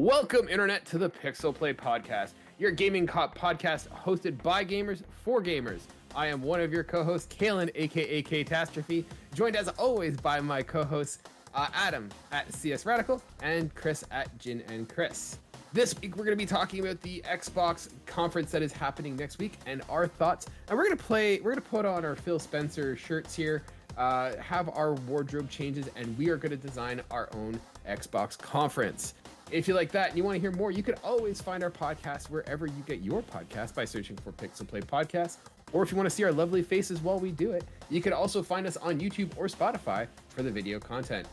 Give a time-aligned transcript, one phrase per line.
[0.00, 5.42] Welcome, Internet, to the Pixel Play Podcast, your gaming cop podcast hosted by gamers for
[5.42, 5.82] gamers.
[6.14, 10.62] I am one of your co hosts, Kaylan, aka Catastrophe, joined as always by my
[10.62, 11.18] co hosts,
[11.54, 15.36] uh, Adam at CS Radical and Chris at Jin and Chris.
[15.74, 19.38] This week, we're going to be talking about the Xbox conference that is happening next
[19.38, 20.46] week and our thoughts.
[20.68, 23.64] And we're going to play, we're going to put on our Phil Spencer shirts here,
[23.98, 29.12] uh, have our wardrobe changes, and we are going to design our own Xbox conference.
[29.50, 31.70] If you like that and you want to hear more, you can always find our
[31.70, 35.38] podcast wherever you get your podcast by searching for Pixel Play Podcast.
[35.72, 38.12] Or if you want to see our lovely faces while we do it, you can
[38.12, 41.26] also find us on YouTube or Spotify for the video content.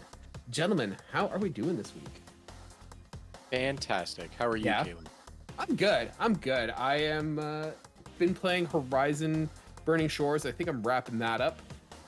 [0.50, 2.22] Gentlemen, how are we doing this week?
[3.52, 4.32] Fantastic.
[4.38, 4.86] How are you, Yeah.
[5.60, 6.12] I'm good.
[6.20, 6.72] I'm good.
[6.72, 7.68] I am uh,
[8.20, 9.50] been playing Horizon
[9.86, 10.46] Burning Shores.
[10.46, 11.60] I think I'm wrapping that up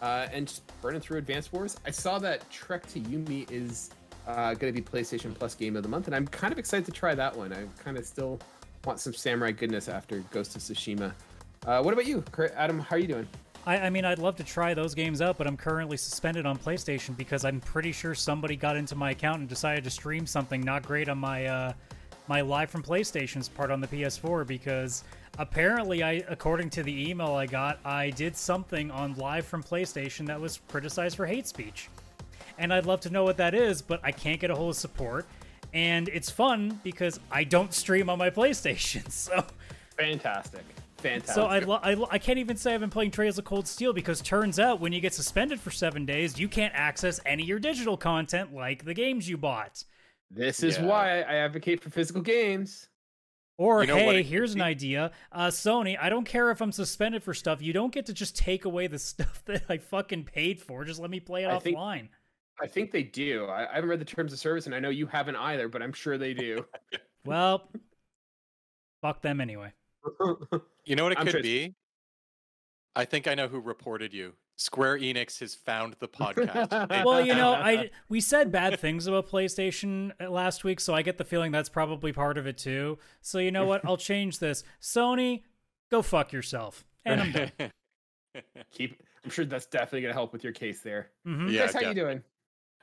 [0.02, 1.78] uh, and just burning through Advance Wars.
[1.86, 3.90] I saw that Trek to Yomi is
[4.28, 6.86] uh, going to be PlayStation Plus Game of the Month, and I'm kind of excited
[6.86, 7.54] to try that one.
[7.54, 8.40] I kind of still
[8.86, 11.14] want some samurai goodness after Ghost of Tsushima.
[11.66, 12.24] Uh, what about you,
[12.56, 12.80] Adam?
[12.80, 13.28] How are you doing?
[13.66, 16.58] I, I mean, I'd love to try those games out, but I'm currently suspended on
[16.58, 20.62] PlayStation because I'm pretty sure somebody got into my account and decided to stream something
[20.62, 21.74] not great on my uh,
[22.28, 25.04] my live from PlayStation's part on the PS4 because
[25.40, 30.26] apparently, I according to the email I got, I did something on live from PlayStation
[30.28, 31.90] that was criticized for hate speech,
[32.60, 34.76] and I'd love to know what that is, but I can't get a hold of
[34.76, 35.26] support.
[35.74, 39.44] And it's fun because I don't stream on my PlayStation, so
[39.98, 40.64] Fantastic.
[40.98, 41.34] Fantastic.
[41.36, 43.68] so I, lo- I, lo- I can't even say I've been playing Trails of Cold
[43.68, 47.44] Steel because turns out when you get suspended for seven days, you can't access any
[47.44, 49.84] of your digital content like the games you bought.
[50.30, 50.86] this is Yeah.
[50.86, 52.90] why I advocate for physical games.
[53.58, 55.98] Or You know hey, it here's an idea, uh, Sony.
[56.02, 57.62] I don't care if I'm suspended for stuff.
[57.62, 60.86] You don't get to just take away the stuff that I fucking paid for.
[60.86, 62.08] Just let me play it I think- offline.
[62.62, 63.46] I think they do.
[63.46, 65.82] I, I haven't read the terms of service, and I know you haven't either, but
[65.82, 66.66] I'm sure they do.
[67.26, 67.70] Well,
[69.02, 69.74] fuck them anyway.
[70.86, 71.76] You know what it I'm could sure- be?
[72.96, 74.34] I think I know who reported you.
[74.56, 77.06] Square Enix has found the podcast.
[77.06, 81.02] Well, you know, I we said bad things about PlayStation uh, last week, so I
[81.02, 82.98] get the feeling that's probably part of it too.
[83.22, 83.86] So you know what?
[83.86, 84.64] I'll change this.
[84.82, 85.44] Sony,
[85.92, 86.84] go fuck yourself.
[87.06, 87.52] And I'm done.
[88.72, 89.02] Keep.
[89.24, 91.12] I'm sure that's definitely gonna help with your case there.
[91.28, 91.52] Mhm.
[91.52, 92.24] Yeah, Chris, how you doing?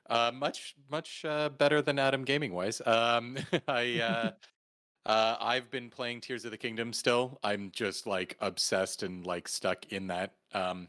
[0.08, 2.80] Uh, much much uh, better than Adam gaming wise.
[2.86, 3.36] Um,
[3.68, 4.30] I uh,
[5.06, 7.38] uh, I've been playing Tears of the Kingdom still.
[7.42, 10.34] I'm just like obsessed and like stuck in that.
[10.52, 10.88] Um,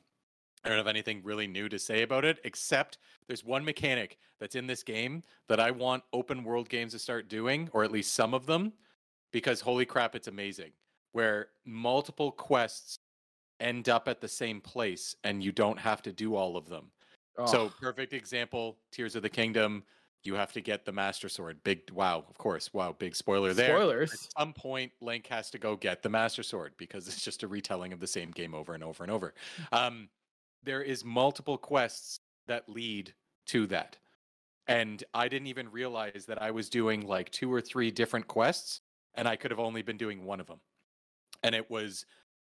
[0.64, 2.98] I don't have anything really new to say about it except
[3.28, 7.30] there's one mechanic that's in this game that I want open world games to start
[7.30, 8.74] doing, or at least some of them,
[9.32, 10.72] because holy crap, it's amazing.
[11.12, 13.00] Where multiple quests
[13.60, 16.92] end up at the same place and you don't have to do all of them.
[17.46, 19.84] So perfect example, Tears of the Kingdom.
[20.24, 21.64] You have to get the Master Sword.
[21.64, 22.74] Big wow, of course.
[22.74, 23.78] Wow, big spoiler there.
[23.78, 24.14] Spoilers.
[24.14, 27.48] At some point, Link has to go get the Master Sword because it's just a
[27.48, 29.34] retelling of the same game over and over and over.
[29.72, 30.10] Um,
[30.64, 33.14] there is multiple quests that lead
[33.48, 33.98] to that,
[34.68, 38.82] and I didn't even realize that I was doing like two or three different quests,
[39.14, 40.60] and I could have only been doing one of them.
[41.44, 42.06] And it was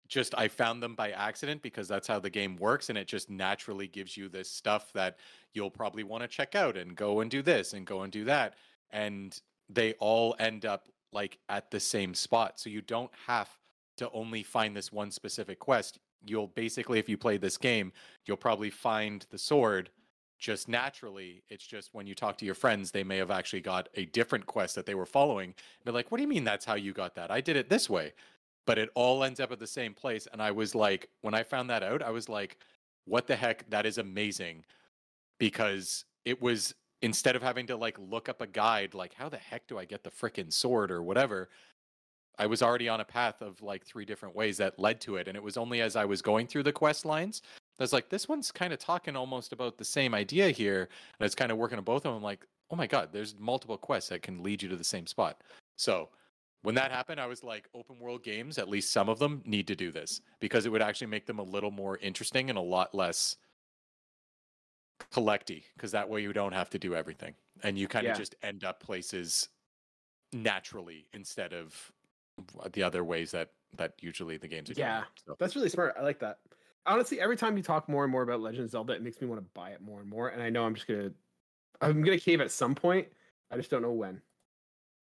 [0.09, 3.31] just I found them by accident because that's how the game works, and it just
[3.31, 5.19] naturally gives you this stuff that
[5.53, 8.25] you'll probably want to check out and go and do this and go and do
[8.25, 8.55] that,
[8.91, 13.49] and they all end up like at the same spot, so you don't have
[13.97, 15.99] to only find this one specific quest.
[16.25, 17.93] You'll basically, if you play this game,
[18.27, 19.91] you'll probably find the sword
[20.39, 21.43] just naturally.
[21.49, 24.45] It's just when you talk to your friends, they may have actually got a different
[24.47, 25.49] quest that they were following.
[25.51, 27.31] and They're like, "What do you mean that's how you got that?
[27.31, 28.13] I did it this way."
[28.67, 31.43] But it all ends up at the same place, and I was like, when I
[31.43, 32.59] found that out, I was like,
[33.05, 33.69] "What the heck?
[33.71, 34.65] That is amazing!"
[35.39, 39.37] Because it was instead of having to like look up a guide, like how the
[39.37, 41.49] heck do I get the frickin' sword or whatever.
[42.39, 45.29] I was already on a path of like three different ways that led to it.
[45.29, 47.43] And it was only as I was going through the quest lines,
[47.79, 50.89] I was like, this one's kind of talking almost about the same idea here.
[51.19, 52.15] And it's kind of working on both of them.
[52.15, 55.07] I'm like, oh my God, there's multiple quests that can lead you to the same
[55.07, 55.43] spot.
[55.77, 56.09] So
[56.63, 59.67] when that happened, I was like, open world games, at least some of them need
[59.69, 62.63] to do this because it would actually make them a little more interesting and a
[62.63, 63.37] lot less
[65.13, 68.19] collecty because that way you don't have to do everything and you kind of Yeah.
[68.19, 69.49] just end up places
[70.33, 71.93] naturally instead of
[72.73, 75.01] the other ways that that usually the games are Yeah.
[75.01, 75.11] doing.
[75.27, 75.95] So, That's really smart.
[75.99, 76.41] I like that.
[76.87, 79.27] Honestly, every time you talk more and more about Legend of Zelda, it makes me
[79.27, 80.29] want to buy it more and more.
[80.29, 81.13] And I know I'm just gonna,
[81.81, 83.09] I'm gonna cave at some point.
[83.51, 84.23] I just don't know when.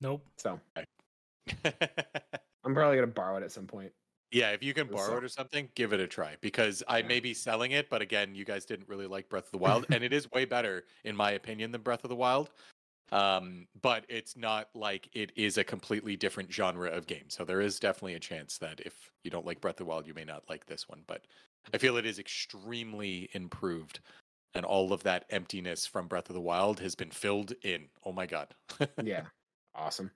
[0.01, 0.25] Nope.
[0.37, 0.59] So
[1.65, 3.91] I'm probably gonna borrow it at some point.
[4.31, 7.07] yeah, if you can borrow it or something, give it a try because I Yeah.
[7.07, 9.85] may be selling it, but again, you guys didn't really like Breath of the Wild,
[9.91, 12.51] and it is way better in my opinion than Breath of the Wild.
[13.11, 17.29] Um, but it's not like it is a completely different genre of game.
[17.29, 20.07] So there is definitely a chance that if you don't like Breath of the Wild,
[20.07, 21.03] you may not like this one.
[21.05, 21.27] But
[21.73, 23.99] I feel it is extremely improved.
[24.55, 27.89] And all of that emptiness from Breath of the Wild has been filled in.
[28.03, 28.55] Oh my god.
[29.03, 29.25] yeah.
[29.75, 30.11] Awesome.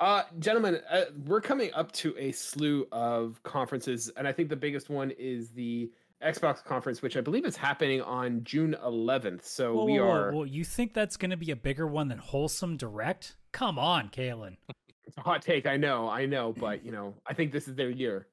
[0.00, 4.56] Uh, gentlemen, uh, we're coming up to a slew of conferences, and I think the
[4.56, 5.90] biggest one is the
[6.22, 9.44] Xbox conference, which I believe is happening on June 11th.
[9.44, 10.32] So whoa, we whoa, are.
[10.32, 13.36] Well, you think that's going to be a bigger one than Wholesome Direct?
[13.52, 14.56] Come on, Kaylan.
[15.04, 17.74] It's a hot take, I know, I know, but you know, I think this is
[17.74, 18.28] their year.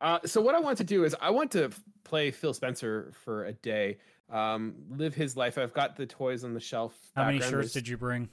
[0.00, 1.70] Uh, so what I want to do is I want to
[2.04, 3.98] play Phil Spencer for a day,
[4.30, 5.58] um, live his life.
[5.58, 6.96] I've got the toys on the shelf.
[7.16, 8.28] How many shirts did you bring?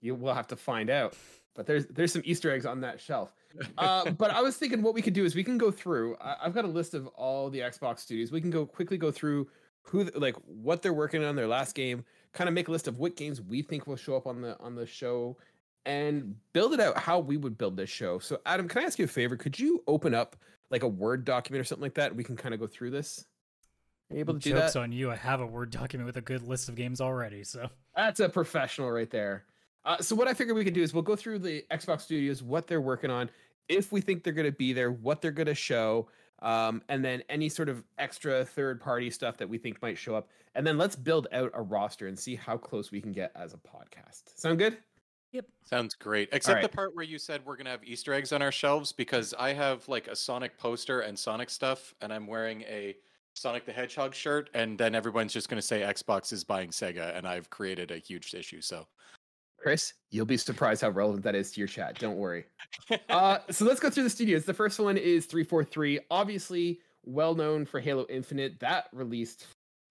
[0.00, 1.14] You will have to find out.
[1.54, 3.32] But there's there's some Easter eggs on that shelf.
[3.78, 6.16] Uh, but I was thinking what we could do is we can go through.
[6.20, 8.30] I, I've got a list of all the Xbox studios.
[8.30, 9.48] We can go quickly go through
[9.82, 12.04] who like what they're working on their last game.
[12.32, 14.56] Kind of make a list of what games we think will show up on the
[14.60, 15.38] on the show,
[15.86, 18.18] and build it out how we would build this show.
[18.18, 19.36] So Adam, can I ask you a favor?
[19.36, 20.36] Could you open up
[20.70, 22.14] like a Word document or something like that?
[22.14, 23.24] We can kind of go through this.
[24.10, 24.80] Are you able to do Joke's that?
[24.80, 25.10] on you.
[25.10, 27.44] I have a Word document with a good list of games already.
[27.44, 29.44] So That's a professional right there.
[29.88, 32.42] Uh, so what I figured we could do is we'll go through the Xbox Studios,
[32.42, 33.30] what they're working on,
[33.68, 36.08] if we think they're going to be there, what they're going to show,
[36.42, 40.28] um, and then any sort of extra third-party stuff that we think might show up,
[40.54, 43.54] and then let's build out a roster and see how close we can get as
[43.54, 44.38] a podcast.
[44.38, 44.76] Sound good?
[45.32, 45.46] Yep.
[45.64, 46.28] Sounds great.
[46.32, 46.62] Except right.
[46.62, 49.54] the part where you said we're gonna have Easter eggs on our shelves because I
[49.54, 52.94] have like a Sonic poster and Sonic stuff, and I'm wearing a
[53.34, 57.26] Sonic the Hedgehog shirt, and then everyone's just gonna say Xbox is buying Sega, and
[57.26, 58.60] I've created a huge issue.
[58.60, 58.86] So
[59.58, 61.98] Chris, you'll be surprised how relevant that is to your chat.
[61.98, 62.46] Don't worry.
[63.10, 64.44] uh, so let's go through the studios.
[64.44, 68.60] The first one is 343, obviously well known for Halo Infinite.
[68.60, 69.46] That released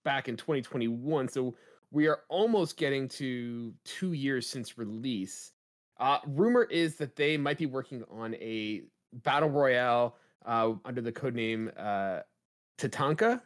[0.05, 1.27] back in 2021.
[1.27, 1.55] So
[1.91, 5.51] we are almost getting to two years since release.
[5.99, 10.15] Uh, rumor is that they might be working on a battle royale
[10.45, 12.21] uh, under the codename uh,
[12.77, 13.41] Tatanka.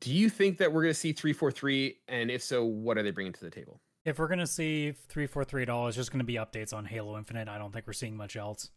[0.00, 1.96] Do you think that we're going to see 343?
[2.08, 3.80] And if so, what are they bringing to the table?
[4.08, 6.84] If we're gonna see three four three at all, it's just gonna be updates on
[6.84, 7.48] Halo Infinite.
[7.48, 8.70] I don't think we're seeing much else.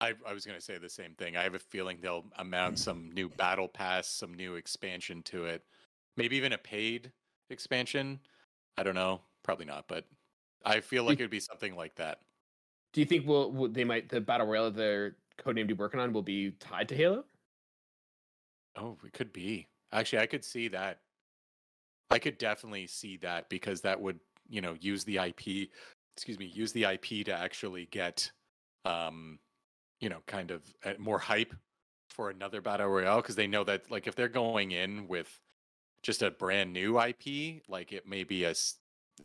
[0.00, 1.36] I, I was gonna say the same thing.
[1.36, 5.62] I have a feeling they'll amount some new battle pass, some new expansion to it,
[6.16, 7.12] maybe even a paid
[7.50, 8.20] expansion.
[8.78, 10.06] I don't know, probably not, but
[10.64, 12.20] I feel like it would be something like that.
[12.92, 16.12] Do you think will, will they might the battle royale they're codenamed be working on
[16.12, 17.24] will be tied to Halo?
[18.76, 19.68] Oh, it could be.
[19.92, 21.00] Actually, I could see that.
[22.10, 24.18] I could definitely see that because that would,
[24.48, 25.68] you know, use the IP,
[26.16, 28.30] excuse me, use the IP to actually get,
[28.84, 29.38] um,
[30.00, 31.54] you know, kind of uh, more hype
[32.08, 35.28] for another battle royale because they know that, like, if they're going in with
[36.02, 38.54] just a brand new IP, like it may be a,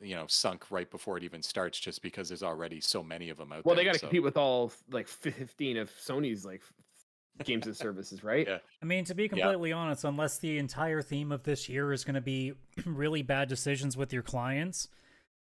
[0.01, 3.37] you know, sunk right before it even starts, just because there's already so many of
[3.37, 3.83] them out Well, there.
[3.83, 6.61] they got to so- compete with all like 15 of Sony's like
[7.43, 8.47] games and services, right?
[8.47, 8.59] Yeah.
[8.81, 12.15] I mean, to be completely honest, unless the entire theme of this year is going
[12.15, 12.53] to be
[12.85, 14.87] really bad decisions with your clients,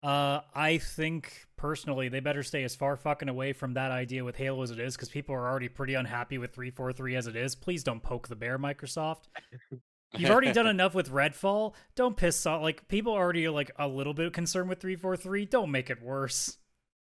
[0.03, 4.37] uh, I think personally they better stay as far fucking away from that idea with
[4.37, 7.55] Halo as it is, because people are already pretty unhappy with 343 as it is.
[7.55, 9.29] Please don't poke the bear, Microsoft.
[10.17, 11.75] You've already done enough with Redfall.
[11.95, 12.63] Don't piss off.
[12.63, 15.47] Like people are already are like a little bit concerned with 343.
[15.47, 16.57] Don't make it worse.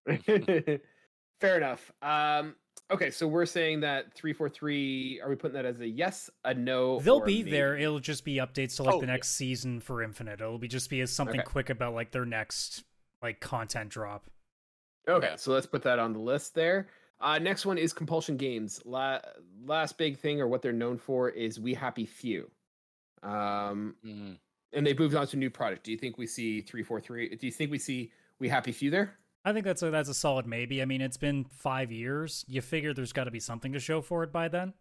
[0.25, 1.93] Fair enough.
[2.03, 2.57] Um,
[2.91, 7.01] okay, so we're saying that 343, are we putting that as a yes, a no?
[7.01, 7.51] They'll or be maybe?
[7.51, 7.77] there.
[7.77, 9.13] It'll just be updates to like Oh, the yeah.
[9.13, 10.41] next season for Infinite.
[10.41, 11.47] It'll be just be as something Okay.
[11.47, 12.85] quick about like their next
[13.23, 14.25] like content drop.
[15.09, 15.37] Okay, Yeah.
[15.37, 16.89] so let's put that on the list there.
[17.21, 18.81] Uh, next one is Compulsion Games.
[18.85, 19.21] La-
[19.65, 22.51] last big thing, or what they're known for, is We Happy Few.
[23.23, 24.39] Um, Mhm.
[24.73, 25.85] and they've moved on to a new product.
[25.85, 27.35] Do you think we see 343?
[27.37, 29.17] Do you think we see We Happy Few there?
[29.45, 30.81] I think that's a that's a solid maybe.
[30.81, 32.45] I mean, it's been five years.
[32.49, 34.73] You figure there's got to be something to show for it by then.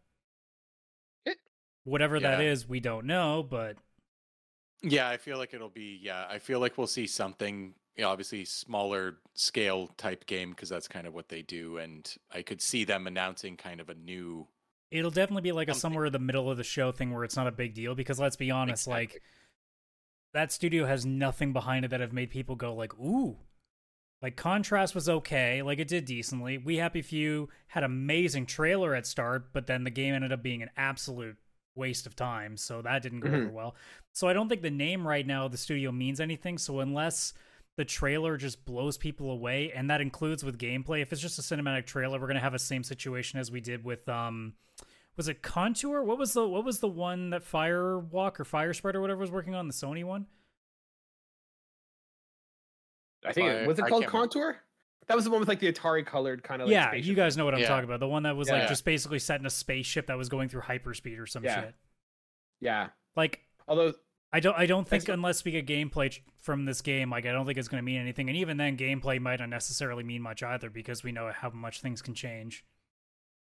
[1.25, 1.37] It-
[1.83, 2.51] Whatever that Yeah.
[2.51, 3.77] is, we don't know, but
[4.81, 5.99] Yeah, I feel like it'll be.
[6.01, 7.75] Yeah, I feel like we'll see something.
[7.95, 12.11] You know, obviously smaller scale type game because that's kind of what they do, and
[12.31, 14.47] I could see them announcing kind of a new.
[14.91, 17.35] it'll definitely be like a somewhere in the middle of the show thing where it's
[17.35, 17.95] not a big deal.
[17.95, 19.21] Because let's be honest, like
[20.33, 23.37] that studio has nothing behind it that have made people go like, ooh.
[24.23, 26.57] Like contrast was okay, like it did decently.
[26.57, 30.63] We Happy Few had amazing trailer at start, but then the game ended up being
[30.63, 31.35] an absolute
[31.75, 33.51] waste of time, so that didn't go over Mhm.
[33.51, 33.75] well.
[34.13, 36.57] So I don't think the name right now of the studio means anything.
[36.57, 37.33] So unless
[37.75, 41.41] the trailer just blows people away, and that includes with gameplay, if it's just a
[41.41, 44.53] cinematic trailer, we're gonna have the same situation as we did with um
[45.17, 46.01] was it Contour?
[46.01, 49.31] What was the what was the one that Firewalk or Fire Spread or whatever was
[49.31, 50.27] working on the Sony one?
[53.25, 54.33] I think it, was it called can't remember.
[54.33, 54.57] Contour?
[55.07, 57.09] That was the one with like the Atari colored kind of like yeah, spaceship.
[57.09, 57.67] you guys know what I'm Yeah.
[57.67, 57.99] talking about.
[57.99, 58.67] The one that was like Yeah.
[58.69, 61.61] just basically set in a spaceship that was going through hyperspeed or some Yeah.
[61.61, 61.75] shit.
[62.61, 62.89] Yeah.
[63.15, 63.93] Like Although
[64.31, 67.45] I don't I don't think unless we get gameplay from this game, like I don't
[67.45, 68.29] think it's going to mean anything.
[68.29, 71.81] And even then, gameplay might not necessarily mean much either because we know how much
[71.81, 72.65] things can change.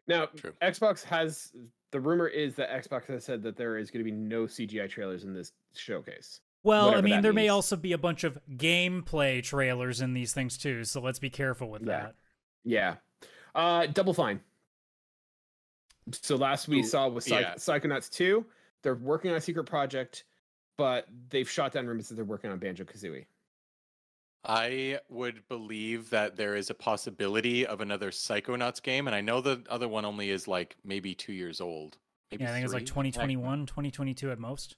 [0.09, 0.53] now True.
[0.63, 1.53] Xbox has
[1.93, 4.89] the rumor is that Xbox has said that there is going to be no CGI
[4.89, 6.41] trailers in this showcase.
[6.63, 10.33] Well, I mean, that there may also be a bunch of gameplay trailers in these
[10.35, 11.87] things too, so let's be careful with Yeah.
[12.03, 12.15] that.
[12.65, 12.95] Yeah.
[13.55, 14.41] Uh Double Fine.
[16.13, 17.55] So last we Ooh, saw was Psych- yeah.
[17.55, 18.45] Psychonauts 2.
[18.83, 20.25] They're working on a secret project,
[20.77, 23.27] but they've shot down rumors that they're working on Banjo Kazooie.
[24.45, 29.43] I would believe that there is a possibility of another Psychonauts game, and I know
[29.43, 31.99] the other one only is like maybe two years old.
[32.31, 33.11] Maybe Yeah, I think it's like three?
[33.11, 34.77] 2021, 2022 at most.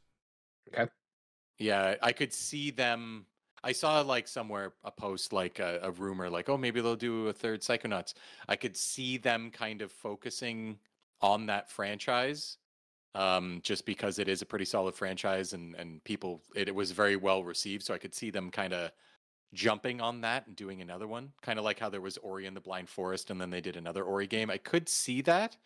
[1.62, 3.26] Yeah, I could see them.
[3.62, 7.28] I saw like somewhere a post like a, a rumor like, oh, maybe they'll do
[7.28, 8.14] a third Psychonauts.
[8.49, 10.78] I could see them kind of focusing
[11.21, 12.59] on that franchise,
[13.14, 16.90] um, just because it is a pretty solid franchise and and people it, it was
[16.90, 17.85] very well received.
[17.85, 18.90] So I could see them kind of
[19.54, 22.57] jumping on that and doing another one, kind of like how there was Ori and
[22.57, 24.50] the Blind Forest, and then they did another Ori game.
[24.50, 25.57] I could see that.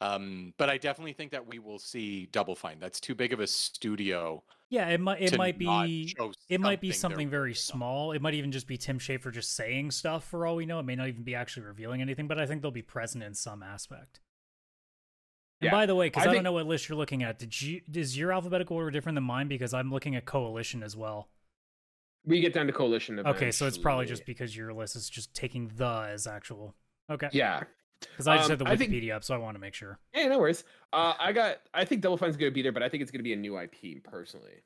[0.00, 2.78] Um, but I definitely think that we will see Double Fine.
[2.78, 6.14] That's too big of a studio Yeah, it might it might be
[6.48, 8.12] it might be something very small.
[8.12, 10.78] It might even just be Tim Schafer just saying stuff for all we know.
[10.78, 13.34] It may not even be actually revealing anything, but I think they'll be present in
[13.34, 14.20] some aspect.
[15.60, 17.40] And Yeah, by the way, because I I, don't know what list you're looking at,
[17.40, 19.48] did you is your alphabetical order different than mine?
[19.48, 21.28] Because I'm looking at Coalition as well.
[22.24, 25.34] We get down to Coalition Okay, so it's probably just because your list is just
[25.34, 26.74] taking the as actual.
[27.10, 27.28] Okay.
[27.32, 27.62] Yeah.
[28.00, 29.74] Because I just Um, had the I think- Wikipedia up, so I want to make
[29.74, 29.98] sure.
[30.14, 30.64] Yeah, no worries.
[30.92, 31.58] Uh, I got.
[31.74, 33.32] I think Double Fine's going to be there, but I think it's going to be
[33.32, 34.62] a new IP personally.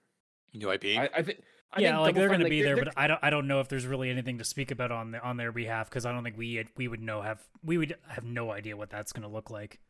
[0.55, 0.85] New IP.
[0.99, 1.41] I, I think.
[1.75, 3.21] I yeah, think like Double they're Fine, going to be there, but I don't.
[3.23, 5.89] I don't know if there's really anything to speak about on the, on their behalf
[5.89, 8.91] because I don't think we we would know have we would have no idea what
[8.91, 9.81] that's going to look like.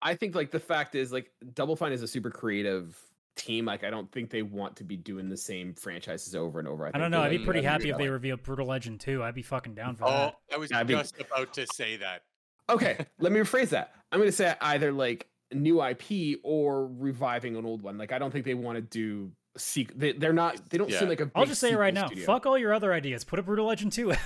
[0.00, 2.98] I think like the fact is like Double Fine is a super creative
[3.36, 3.66] team.
[3.66, 6.86] Like I don't think they want to be doing the same franchises over and over.
[6.86, 7.20] I, I don't know.
[7.20, 8.10] I'd be pretty happy if they retelling.
[8.12, 9.22] revealed Brutal Legend too.
[9.22, 10.36] I'd be fucking down for oh, that.
[10.54, 12.22] I was Yeah, I mean- just about to say that.
[12.68, 13.94] Okay, let me rephrase that.
[14.12, 17.96] I'm going to say either like new IP or reviving an old one.
[17.98, 19.96] Like I don't think they want to do seek.
[19.98, 20.68] They, they're not.
[20.70, 20.98] They don't Yeah.
[21.00, 21.30] seem like a.
[21.34, 22.06] I'll just say it right sequel now.
[22.08, 22.26] studio.
[22.26, 23.24] Fuck all your other ideas.
[23.24, 24.18] Put a Brutal Legend 2 out.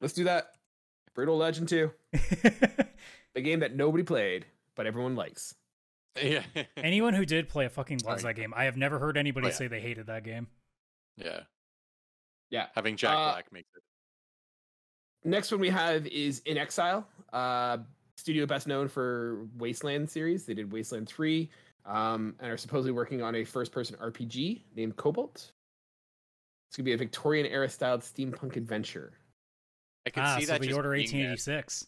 [0.00, 0.52] Let's do that.
[1.14, 1.90] Brutal Legend 2,
[3.34, 5.54] the game that nobody played but everyone likes.
[6.22, 6.42] yeah.
[6.76, 8.54] Anyone who did play a fucking loves that game.
[8.56, 9.54] I have never heard anybody Oh, yeah.
[9.56, 10.46] say they hated that game.
[11.16, 11.40] yeah.
[12.50, 12.66] Yeah.
[12.74, 13.82] Having Jack Uh, Black makes it.
[15.24, 17.78] Next one we have is inXile, uh,
[18.16, 20.46] studio best known for Wasteland series.
[20.46, 21.50] They did Wasteland 3
[21.86, 25.52] um, and are supposedly working on a first person RPG named Cobalt.
[26.68, 29.12] It's going to be a Victorian era styled steampunk adventure,
[30.06, 31.86] I can Ah, see so that the Order being a- 1886.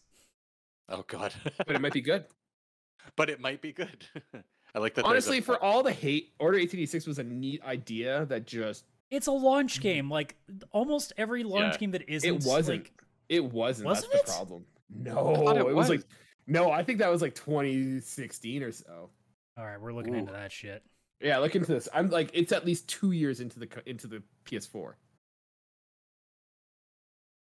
[0.89, 1.33] Oh god.
[1.65, 2.25] but it might be good.
[3.15, 4.05] but it might be good.
[4.75, 5.03] I like that.
[5.03, 8.83] there's a Honestly, for all the hate, Order 1886 was a neat idea that just,
[9.09, 10.09] It's a launch game.
[10.11, 10.35] Like
[10.71, 11.77] almost every launch Yeah.
[11.77, 12.27] game that isn't.
[12.29, 12.83] it wasn't.
[12.83, 12.91] like-
[13.29, 13.87] it wasn't.
[13.87, 14.27] Wasn't That's it?
[14.27, 14.65] the problem.
[14.89, 16.03] No, thought it, it was like,
[16.47, 19.09] no, I think that was like 2016 or so.
[19.57, 20.19] all right, we're looking Ooh.
[20.19, 20.83] into that shit.
[21.21, 21.87] Yeah, look into this.
[21.93, 24.93] I'm like, it's at least two years into the into the PS4.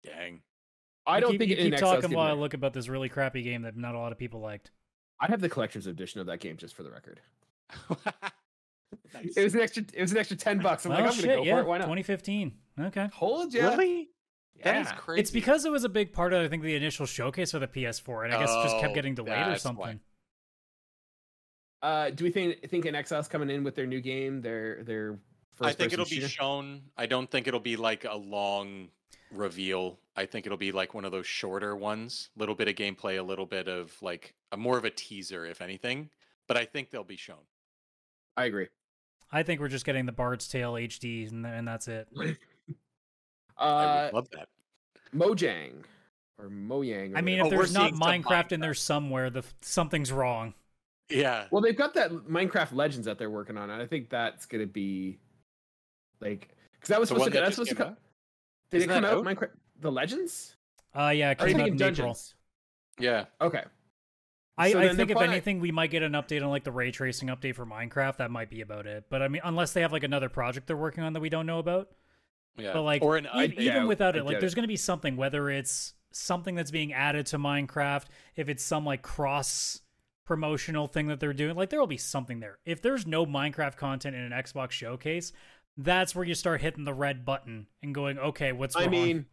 [0.04, 0.42] Dang.
[1.08, 3.10] I You don't keep, think you keep talking getting while I look about this really
[3.10, 4.72] crappy game that not a lot of people liked.
[5.20, 7.20] I have the collector's edition of that game just for the record.
[9.14, 9.34] nice.
[9.38, 9.84] It was an extra.
[9.94, 10.86] It was an extra ten bucks.
[10.86, 11.68] I'm well, like, I'm shit, gonna go yeah, for it.
[11.68, 11.86] Why not?
[11.86, 12.52] 2015.
[12.82, 13.10] Okay.
[13.14, 13.70] Hold ya.
[13.70, 14.10] Really?
[14.64, 14.96] That is Yeah.
[14.96, 15.22] crazy.
[15.22, 17.68] It's because it was a big part of I think the initial showcase for the
[17.68, 19.70] PS4, and I guess it just kept Oh, getting delayed or that's why.
[19.70, 20.00] something.
[21.82, 24.42] Uh, do we think think inXile's coming in with their new game?
[24.42, 25.20] Their their
[25.56, 26.82] first I think it'll person be shown.
[26.98, 28.90] I don't think it'll be like a long
[29.32, 30.00] reveal.
[30.16, 32.30] I think it'll be like one of those shorter ones.
[32.36, 35.46] A Little bit of gameplay, a little bit of like a more of a teaser,
[35.46, 36.10] if anything.
[36.48, 37.46] But I think they'll be shown.
[38.36, 38.68] I agree.
[39.32, 42.08] I think we're just getting the Bard's Tale HD, and, and that's it.
[43.60, 44.48] I Uh, would love that.
[45.16, 45.84] Mojang
[46.38, 47.14] or Mojang.
[47.14, 47.40] or I mean, whatever.
[47.40, 50.54] if Oh, we're there's not seeing Minecraft in there somewhere, the something's wrong.
[51.10, 51.48] Yeah.
[51.52, 54.68] well, they've got that Minecraft Legends that they're working on, and I think that's gonna
[54.68, 55.20] be
[56.20, 57.38] like because that was The supposed one to.
[57.38, 57.98] that That's supposed to came come.
[58.72, 59.14] Did it Isn't come out?
[59.18, 59.24] out?
[59.26, 59.52] Minecraft
[59.82, 60.56] the Legends?
[60.96, 62.18] Uh, yeah, it Or are you came out thinking in April.
[63.00, 63.26] Yeah.
[63.42, 63.64] Okay.
[64.58, 66.72] I, So I think if probably- anything, we might get an update on like the
[66.72, 68.18] ray tracing update for Minecraft.
[68.18, 69.06] That might be about it.
[69.10, 71.46] But I mean, unless they have like another project they're working on that we don't
[71.46, 71.90] know about.
[72.62, 72.74] Yeah.
[72.74, 73.54] But like, or an e- update.
[73.54, 75.16] even Yeah, without I it, like, there's going to be something.
[75.18, 79.82] Whether it's something that's being added to Minecraft, if it's some like cross
[80.26, 82.60] promotional thing that they're doing, like there will be something there.
[82.66, 85.32] If there's no Minecraft content in an Xbox showcase,
[85.78, 88.92] that's where you start hitting the red button and going, okay, what's I wrong?
[88.92, 89.26] mean,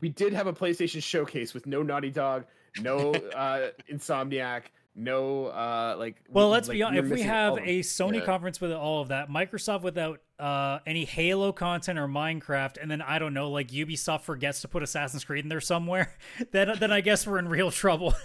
[0.00, 2.44] we did have a PlayStation showcase with no Naughty Dog,
[2.80, 4.62] no uh, Insomniac,
[4.94, 6.16] no uh, like.
[6.30, 7.04] well, we- let's like, be honest.
[7.04, 8.24] If we have a Sony Yeah.
[8.26, 13.00] conference with all of that, Microsoft without uh, any Halo content or Minecraft, and then
[13.02, 16.14] I don't know, like Ubisoft forgets to put Assassin's Creed in there somewhere,
[16.52, 18.14] then then I guess we're in real trouble.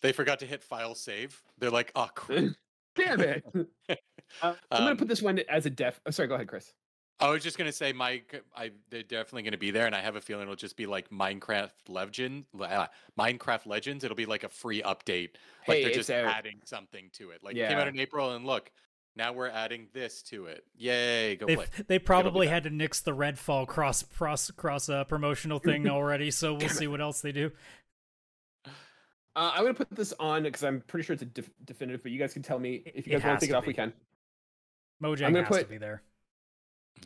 [0.00, 1.42] They forgot to hit file save.
[1.58, 2.52] They're like, oh, crap.
[2.94, 3.44] Damn it!
[4.40, 6.00] Uh, I'm gonna Um, put this one as a def.
[6.06, 6.72] Oh, sorry, go ahead, Chris.
[7.20, 10.16] I was just gonna say, Mike, I they're definitely gonna be there, and I have
[10.16, 12.86] a feeling it'll just be like Minecraft Legend, uh,
[13.18, 14.04] Minecraft Legends.
[14.04, 15.30] It'll be like a free update,
[15.68, 16.26] like Hey, they're just out.
[16.26, 17.42] adding something to it.
[17.44, 18.70] Like it came out in April, and look,
[19.16, 20.64] now we're adding this to it.
[20.76, 21.66] Yay, go They play.
[21.88, 26.54] they probably had to nix the Redfall cross cross cross uh, promotional thing already, so
[26.54, 27.50] we'll see what else they do.
[29.34, 32.12] Uh, I'm gonna put this on because I'm pretty sure it's a def- definitive, but
[32.12, 33.66] you guys can tell me if you guys want to take it to off.
[33.66, 33.92] We can.
[35.02, 36.02] Mojang I'm gonna has to put- be there.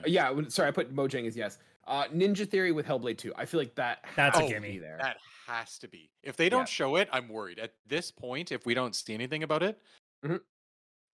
[0.01, 1.59] Uh, yeah, sorry, I put Mojang as yes.
[1.87, 3.33] Uh, Ninja Theory with Hellblade 2.
[3.37, 4.05] I feel like that.
[4.17, 4.73] That's a has to gimme.
[4.73, 4.99] be there.
[5.01, 6.11] That has to be.
[6.25, 6.65] If they don't Yeah.
[6.65, 7.61] show it, I'm worried.
[7.61, 9.81] At this point, if we don't see anything about it,
[10.25, 10.41] Mhm.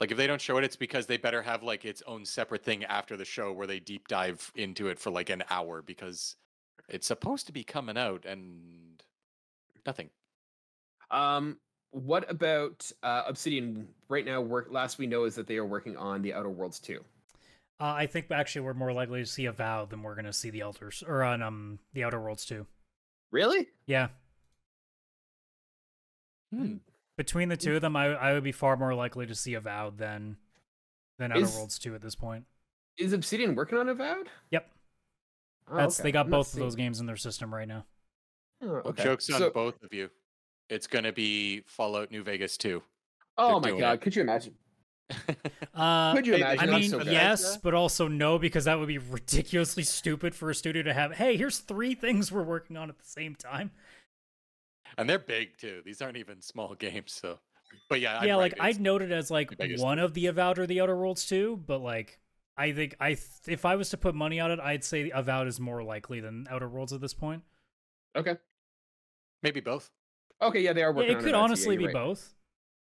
[0.02, 2.64] Like if they don't show it, it's because they better have like its own separate
[2.64, 6.34] thing after the show where they deep dive into it for like an hour because
[6.88, 9.00] it's supposed to be coming out and
[9.86, 10.10] nothing.
[11.12, 11.58] Um,
[11.92, 13.86] what about uh, Obsidian?
[14.08, 14.72] Right now, work.
[14.72, 16.98] Last we know is that they are working on the Outer Worlds 2.
[17.78, 20.62] Uh, I think actually we're more likely to see Avowed than we're gonna see the
[20.62, 22.66] Elders or on um the Outer Worlds too.
[23.30, 23.68] Really?
[23.86, 24.08] Yeah,
[26.52, 26.78] Hmm.
[27.24, 29.98] Between the two of them, I I would be far more likely to see Avowed
[29.98, 30.36] than
[31.18, 32.44] than Outer Is- Worlds two at this point.
[32.98, 34.28] Is Obsidian working on Avowed?
[34.50, 34.70] Yep,
[35.70, 36.08] Oh, that's okay.
[36.08, 37.86] they got I'm both of those games in their system right now.
[38.62, 39.04] Oh, Well, okay.
[39.04, 40.10] jokes on So- both of you.
[40.68, 42.82] It's gonna be Fallout New Vegas 2.
[43.38, 43.92] Oh They're my god!
[43.94, 44.00] it.
[44.02, 44.54] Could you imagine?
[45.74, 46.74] Uh, Could you Hey, they I imagine?
[46.74, 50.54] mean, so so yes, but also no, because that would be ridiculously stupid for a
[50.54, 51.12] studio to have.
[51.12, 53.70] Hey, here's three things we're working on at the same time.
[54.98, 55.82] And they're big too.
[55.84, 57.38] These aren't even small games, so
[57.88, 60.58] but yeah, I'm yeah, right, like I'd note it as like one of the Avowed
[60.58, 62.18] or the Outer Worlds too, but like
[62.56, 65.48] I think I th- if I was to put money on it, I'd say Avowed
[65.48, 67.42] is more likely than Outer Worlds at this point.
[68.14, 68.36] Okay.
[69.42, 69.90] maybe both.
[70.40, 70.60] Okay.
[70.60, 71.12] Yeah, they are Yeah, working.
[71.12, 71.92] it on could honestly yeah, be right.
[71.94, 72.34] both.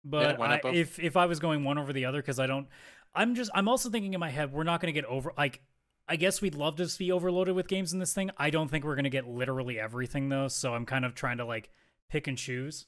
[0.03, 0.75] But why not I, both?
[0.75, 2.67] if if I was going one over the other, because I don't,
[3.15, 5.61] I'm just I'm also thinking in my head we're not going to get over like.
[6.09, 8.31] I guess we'd love to be overloaded with games in this thing.
[8.37, 11.37] I don't think we're going to get literally everything though, so I'm kind of trying
[11.39, 11.69] to like
[12.09, 12.87] pick and choose.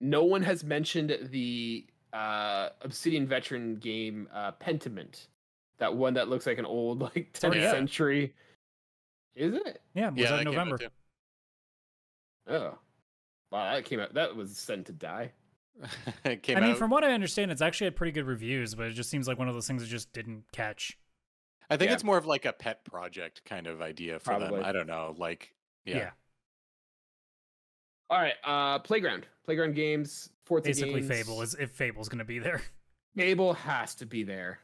[0.00, 5.26] No one has mentioned the uh, Obsidian veteran game uh, Pentiment.
[5.78, 7.74] That one that looks like an old like 10th already out.
[7.74, 8.34] century.
[9.34, 9.82] Is it?
[9.94, 10.78] Yeah, was yeah, that that November?
[12.48, 12.78] Oh.
[13.50, 14.14] Wow, that came out.
[14.14, 15.32] That was sent to die.
[16.24, 16.78] it came I mean, out.
[16.78, 19.38] from what I understand, it's actually had pretty good reviews, but it just seems like
[19.38, 20.98] one of those things that just didn't catch.
[21.70, 21.94] I think Yeah.
[21.94, 24.56] it's more of like a pet project kind of idea for Probably.
[24.58, 24.64] them.
[24.64, 25.14] I don't know.
[25.16, 25.96] Like, yeah.
[25.96, 26.10] Yeah,
[28.10, 29.26] All right, uh, Playground.
[29.44, 30.30] Playground games.
[30.44, 31.08] Forza basically games.
[31.08, 32.62] Fable is if Fable's going to be there.
[33.16, 34.60] Fable has to be there.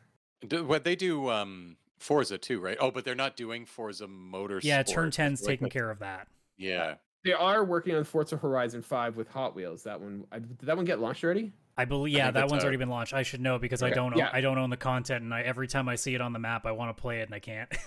[0.47, 2.77] Do, what they do, um, Forza too, right?
[2.81, 4.65] Oh, but they're not doing Forza Motorsport.
[4.65, 6.29] yeah, Turn I 10's like taking that's- care of that.
[6.57, 6.95] Yeah.
[7.25, 9.83] They are working on Forza Horizon 5 with Hot Wheels.
[9.85, 11.53] That one I, did that one get launched already?
[11.77, 12.65] I believe, yeah, think that one's out.
[12.67, 13.15] already been launched.
[13.15, 14.29] I should know because I don't own, yeah.
[14.33, 16.67] I don't own the content, and I every time I see it on the map,
[16.67, 17.69] I want to play it and I can't.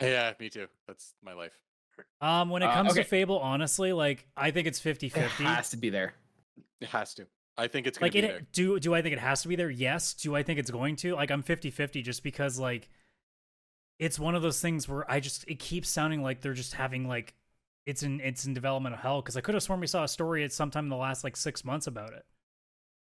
[0.00, 0.66] Yeah, me too.
[0.88, 1.52] That's my life.
[2.20, 3.02] Um, when it Uh, comes okay.
[3.02, 5.44] to Fable, honestly, like I think it's It 50-50.
[5.44, 6.14] has to be there.
[6.80, 7.26] It has to.
[7.56, 8.40] I think it's gonna like be it there.
[8.52, 9.70] do do I think it has to be there?
[9.70, 10.14] Yes.
[10.14, 11.14] Do I think it's going to?
[11.14, 12.88] Like I'm 50-50 just because like
[13.98, 17.06] it's one of those things where I just it keeps sounding like they're just having
[17.06, 17.34] like
[17.84, 20.44] it's in it's in developmental hell because I could have sworn we saw a story
[20.44, 22.24] at sometime in the last like six months about it.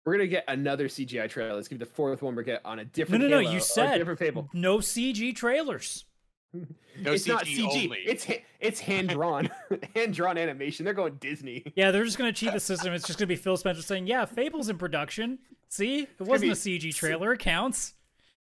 [0.06, 1.54] We're gonna get another CGI trailer.
[1.54, 2.34] Let's give the fourth one.
[2.34, 3.22] we're get on a different.
[3.22, 3.38] no, no.
[3.38, 4.48] Halo or You said different Fable.
[4.54, 6.04] no CG trailers.
[7.00, 7.84] No it's not CG CG.
[7.84, 7.98] only.
[8.04, 8.26] It's
[8.60, 9.48] it's hand drawn,
[9.96, 10.84] hand drawn animation.
[10.84, 11.64] They're going Disney.
[11.74, 12.92] Yeah, they're just gonna cheat the system.
[12.92, 15.38] It's just gonna be Phil Spencer saying, "Yeah, Fable's in production.
[15.68, 17.32] See, it wasn't a CG trailer.
[17.32, 17.94] It counts."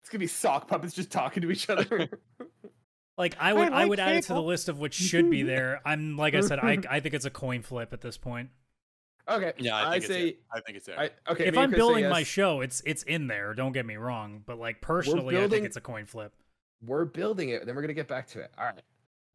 [0.00, 2.08] It's gonna be sock puppets just talking to each other.
[3.18, 5.42] Like I would, I, like would add it to the list of which should be
[5.42, 5.80] there.
[5.84, 8.50] I'm like I said, I, I think it's a coin flip at this point.
[9.28, 9.54] okay.
[9.58, 10.22] Yeah, I think it's say.
[10.22, 10.32] there.
[10.52, 11.00] I think it's there.
[11.00, 11.46] I, okay.
[11.46, 13.54] if I'm Chris say building my show, it's it's in there.
[13.54, 16.32] Don't get me wrong, but like personally, I think it's a coin flip.
[16.84, 17.66] We're building it.
[17.66, 18.50] Then we're gonna get back to it.
[18.58, 18.82] All right.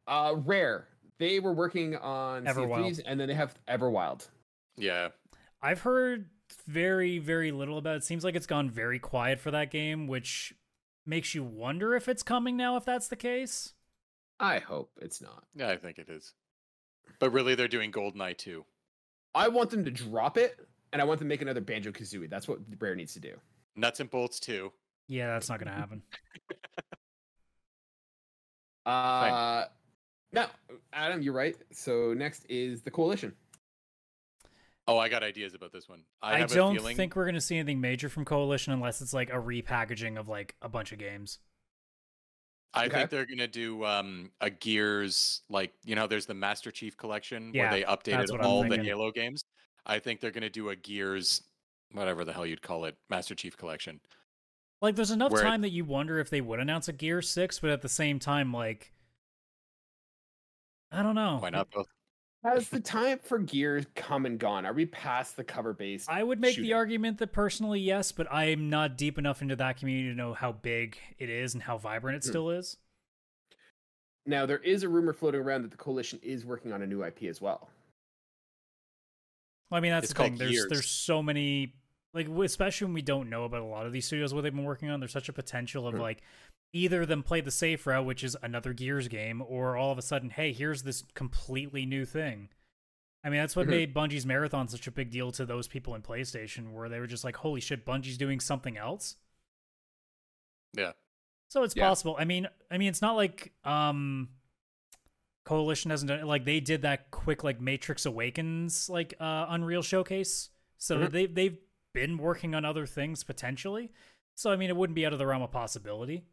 [0.06, 0.88] Uh, Rare.
[1.18, 3.00] They were working on Everwild.
[3.06, 4.28] And then they have Everwild.
[4.76, 5.08] yeah.
[5.64, 6.28] I've heard
[6.66, 8.04] very very little about it.
[8.04, 10.52] Seems like it's gone very quiet for that game, which
[11.06, 12.76] makes you wonder if it's coming now.
[12.76, 13.74] If that's the case,
[14.40, 15.44] I hope it's not.
[15.54, 16.34] Yeah, I think it is.
[17.20, 18.64] But really, they're doing GoldenEye too.
[19.34, 20.58] I want them to drop it,
[20.92, 22.28] and I want them to make another Banjo Kazooie.
[22.28, 23.34] That's what Rare needs to do.
[23.76, 24.72] Nuts and bolts too.
[25.06, 26.02] yeah, that's not gonna happen.
[28.86, 29.64] Uh,
[30.32, 30.46] no,
[30.92, 31.56] Adam, you're right.
[31.72, 33.32] So next is the coalition.
[34.88, 36.02] Oh, I got ideas about this one.
[36.22, 36.96] I, I, have don't a feeling.
[36.96, 40.56] think we're gonna see anything major from Coalition unless it's like a repackaging of like
[40.60, 41.38] a bunch of games.
[42.74, 42.96] I Okay.
[42.96, 46.06] think they're gonna do um, a Gears like you know.
[46.06, 48.82] There's the Master Chief collection Yeah, where they updated all the.
[48.82, 49.44] Halo games.
[49.86, 51.42] I think they're gonna do a Gears,
[51.92, 54.00] whatever the hell you'd call it, Master Chief collection.
[54.82, 57.22] Like, there's enough Where it- time that you wonder if they would announce a Gear
[57.22, 58.92] Six, but at the same time, like,
[60.90, 61.38] I don't know.
[61.40, 61.86] Why not both?
[62.44, 64.66] Has the time for Gears come and gone?
[64.66, 66.10] Are we past the cover based?
[66.10, 69.76] I would make the argument that personally, yes, but I'm not deep enough into that
[69.76, 72.30] community to know how big it is and how vibrant it Hmm.
[72.30, 72.76] still is.
[74.26, 77.04] Now there is a rumor floating around that the coalition is working on a new
[77.04, 77.70] IP as well.
[79.70, 80.36] Well, I mean, that's It's the thing.
[80.36, 81.76] called There's there's so many
[82.14, 84.64] like especially when we don't know about a lot of these studios what they've been
[84.64, 85.00] working on.
[85.00, 86.22] There's such a potential of like
[86.74, 90.02] either them play the safe route, which is another Gears game, or all of a
[90.02, 92.48] sudden, hey, here's this completely new thing.
[93.24, 93.70] I mean, that's what Mhm.
[93.70, 97.06] made Bungie's marathon such a big deal to those people in PlayStation, where they were
[97.06, 99.16] just like, "Holy shit, Bungie's doing something else."
[100.74, 100.92] Yeah.
[101.48, 101.88] So it's Yeah.
[101.88, 102.16] possible.
[102.18, 104.30] I mean, I mean, it's not like um,
[105.44, 110.50] Coalition hasn't done like they did that quick like Matrix Awakens like uh, Unreal showcase.
[110.78, 111.10] So Mhm.
[111.10, 111.58] they they've
[111.92, 113.90] been working on other things potentially.
[114.34, 116.24] So I mean, it wouldn't be out of the realm of possibility.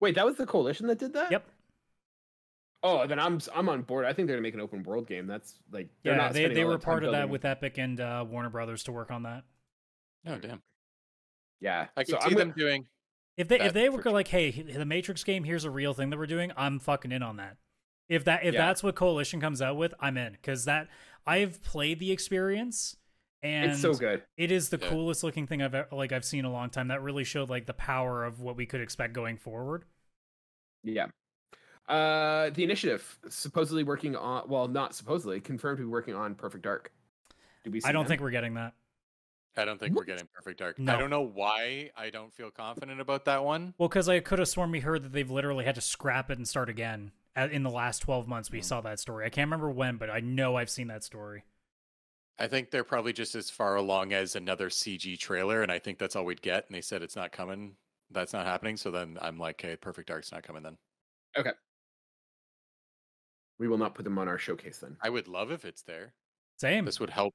[0.00, 1.30] Wait, that was the coalition that did that?
[1.30, 1.46] Yep.
[2.82, 4.04] Oh, then I'm I'm on board.
[4.04, 5.26] I think they're gonna make an open world game.
[5.26, 8.24] That's like they're Yeah, not they they were part of that with Epic and uh,
[8.28, 9.44] Warner Brothers to work on that.
[10.26, 10.62] Oh damn!
[11.60, 12.86] Yeah, I can so see I'm them gonna- doing.
[13.36, 14.12] If they if they were sure.
[14.12, 17.22] like, hey, the Matrix game, here's a real thing that we're doing, I'm fucking in
[17.22, 17.56] on that.
[18.08, 18.66] If that if Yeah.
[18.66, 20.88] that's what Coalition comes out with, I'm in because that
[21.26, 22.96] I've played the experience
[23.42, 24.22] and It's so good.
[24.36, 24.88] It is the Yeah.
[24.88, 26.88] coolest looking thing I've ever, like I've seen in a long time.
[26.88, 29.84] That really showed like the power of what we could expect going forward.
[30.82, 31.06] Yeah.
[31.88, 36.64] Uh, the initiative supposedly working on well, not supposedly confirmed to be working on Perfect
[36.64, 36.92] Dark.
[37.62, 37.80] Did we?
[37.80, 38.08] See I don't them?
[38.08, 38.74] think we're getting that.
[39.58, 40.78] I don't think we're getting Perfect Dark.
[40.78, 40.94] No.
[40.94, 43.72] I don't know why I don't feel confident about that one.
[43.78, 46.36] Well, because I could have sworn we heard that they've literally had to scrap it
[46.38, 48.50] and start again in the last 12 months.
[48.50, 48.62] We Hmm.
[48.64, 49.24] saw that story.
[49.24, 51.44] I can't remember when, but I know I've seen that story.
[52.38, 55.98] I think they're probably just as far along as another CG trailer, and I think
[55.98, 56.66] that's all we'd get.
[56.66, 57.76] And they said it's not coming.
[58.10, 58.76] That's not happening.
[58.76, 60.76] So then I'm like, okay, Perfect Dark's not coming then.
[61.38, 61.52] Okay.
[63.58, 64.96] We will not put them on our showcase then.
[65.00, 66.12] I would love if it's there.
[66.58, 66.84] Same.
[66.84, 67.34] This would help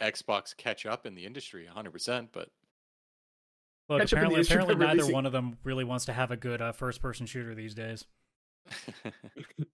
[0.00, 2.28] Xbox catch up in the industry 100%.
[2.32, 2.48] But
[3.88, 6.12] Look, catch up in the apparently, apparently neither releasing- one of them really wants to
[6.12, 8.04] have a good uh, first-person shooter these days.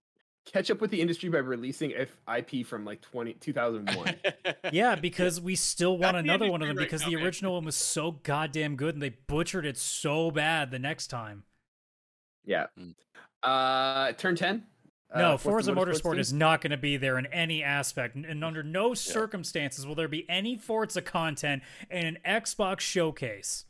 [0.53, 4.15] Catch up with the industry by releasing if IP from like 20, 2001.
[4.73, 7.25] Yeah, because we still want That's another one of them right because now, the man.
[7.25, 11.43] original one was so goddamn good and they butchered it so bad the next time.
[12.45, 12.67] yeah.
[12.79, 12.93] Mm.
[13.43, 14.63] Uh, turn ten.
[15.15, 16.19] No, Uh, Forza Motorsport team?
[16.19, 19.95] is not going to be there in any aspect, and- and under no circumstances will
[19.95, 23.65] there be any Forza content in an Xbox showcase.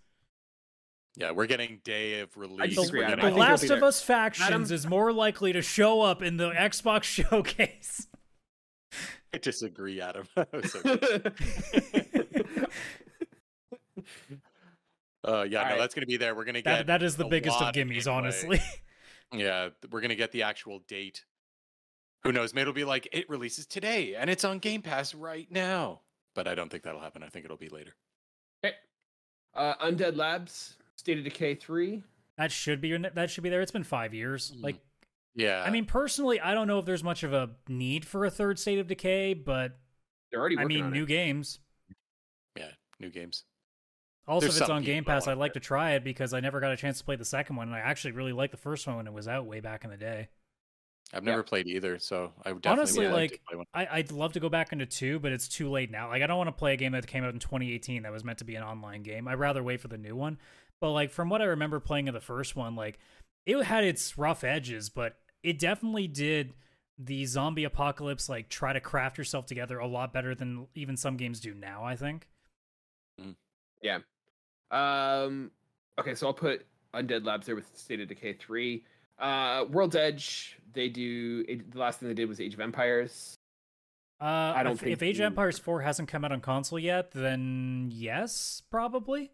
[1.16, 2.76] Yeah, we're getting day of release.
[2.76, 3.84] disagree, We're The I getting- think it'll Last of.
[3.84, 8.08] Us factions Adam- is more likely to show up in the Xbox showcase.
[9.34, 10.28] I disagree, Adam.
[10.36, 11.34] That was so good.
[15.24, 15.78] uh, yeah, no, Alright.
[15.80, 16.36] that's going to be there.
[16.36, 18.14] We're going to That get that is the biggest of gimmies, gameplay.
[18.14, 18.62] honestly.
[19.34, 21.24] Yeah, we're gonna get the actual date.
[22.24, 22.54] Who knows?
[22.54, 26.02] Maybe it'll be like it releases today and it's on Game Pass right now.
[26.36, 27.24] But I don't think that'll happen.
[27.24, 27.94] I think it'll be later.
[28.66, 28.76] Okay.
[29.56, 32.04] Uh, Undead Labs, State of Decay three.
[32.38, 33.62] That should be that should be there.
[33.62, 34.52] It's been five years.
[34.56, 34.64] Mm.
[34.64, 34.76] Like
[35.34, 35.64] Yeah.
[35.66, 38.60] I mean, personally, I don't know if there's much of a need for a third
[38.60, 39.80] State of Decay, but
[40.30, 41.08] They're already I mean, new it.
[41.08, 41.58] games.
[42.56, 43.46] yeah, new games.
[44.28, 46.60] Also, There's if it's on Game Pass, I'd like to try it because I never
[46.60, 48.86] got a chance to play the second one, and I actually really liked the first
[48.86, 50.30] one when it was out way back in the day.
[51.12, 51.32] I've Yeah.
[51.32, 53.66] never played either, so I would definitely Honestly, would like, to play one.
[53.74, 56.08] I, I'd love to go back into two, but it's too late now.
[56.10, 58.24] Like, I don't want to play a game that came out in 2018 that was
[58.24, 59.28] meant to be an online game.
[59.28, 60.38] I'd rather wait for the new one.
[60.82, 63.00] But like, from what I remember playing in the first one, like,
[63.46, 66.54] it had its rough edges, but it definitely did
[66.98, 71.18] the zombie apocalypse like try to craft yourself together a lot better than even some
[71.18, 71.84] games do now.
[71.84, 72.28] I think.
[73.82, 74.00] Yeah.
[74.70, 75.52] Um,
[76.00, 78.84] okay, so I'll put Undead Labs there with State of Decay three.
[79.20, 80.58] Uh, World's Edge.
[80.74, 81.44] They do.
[81.46, 83.38] The last thing they did was Age of Empires.
[84.20, 86.78] Uh, I don't if, think if Age of Empires 4 hasn't come out on console
[86.78, 89.32] yet, then yes, probably.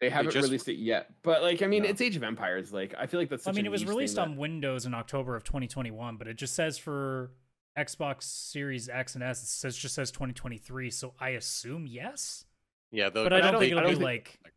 [0.00, 1.88] They haven't just- released it yet, but like, I mean, No.
[1.88, 2.72] it's Age of Empires.
[2.72, 3.46] Like, I feel like that's.
[3.48, 6.34] I mean, a it was released thing on Windows in October of 2021, but it
[6.34, 7.32] just says for
[7.76, 10.90] Xbox Series X and S, it says just says 2023.
[10.90, 12.44] So I assume yes,
[12.92, 14.52] Yeah, though, but I don't don't think think- it'll don't be think- like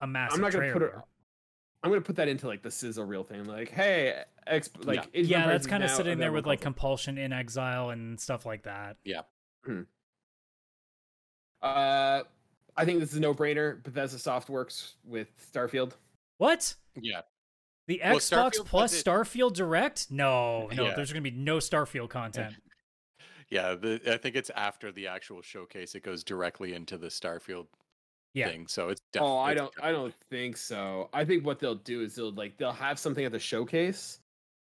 [0.00, 0.06] a That.
[0.08, 0.92] massive I'm not gonna put it.
[1.82, 3.44] I'm gonna put that into like the sizzle real thing.
[3.44, 5.22] Like, hey, X, like Yeah.
[5.40, 6.72] Yeah, that's kind of sitting there available with like console.
[6.72, 8.96] compulsion inXile and stuff like that.
[9.04, 9.22] Yeah.
[11.62, 12.22] Uh,
[12.76, 13.82] I think this is a no-brainer.
[13.82, 15.92] Bethesda Softworks with Starfield.
[16.38, 16.74] What?
[17.00, 17.22] Yeah.
[17.88, 20.10] The Well, Xbox Starfield plus it- Starfield Direct?
[20.10, 20.94] No, no, Yeah.
[20.94, 22.54] there's gonna be no Starfield content.
[23.48, 25.94] Yeah, the, I think it's after the actual showcase.
[25.94, 27.68] It goes directly into the Starfield
[28.34, 28.48] Yeah.
[28.48, 28.66] thing.
[28.66, 29.72] So it's oh, def- oh, I don't.
[29.72, 31.08] def- I don't think so.
[31.12, 34.18] I think what they'll do is they'll like they'll have something at the showcase,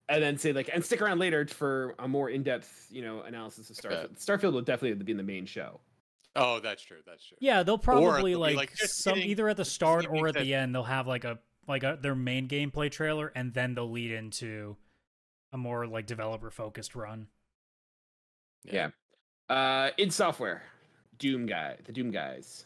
[0.07, 3.69] and then say like, and stick around later for a more in-depth, you know, analysis
[3.69, 4.17] of Starfield.
[4.17, 5.81] Starfield will definitely be in the main show.
[6.35, 6.99] Oh, that's true.
[7.05, 7.37] That's true.
[7.39, 10.43] Yeah, they'll probably they'll like, like, some kidding, either at the start or at said-"
[10.43, 10.73] the end.
[10.73, 14.77] They'll have like a like a, their main gameplay trailer, and then they'll lead into
[15.51, 17.27] a more like developer focused run.
[18.63, 18.89] Yeah.
[19.49, 20.63] Uh, id Software,
[21.17, 22.65] Doom guy, the Doom guys.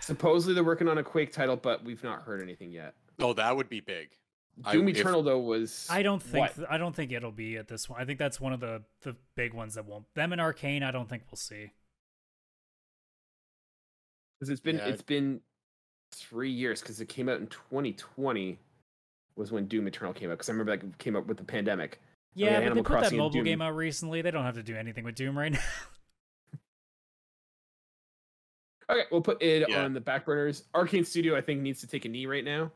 [0.00, 2.94] Supposedly they're working on a Quake title, but we've not heard anything yet.
[3.20, 4.08] Oh, that would be big.
[4.64, 7.56] I- Doom if- Eternal though was I don't think th- I don't think it'll be
[7.56, 8.00] at this one.
[8.00, 10.04] I think that's one of the the big ones that won't.
[10.14, 11.72] Them and Arkane, I don't think we'll see.
[14.44, 14.86] Because it's been Yeah.
[14.88, 15.40] it's been
[16.12, 18.58] three years because it came out in 2020
[19.36, 21.98] was when Doom Eternal came out because I remember that came out with the pandemic.
[22.34, 23.44] Yeah, yeah, but they put that Crossing and mobile Doom.
[23.44, 24.20] game out recently.
[24.22, 25.60] They don't have to do anything with Doom right now.
[28.90, 29.82] Okay, we'll put it Yeah.
[29.84, 30.64] on the back burners.
[30.74, 32.70] Arkane Studio I think needs to take a knee right now.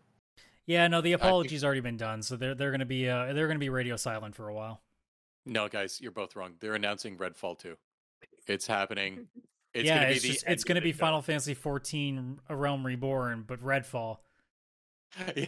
[0.67, 3.47] yeah, no, the think- apology's already been done, so they're they're gonna be uh they're
[3.47, 4.81] gonna be radio silent for a while.
[5.45, 6.55] No, guys, you're both wrong.
[6.61, 7.77] They're announcing Redfall 2.
[8.47, 9.29] It's happening.
[9.79, 10.99] It's yeah, gonna it's the just, end it's gonna be show.
[10.99, 14.19] Final Fantasy 14 A Realm Reborn, but Redfall.
[15.37, 15.47] Yeah.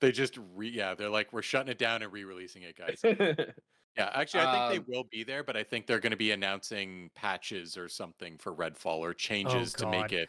[0.00, 3.02] they just re yeah, they're like we're shutting it down and re-releasing it, guys.
[3.96, 6.18] Yeah, actually, I think Um, they will be there, but I think they're going to
[6.18, 10.28] be announcing patches or something for Redfall or changes to make it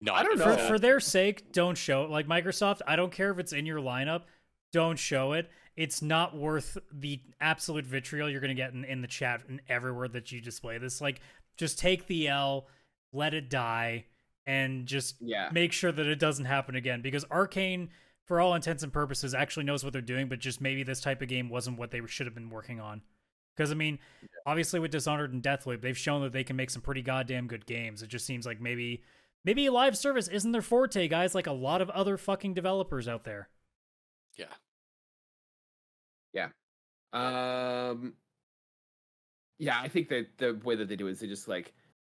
[0.00, 0.20] not.
[0.20, 0.56] I don't know.
[0.56, 2.10] For for their sake, don't show it.
[2.10, 4.22] Like Microsoft, I don't care if it's in your lineup,
[4.72, 5.50] don't show it.
[5.76, 10.08] It's not worth the absolute vitriol you're gonna get in, in the chat and everywhere
[10.08, 11.00] that you display this.
[11.00, 11.20] Like,
[11.58, 12.68] just take the L,
[13.12, 14.06] let it die,
[14.46, 15.50] and just yeah.
[15.52, 17.02] make sure that it doesn't happen again.
[17.02, 17.88] Because Arkane
[18.28, 21.22] for all intents and purposes actually knows what they're doing but just maybe this type
[21.22, 23.02] of game wasn't what they should have been working on.
[23.56, 23.98] Because i mean
[24.46, 27.66] obviously with dishonored and deathloop they've shown that they can make some pretty goddamn good
[27.66, 28.02] games.
[28.02, 29.02] It just seems like maybe
[29.44, 33.24] maybe live service isn't their forte guys like a lot of other fucking developers out
[33.24, 33.48] there.
[34.36, 34.46] Yeah,
[36.32, 36.48] Yeah.
[37.14, 38.12] Um
[39.58, 41.72] Yeah, I think that the way that they do it is they just like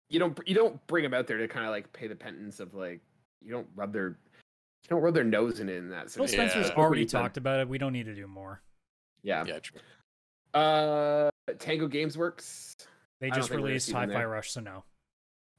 [0.08, 2.60] you don't you don't bring them out there to kind of like pay the penance
[2.60, 3.00] of like
[3.42, 6.32] you don't rub their you don't rub their nose in it in that phil sense.
[6.38, 6.48] Yeah.
[6.48, 7.22] spencer's Look already he's done.
[7.22, 8.60] talked about it we don't need to do more
[9.22, 9.44] Yeah.
[9.46, 9.80] yeah, true.
[10.54, 12.74] Uh Tango Gameworks.
[13.20, 14.84] they just think we're gonna released see them hi-fi rush so no.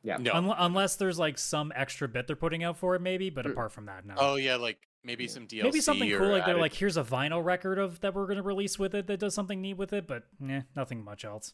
[0.03, 0.17] Yeah.
[0.17, 0.33] No.
[0.33, 3.51] Unle- unless there's like some extra bit they're putting out for it maybe but Mm.
[3.51, 5.29] apart from that no Oh yeah, like maybe Yeah.
[5.29, 5.63] some DLC.
[5.63, 8.77] Maybe something cool like they're like, here's a vinyl record of that we're gonna release
[8.77, 11.53] with it that does something neat with it, but yeah, nothing much else.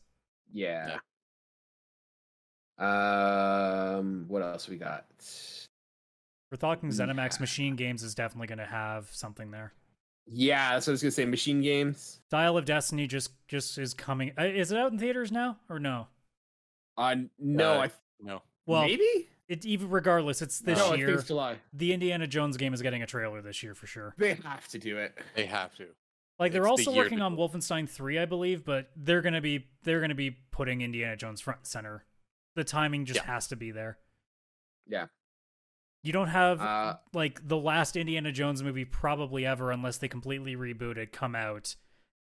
[0.53, 0.97] Yeah.
[2.79, 5.05] Um what else we got?
[6.51, 7.39] We're talking ZeniMax Yeah.
[7.41, 9.73] Machine Games is definitely gonna have something there.
[10.29, 12.19] Yeah, so I was gonna say machine games.
[12.29, 14.31] Dial of Destiny just just is coming.
[14.37, 16.07] uh, Is it out in theaters now or no?
[16.97, 18.41] Uh no, Uh, I no.
[18.65, 21.11] Well, maybe it even regardless, it's this no, year.
[21.11, 21.57] it's July.
[21.73, 24.13] The Indiana Jones game is getting a trailer this year for sure.
[24.17, 25.17] They have to do it.
[25.35, 25.85] They have to.
[26.39, 29.21] Like they're It's the also year working to on Wolfenstein 3, I believe, but they're
[29.21, 32.05] gonna be they're gonna be putting Indiana Jones front and center.
[32.55, 33.25] The timing just Yeah.
[33.25, 33.97] has to be there.
[34.85, 35.07] Yeah.
[36.03, 40.55] You don't have Uh like the last Indiana Jones movie probably ever, unless they completely
[40.55, 41.75] reboot it, come out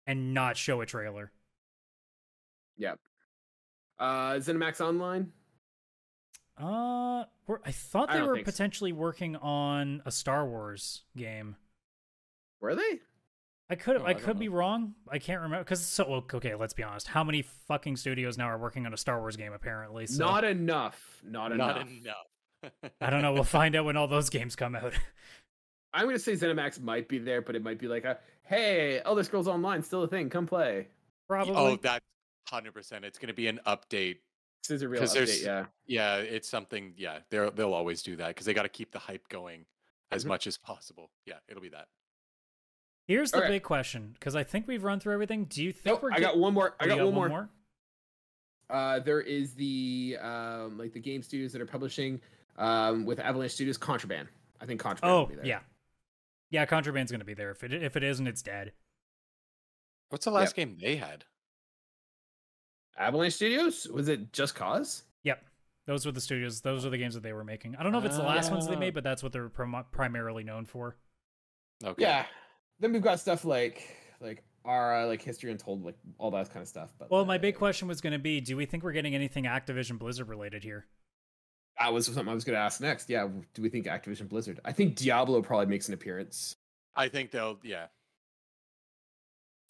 [0.07, 1.31] and not show a trailer.
[2.79, 2.98] Yep.
[3.98, 5.33] Uh ZeniMax Online?
[6.59, 8.52] Uh, we're, I thought they don't were think so.
[8.52, 11.57] potentially working on a Star Wars game.
[12.61, 13.00] Were they?
[13.68, 14.94] I could Oh, I I don't could be wrong.
[15.11, 16.55] I can't remember because so okay.
[16.55, 17.09] Let's be honest.
[17.09, 19.52] How many fucking studios now are working on a Star Wars game?
[19.52, 21.20] Apparently, so Not enough.
[21.24, 21.76] Not, enough.
[21.76, 21.90] Not enough.
[22.62, 22.92] enough.
[23.00, 23.33] I don't know.
[23.33, 24.92] We'll find out when all those games come out.
[25.92, 29.24] I'm gonna say ZeniMax might be there, but it might be like a hey, Elder
[29.24, 30.29] Scrolls Online still a thing.
[30.31, 30.88] Come play.
[31.29, 31.55] Probably.
[31.57, 32.05] oh, that's
[32.48, 33.05] hundred percent.
[33.05, 34.18] It's going to be an update.
[34.62, 35.14] This is a real 'Cause update.
[35.14, 35.66] there's- Yeah.
[35.87, 36.94] Yeah, it's something.
[36.96, 39.64] Yeah, they're they'll always do that because they got to keep the hype going
[40.12, 40.29] as Mhm.
[40.29, 41.11] much as possible.
[41.24, 41.88] Yeah, it'll be that.
[43.06, 43.48] Here's the okay.
[43.48, 45.44] big question because I think we've run through everything.
[45.44, 46.12] Do you think Nope, we're?
[46.12, 46.74] I got one more.
[46.80, 47.28] I Oh, you got, one more.
[47.28, 47.48] more.
[48.68, 52.20] Uh, there is the um, like the game studios that are publishing
[52.58, 54.26] um, with Avalanche Studios Contraband.
[54.60, 55.12] I think Contraband.
[55.14, 55.46] will Oh be there.
[55.46, 55.60] yeah,
[56.50, 56.66] yeah.
[56.66, 57.50] Contraband's gonna be there.
[57.52, 58.72] If it if it isn't, it's dead.
[60.08, 61.24] What's the last game they had?
[62.98, 63.86] Avalanche Studios.
[63.92, 65.02] Was it Just Cause?
[65.24, 65.44] Yep.
[65.86, 66.60] Those were the studios.
[66.62, 67.76] Those were the games that they were making.
[67.76, 68.78] I don't know if it's the last ones they Ah.
[68.78, 70.96] made, but that's what they're prim- primarily known for.
[71.84, 72.02] Okay.
[72.02, 72.26] Yeah.
[72.80, 73.86] Then we've got stuff like
[74.20, 76.92] like our like history untold, like all that kind of stuff.
[76.98, 79.44] But Well, my big question was going to be: Do we think we're getting anything
[79.44, 80.86] Activision Blizzard related here?
[81.78, 83.10] that was something I was going to ask next.
[83.10, 84.60] Yeah, do we think Activision Blizzard?
[84.64, 86.56] I think Diablo probably makes an appearance.
[86.94, 87.86] I think they'll yeah.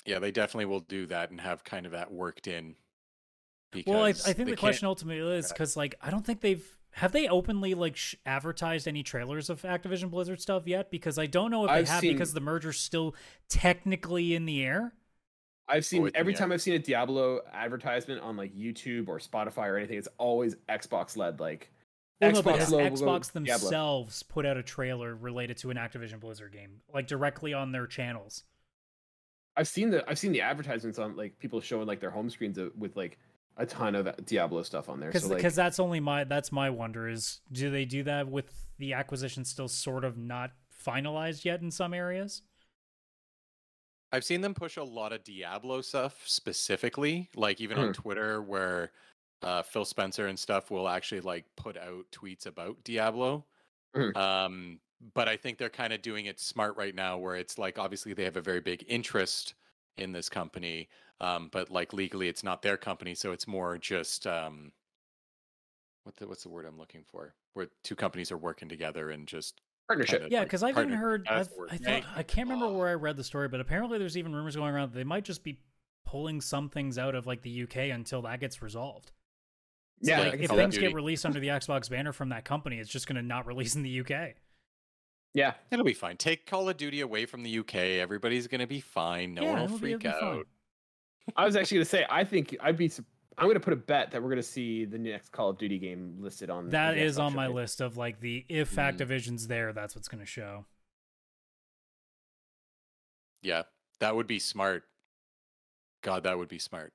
[0.05, 2.77] Yeah, they definitely will do that and have kind of that worked in.
[3.87, 6.64] Well, I, I think the question ultimately is because, like, I don't think they've
[6.97, 10.91] have they openly like sh- advertised any trailers of Activision Blizzard stuff yet?
[10.91, 13.15] Because I don't know if they I've have seen- because the merger's still
[13.51, 14.95] technically in the air.
[15.69, 16.39] I've seen every yeah.
[16.39, 20.55] time I've seen a Diablo advertisement on like YouTube or Spotify or anything, it's always
[20.71, 21.39] Xbox led.
[21.39, 21.71] Like
[22.23, 23.59] Well, no, but Xbox logo, Xbox Diablo.
[23.59, 27.87] themselves put out a trailer related to an Activision Blizzard game, like directly on their
[27.87, 28.45] channels.
[29.55, 32.59] I've seen the I've seen the advertisements on like people showing like their home screens
[32.79, 33.19] with like
[33.57, 35.09] a ton of Diablo stuff on there.
[35.09, 38.66] Because So like, that's only my that's my wonder is do they do that with
[38.79, 40.53] the acquisition still sort of not
[40.87, 42.42] finalized yet in some areas?
[44.12, 47.92] I've seen them push a lot of Diablo stuff specifically, like even on Hmm.
[47.92, 48.92] Twitter, where
[49.42, 53.47] uh, Phil Spencer and stuff will actually like put out tweets about Diablo.
[53.95, 54.16] Hmm.
[54.16, 54.81] Um,
[55.14, 58.14] but I think they're kind of doing it smart right now, where it's like obviously
[58.14, 59.55] they have a very big interest
[59.99, 60.88] in this company,
[61.21, 64.73] um, but like legally it's not their company, so it's more just um,
[66.05, 67.35] what the, what's the word I'm looking for?
[67.55, 70.21] Where two companies are working together and just partnership.
[70.21, 71.27] kinda Yeah, like because I've even heard.
[71.33, 71.49] I've.
[71.69, 74.57] I thought I can't remember where I read the story, but apparently there's even rumors
[74.57, 75.61] going around that they might just be
[76.05, 79.13] pulling some things out of like the UK until that gets resolved.
[80.03, 80.63] So, Yeah, like, if see Call that.
[80.67, 83.23] of things get released under the Xbox banner from that company, it's just going to
[83.23, 84.37] not release in the UK.
[85.35, 85.55] yeah.
[85.71, 86.17] It'll be fine.
[86.17, 87.75] Take Call of Duty away from the UK.
[87.75, 89.35] Everybody's gonna be fine.
[89.35, 90.47] No Yeah, one will freak out.
[91.35, 92.91] I was actually gonna say I think I'd be.
[93.39, 96.17] I'm gonna put a bet that we're gonna see the next Call of Duty game
[96.21, 96.71] listed on.
[96.71, 97.55] That the is on my showcase.
[97.55, 98.97] list of like the if Mm.
[98.97, 100.65] Activision's there, that's what's going to show.
[103.43, 103.62] Yeah,
[104.01, 104.85] that would be smart.
[106.03, 106.93] God, that would be smart.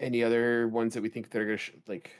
[0.00, 2.10] Any other ones that we think they're gonna sh- like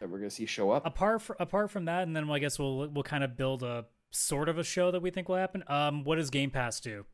[0.00, 0.86] that we're gonna see show up?
[0.86, 3.84] Apart from apart from that, and then I guess we'll we'll kind of build a
[4.10, 5.62] sort of a show that we think will happen.
[5.68, 7.04] Um, what does Game Pass do?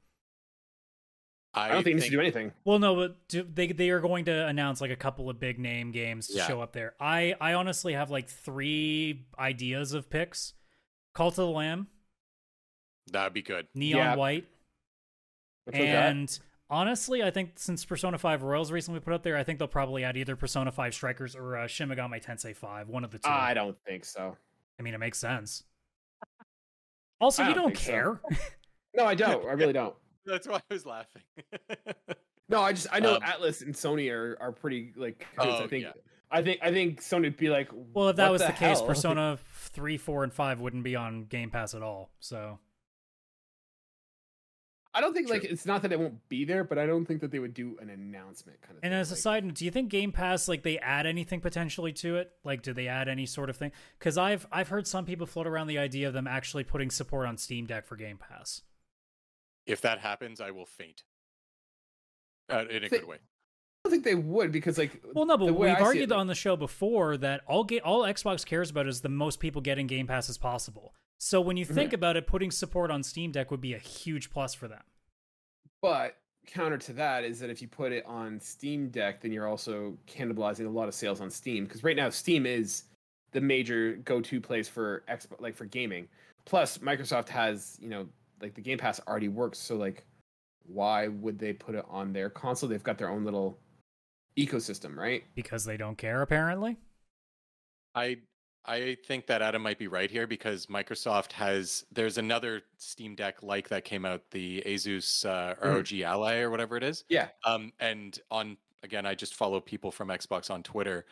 [1.54, 2.52] I don't think it needs to do anything.
[2.64, 5.58] Well, no, but do, they they are going to announce like a couple of big
[5.58, 6.46] name games to Yeah.
[6.46, 6.94] show up there.
[7.00, 10.54] I I honestly have like three ideas of picks:
[11.14, 11.88] Cult of the Lamb,
[13.10, 13.68] that'd be good.
[13.74, 14.16] Neon Yeah.
[14.16, 14.48] White,
[15.64, 16.10] Which one's that?
[16.10, 16.38] and
[16.70, 20.02] honestly, I think since Persona Five Royals recently put up there, I think they'll probably
[20.02, 23.28] add either Persona Five Strikers or uh, Shin Megami Tensei Five, one of the two.
[23.30, 24.36] I don't think so.
[24.78, 25.62] I mean, it makes sense.
[27.20, 27.92] Also, you don't don't think so.
[27.92, 28.20] care.
[28.94, 29.46] No, I don't.
[29.46, 29.94] I really don't.
[30.26, 31.22] That's why I was laughing.
[32.46, 35.26] No, I just I know Um, Atlus and Sony are are pretty like.
[35.38, 35.92] Oh, I think yeah.
[36.30, 37.70] I think I think Sony would be like.
[37.72, 38.82] Well, if that was the, case.
[38.86, 39.38] Persona
[39.72, 42.10] 3, 4, and 5 wouldn't be on Game Pass at all.
[42.20, 42.58] So,
[44.92, 47.22] I don't think like it's not that it won't be there, but I don't think
[47.22, 48.84] that they would do an announcement kind of.
[48.84, 49.00] and thing.
[49.00, 51.94] as a like- side note, do you think Game Pass like they add anything potentially
[51.94, 52.30] to it?
[52.44, 53.72] Like, do they add any sort of thing?
[53.98, 57.26] Because I've I've heard some people float around the idea of them actually putting support
[57.26, 58.60] on Steam Deck for Game Pass.
[59.66, 61.02] If that happens, I will faint.
[62.52, 63.16] Uh, in a Thi- good way.
[63.16, 65.02] I don't think they would because like.
[65.14, 67.42] Well, no, the but way we've I see it, argued on the show before that
[67.46, 70.94] all ga- all Xbox cares about is the most people getting Game Pass as possible.
[71.18, 71.94] So when you think Mhm.
[71.94, 74.82] about it, putting support on Steam Deck would be a huge plus for them.
[75.82, 79.46] But counter to that is that if you put it on Steam Deck, then you're
[79.46, 82.84] also cannibalizing a lot of sales on Steam because right now Steam is
[83.32, 86.08] the major go-to place for expo- like for gaming.
[86.46, 88.08] Plus, Microsoft has you know
[88.44, 90.04] like the Game Pass already works, so like
[90.66, 92.68] why would they put it on their console?
[92.68, 93.58] They've got their own little
[94.38, 95.24] ecosystem, right?
[95.34, 96.76] Because they don't care, apparently.
[97.94, 98.18] I
[98.66, 103.42] I think that Adam might be right here because Microsoft has there's another Steam Deck
[103.42, 105.54] like that came out, the Asus uh.
[105.66, 107.04] ROG Ally or whatever it is.
[107.08, 107.28] Yeah.
[107.44, 111.06] Um, and on again, I just follow people from Xbox on Twitter,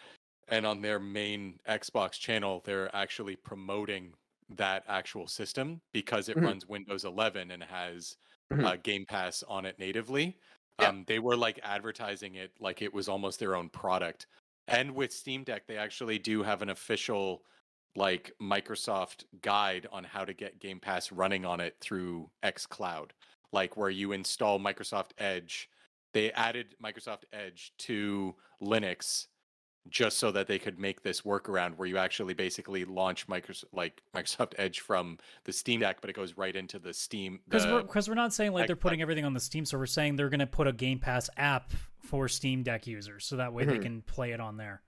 [0.48, 4.12] and on their main Xbox channel, they're actually promoting
[4.56, 6.44] that actual system because it Mhm.
[6.44, 8.16] runs Windows 11 and has
[8.52, 8.64] Mhm.
[8.64, 10.38] uh, Game Pass on it natively.
[10.78, 10.88] Yeah.
[10.88, 14.26] Um, they were like advertising it like it was almost their own product.
[14.68, 17.44] And with Steam Deck, they actually do have an official
[17.94, 23.10] like Microsoft guide on how to get Game Pass running on it through xCloud,
[23.52, 25.68] like where you install Microsoft Edge.
[26.14, 29.28] They added Microsoft Edge to Linux
[29.88, 34.02] just so that they could make this workaround where you actually basically launch Microsoft like
[34.14, 37.40] Microsoft Edge from the Steam Deck, but it goes right into the Steam.
[37.48, 39.86] Because we're, cause we're not saying like they're putting everything on the Steam, so we're
[39.86, 43.52] saying they're going to put a Game Pass app for Steam Deck users, so that
[43.52, 43.82] way they Mhm.
[43.82, 44.82] can play it on there.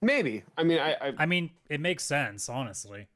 [0.00, 0.44] Maybe.
[0.56, 3.08] I mean, I, I I mean, it makes sense, honestly.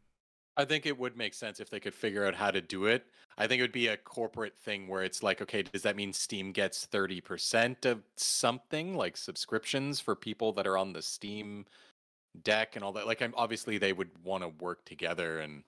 [0.56, 3.06] I think it would make sense if they could figure out how to do it.
[3.38, 6.12] I think it would be a corporate thing where it's like, okay, does that mean
[6.12, 11.64] Steam gets 30% of something like subscriptions for people that are on the Steam
[12.42, 13.06] deck and all that?
[13.06, 15.62] Like, I'm obviously they would want to work together and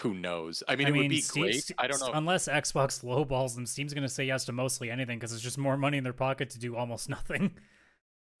[0.00, 0.62] who knows?
[0.66, 1.70] I mean, it would be Steam- great.
[1.76, 2.12] I don't know.
[2.14, 5.58] Unless Xbox lowballs them, Steam's going to say yes to mostly anything because it's just
[5.58, 7.54] more money in their pocket to do almost nothing.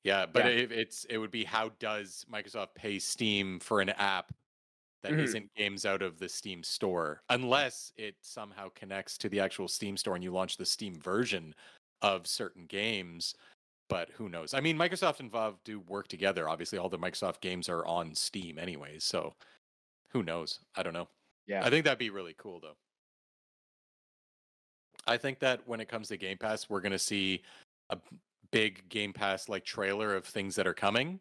[0.04, 0.52] Yeah, but Yeah.
[0.52, 4.32] It, it's it would be how does Microsoft pay Steam for an app
[5.02, 5.32] that Mhm.
[5.34, 9.96] not games out of the Steam store unless it somehow connects to the actual Steam
[9.96, 11.54] store and you launch the Steam version
[12.02, 13.34] of certain games.
[13.88, 14.54] But who knows?
[14.54, 16.48] I mean, Microsoft and Valve do work together.
[16.48, 19.34] Obviously, all the Microsoft games are on Steam anyways, so
[20.10, 20.60] who knows?
[20.76, 21.08] I don't know.
[21.46, 21.64] yeah.
[21.66, 22.76] I think that'd be really cool though.
[25.06, 27.42] I think that when it comes to Game Pass, we're going to see
[27.88, 27.98] a
[28.52, 31.18] big Game Pass like trailer of things that are coming.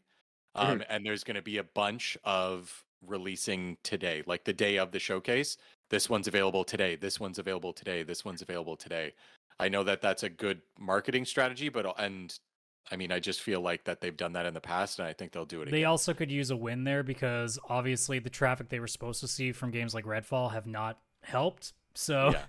[0.55, 4.91] Um, and there's going to be a bunch of releasing today, like the day of
[4.91, 5.57] the showcase.
[5.89, 6.95] This one's available today.
[6.95, 8.03] This one's available today.
[8.03, 9.13] This one's available today.
[9.59, 12.37] I know that that's a good marketing strategy, but uh, and
[12.91, 15.13] I mean, I just feel like that they've done that in the past, and I
[15.13, 15.89] think they'll do it They again.
[15.89, 19.51] also could use a win there because obviously the traffic they were supposed to see
[19.51, 21.73] from games like Redfall have not helped.
[21.93, 22.43] So Yeah.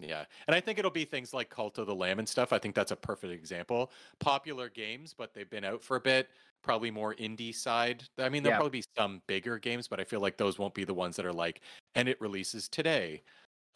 [0.00, 0.24] Yeah.
[0.46, 2.52] And I think it'll be things like Cult of the Lamb and stuff.
[2.52, 3.92] I think that's a perfect example.
[4.18, 6.28] Popular games, but they've been out for a bit,
[6.64, 8.02] probably more indie side.
[8.18, 8.58] I mean, there'll Yeah.
[8.58, 11.26] probably be some bigger games, but I feel like those won't be the ones that
[11.26, 11.60] are like,
[11.94, 13.22] and it releases today.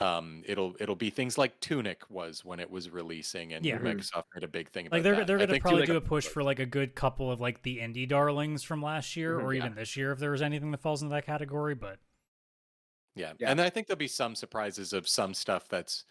[0.00, 3.78] Um, it'll it'll be things like Tunic was when it was releasing, and Yeah.
[3.78, 5.26] Microsoft made a big thing about like they're that.
[5.26, 7.62] they're gonna think probably Tunic- do a push for like a good couple of like
[7.62, 9.64] the indie darlings from last year Mhm, or yeah.
[9.64, 11.74] even this year if there was anything that falls into that category.
[11.74, 11.98] But
[13.16, 13.32] Yeah.
[13.40, 13.50] Yeah.
[13.50, 16.04] And I think there'll be some surprises of some stuff that's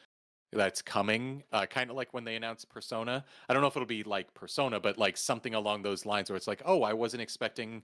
[0.53, 1.43] that's coming.
[1.51, 3.23] Uh, kind of like when they announced Persona.
[3.47, 6.37] I don't know if it'll be like Persona, but like something along those lines where
[6.37, 7.83] it's like, oh, I wasn't expecting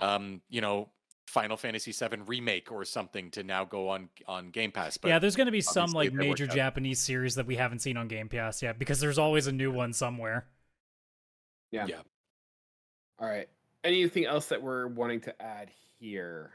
[0.00, 0.88] um, you know,
[1.26, 4.96] Final Fantasy VII remake or something to now go on on Game Pass.
[4.96, 6.46] But yeah, there's gonna be some like major.
[6.46, 9.70] Japanese series that we haven't seen on Game Pass yet because there's always a new
[9.70, 10.46] one somewhere.
[11.70, 11.86] Yeah.
[11.86, 12.00] Yeah.
[13.18, 13.48] All right.
[13.84, 16.52] Anything else that we're wanting to add here?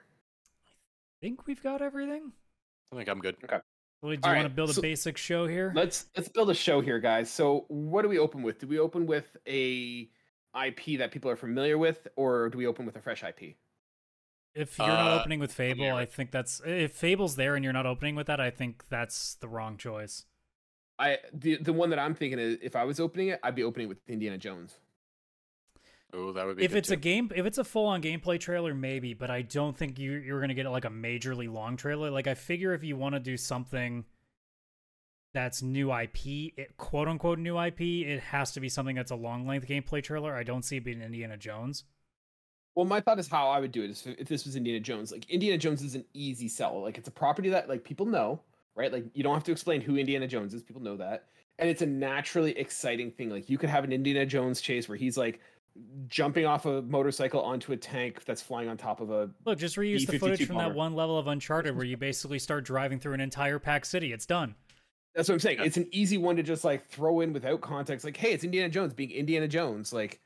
[0.65, 2.31] I think we've got everything.
[2.91, 3.37] I think I'm good.
[4.03, 5.71] Well, do you All want to build a basic show here?
[5.73, 7.31] Let's let's build a show here, guys.
[7.31, 8.59] So, what do we open with?
[8.59, 10.09] Do we open with a
[10.53, 13.55] IP that people are familiar with, or do we open with a fresh IP?
[14.55, 15.95] If you're not Uh, opening with Fable, yeah.
[15.95, 19.35] I think that's if Fable's there and you're not opening with that, I think that's
[19.35, 20.25] the wrong choice.
[20.99, 23.63] I the the one that I'm thinking is if I was opening it, I'd be
[23.63, 24.75] opening with Indiana Jones.
[26.13, 28.73] Oh, that would be If good it's a game, if it's a full-on gameplay trailer,
[28.73, 32.11] maybe, but I don't think you you're gonna get like a majorly long trailer.
[32.11, 34.05] Like I figure if you want to do something
[35.33, 39.15] that's new IP, it, quote unquote new IP, it has to be something that's a
[39.15, 40.35] long length gameplay trailer.
[40.35, 41.85] I don't see it being Indiana Jones.
[42.75, 45.11] Well, my thought is how I would do it is if this was Indiana Jones.
[45.11, 46.81] Like Indiana Jones is an easy sell.
[46.81, 48.41] Like it's a property that like people know,
[48.75, 48.91] right?
[48.91, 50.63] Like you don't have to explain who Indiana Jones is.
[50.63, 51.25] People know that.
[51.59, 53.29] And it's a naturally exciting thing.
[53.29, 55.39] Like you could have an Indiana Jones chase where he's like
[56.07, 59.75] jumping off a motorcycle onto a tank that's flying on top of a Look, just
[59.75, 62.99] reuse the B-52 footage from that one level of Uncharted where you basically start driving
[62.99, 64.13] through an entire pack city.
[64.13, 64.55] It's done.
[65.15, 65.59] That's what I'm saying.
[65.59, 65.65] Yeah.
[65.65, 68.05] It's an easy one to just like throw in without context.
[68.05, 69.93] Like, hey, it's Indiana Jones being Indiana Jones.
[69.93, 70.19] Like,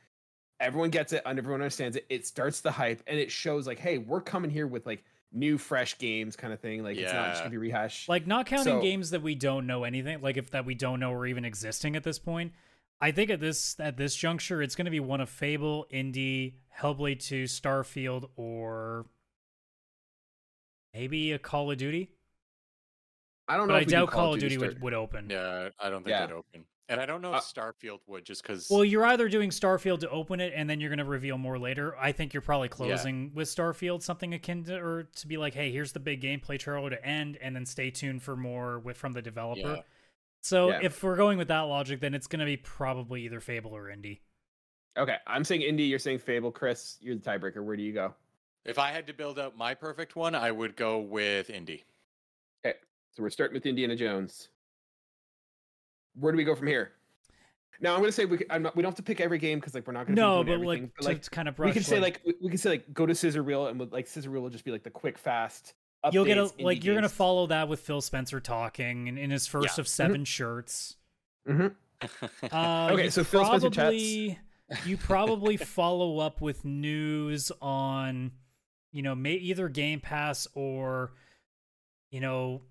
[0.59, 2.05] everyone gets it, and everyone understands it.
[2.09, 5.57] It starts the hype, and it shows like, hey, we're coming here with like new,
[5.57, 6.83] fresh games, kind of thing.
[6.83, 8.07] Like, it's not just gonna be rehashed.
[8.07, 10.99] Like not counting So- games that we don't know anything, like if that we don't
[10.99, 12.53] know are even existing at this point.
[12.99, 16.55] I think at this at this juncture, it's going to be one of Fable, Indy,
[16.79, 19.05] Hellblade 2, Starfield, or
[20.93, 22.09] maybe a Call of Duty.
[23.47, 23.73] I don't know.
[23.73, 25.29] But I if we do doubt Call of Duty start- would, would open.
[25.29, 26.25] Yeah, I don't think Yeah.
[26.25, 26.65] they'd open.
[26.89, 29.99] And I don't know Uh, if Starfield would just because Well, you're either doing Starfield
[29.99, 31.95] to open it and then you're going to reveal more later.
[31.97, 35.69] I think you're probably closing with Starfield, something akin to, or to be like, hey,
[35.71, 39.11] here's the big gameplay trailer to end, and then stay tuned for more with from
[39.13, 39.75] the developer.
[39.75, 39.81] Yeah.
[40.41, 40.79] So Yeah.
[40.83, 43.89] if we're going with that logic, then it's going to be probably either Fable or
[43.89, 44.21] Indy.
[44.97, 45.83] Okay, I'm saying Indy.
[45.83, 46.51] You're saying Fable.
[46.51, 47.63] Chris, you're the tiebreaker.
[47.63, 48.13] Where do you go?
[48.65, 51.85] if I had to build out my perfect one, I would go with Indy.
[52.65, 52.77] Okay.
[53.15, 54.49] So we're starting with Indiana Jones.
[56.19, 56.91] Where do we go from here?
[57.79, 58.39] Now I'm gonna say we.
[58.39, 60.19] c- I'm not, we don't have to pick every game because like we're not gonna.
[60.19, 61.67] No, be doing but everything, like, to, to kind of brush.
[61.67, 63.91] we can say like, like we- we can say like go to Scissor Reel and
[63.91, 65.75] like Scissor Reel will just be like the quick fast.
[66.11, 69.47] You'll get a like you're gonna follow that with Phil Spencer talking in, in his
[69.47, 69.81] first Yeah.
[69.81, 70.95] of 7 shirts.
[71.47, 71.75] Mhm.
[72.51, 74.37] Uh, Okay, so Phil Spencer chats.
[74.85, 78.31] you probably follow up with news on
[78.91, 81.13] you know may either Game Pass or
[82.11, 82.61] you know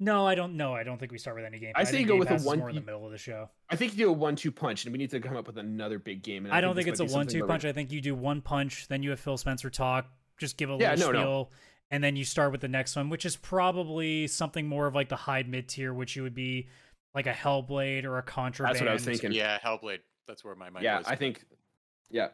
[0.00, 0.56] No, I don't.
[0.56, 1.72] No, I don't think we start with any game.
[1.76, 3.48] I say think you go with a one- more in the middle of the show.
[3.70, 5.98] I think you do a one-two punch, and we need to come up with another
[5.98, 6.44] big game.
[6.46, 7.64] And I don't think this it's a might be something one-two where we- punch.
[7.64, 10.76] I think you do one punch, then you have Phil Spencer talk, just give a
[10.80, 11.22] Yeah, little no, no.
[11.24, 11.52] spiel,
[11.92, 15.08] and then you start with the next one, which is probably something more of like
[15.08, 16.68] the high mid tier, which you would be
[17.14, 18.74] like a Hellblade or a Contraband.
[18.74, 19.30] That's what I was thinking.
[19.32, 20.00] Yeah, Hellblade.
[20.26, 21.06] That's where my mind yeah, was.
[21.06, 21.44] I think.
[22.10, 22.28] Yeah,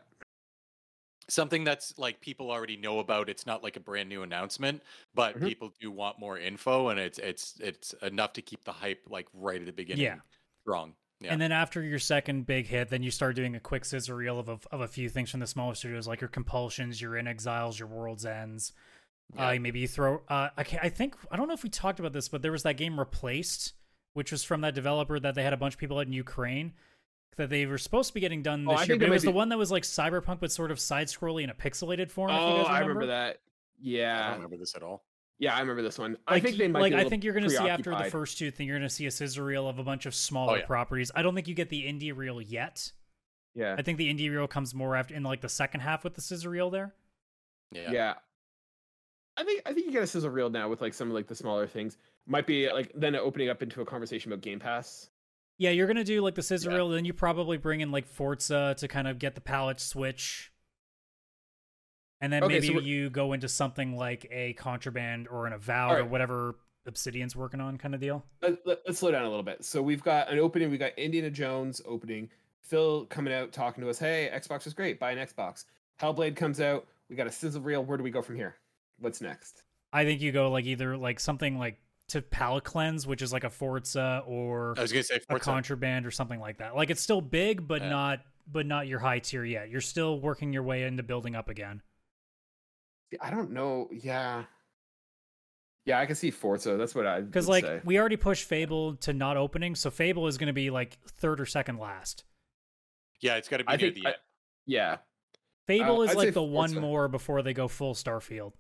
[1.30, 3.28] something that's like people already know about.
[3.28, 4.82] It's not like a brand new announcement,
[5.14, 5.48] but Mhm.
[5.48, 9.28] people do want more info, and it's it's it's enough to keep the hype like
[9.32, 10.04] right at the beginning.
[10.04, 10.20] Yeah.
[10.62, 10.94] strong.
[11.20, 14.14] Yeah, And then after your second big hit, then you start doing a quick scissor
[14.16, 17.12] reel of a, of a few things from the smaller studios, like your Compulsions, your
[17.12, 18.72] inXiles, your World's Edges.
[19.34, 19.48] Yeah.
[19.48, 20.22] Uh, maybe you throw.
[20.28, 22.62] Uh, I, I think I don't know if we talked about this, but there was
[22.64, 23.72] that game Replaced,
[24.14, 26.72] which was from that developer that they had a bunch of people out in Ukraine
[27.36, 28.86] that they were supposed to be getting done Oh, this I year.
[28.88, 30.78] think But it it might was the one that was like cyberpunk, but sort of
[30.80, 32.30] side scrolly in a pixelated form.
[32.30, 33.00] if you Oh, guys I remember.
[33.00, 33.36] remember that.
[33.36, 33.38] I
[33.80, 35.04] Yeah, don't remember this at all.
[35.38, 36.18] yeah, I remember this one.
[36.26, 36.80] I think they you- might.
[36.80, 38.76] like be a I think you're going to see after the first two thing, you're
[38.78, 40.66] going to see a scissor reel of a bunch of oh, smaller Oh, yeah.
[40.66, 41.10] properties.
[41.14, 42.92] I don't think you get the indie reel yet.
[43.54, 46.14] Yeah, I think the indie reel comes more after in like the second half with
[46.14, 46.94] the scissor reel there.
[47.72, 48.14] Yeah, yeah.
[49.36, 51.26] I think I think you get a sizzle reel now with like some of like
[51.26, 51.96] the smaller things.
[52.26, 55.09] Might be like then opening up into a conversation about Game Pass.
[55.60, 56.76] Yeah, you're gonna do like the scissor Yeah.
[56.76, 60.50] reel, then you probably bring in like Forza to kind of get the palette switch.
[62.22, 65.98] And then Okay, maybe so you go into something like a contraband or an avowed
[65.98, 66.56] or whatever
[66.86, 68.24] Obsidian's working on kind of deal.
[68.40, 69.62] Let, let, us slow down a little bit.
[69.62, 70.70] So we've got an opening.
[70.70, 72.30] We got Indiana Jones opening.
[72.62, 73.98] Phil coming out talking to us.
[73.98, 74.98] Hey, Xbox is great.
[74.98, 75.66] Buy an Xbox.
[76.00, 76.86] Hellblade comes out.
[77.10, 77.84] We got a sizzle reel.
[77.84, 78.56] Where do we go from here?
[78.98, 79.62] What's next?
[79.92, 81.78] I think you go like either like something like
[82.10, 85.44] to palette cleanse, which is like a Forza or I was gonna say a Forza.
[85.44, 86.74] contraband or something like that.
[86.76, 87.88] Like it's still big, but Yeah.
[87.90, 89.68] not but not your high tier yet.
[89.70, 91.82] You're still working your way into building up again.
[93.20, 93.88] I don't know.
[93.92, 94.44] Yeah,
[95.84, 96.76] yeah, I can see Forza.
[96.76, 97.80] That's what I Because like say.
[97.84, 101.40] we already pushed Fable to not opening, so Fable is going to be like third
[101.40, 102.24] or second last.
[103.20, 104.18] yeah, it's got to be I near think the I- end.
[104.66, 104.96] yeah.
[105.66, 108.54] Fable Uh, is I'd like the one more before they go full Starfield.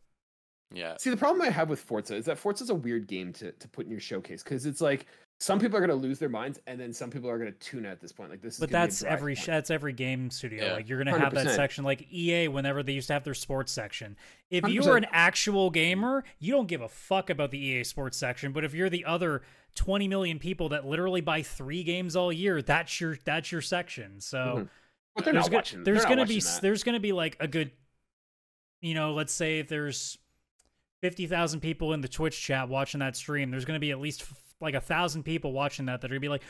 [0.72, 3.50] Yeah, See, the problem I have with Forza is that Forza's a weird game to,
[3.52, 5.06] to put in your showcase because it's like
[5.40, 7.58] some people are going to lose their minds and then some people are going to
[7.58, 8.30] tune out at this point.
[8.30, 9.46] Like this is But gonna be a that's every point.
[9.46, 10.66] that's every game studio.
[10.66, 10.72] Yeah.
[10.74, 13.72] Like you're gonna have that section, like EA, whenever they used to have their sports
[13.72, 14.16] section.
[14.50, 14.86] If you 100%.
[14.92, 18.52] are an actual gamer, you don't give a fuck about the EA sports section.
[18.52, 19.42] But if you're the other
[19.74, 24.20] 20 million people that literally buy three games all year, that's your that's your section.
[24.20, 24.68] So Mhm.
[25.16, 25.82] But they're there's not gonna, watching.
[25.84, 26.58] there's gonna be that.
[26.62, 27.72] there's gonna be like a good,
[28.80, 30.18] you know, let's say if there's
[31.02, 34.22] fifty thousand people in the Twitch chat watching that stream, there's gonna be at least
[34.22, 36.42] f- like a thousand people watching that that are gonna be like,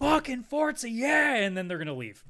[0.00, 2.24] "Fucking Forza, yeah!" and then they're gonna leave.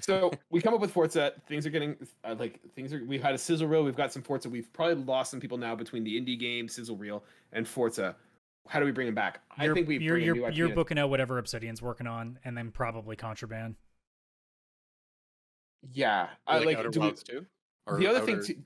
[0.00, 1.32] so we come up with Forza.
[1.48, 3.02] Things are getting uh, like things are.
[3.04, 3.82] We've had a sizzle reel.
[3.82, 4.48] We've got some Forza.
[4.48, 8.14] We've probably lost some people now between the indie game, sizzle reel, and Forza.
[8.68, 9.40] How do we bring them back?
[9.58, 12.70] I You're, think we you're you're, you're booking out whatever Obsidian's working on, and then
[12.70, 13.74] probably Contraband.
[15.92, 16.76] Yeah, I like, like.
[16.78, 17.46] Outer do we- too.
[17.86, 18.56] Or the other thing too,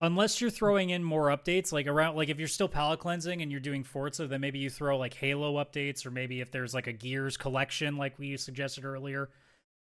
[0.00, 3.50] Unless you're throwing in more updates, like around, like if you're still palette cleansing and
[3.50, 6.86] you're doing Forza, then maybe you throw like Halo updates, or maybe if there's like
[6.86, 9.28] a Gears collection, like we suggested earlier,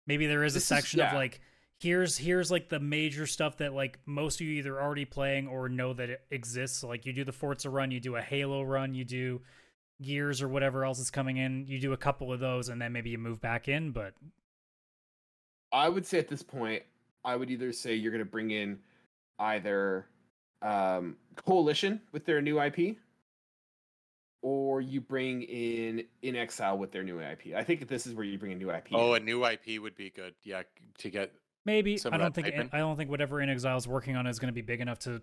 [0.07, 1.39] maybe there is a This is- section of like
[1.77, 5.69] here's here's like the major stuff that like most of you either already playing or
[5.69, 6.79] know that it exists.
[6.79, 9.41] So, like you do the Forza run, you do a Halo run, you do
[10.01, 12.91] Gears or whatever else is coming in, you do a couple of those, and then
[12.91, 13.91] maybe you move back in.
[13.91, 14.15] But
[15.71, 16.81] I would say at this point,
[17.23, 18.79] I would either say you're going to bring in
[19.41, 20.07] either
[20.61, 22.97] um, Coalition with their new IP,
[24.41, 27.55] or you bring in inXile with their new IP.
[27.55, 28.87] I think this is where you bring a new IP.
[28.93, 30.33] Oh, a new IP would be good.
[30.43, 30.63] Yeah,
[30.99, 31.31] to get
[31.65, 32.69] Maybe Some I don't think pipeline.
[32.73, 35.21] I don't think whatever inXile is working on is going to be big enough to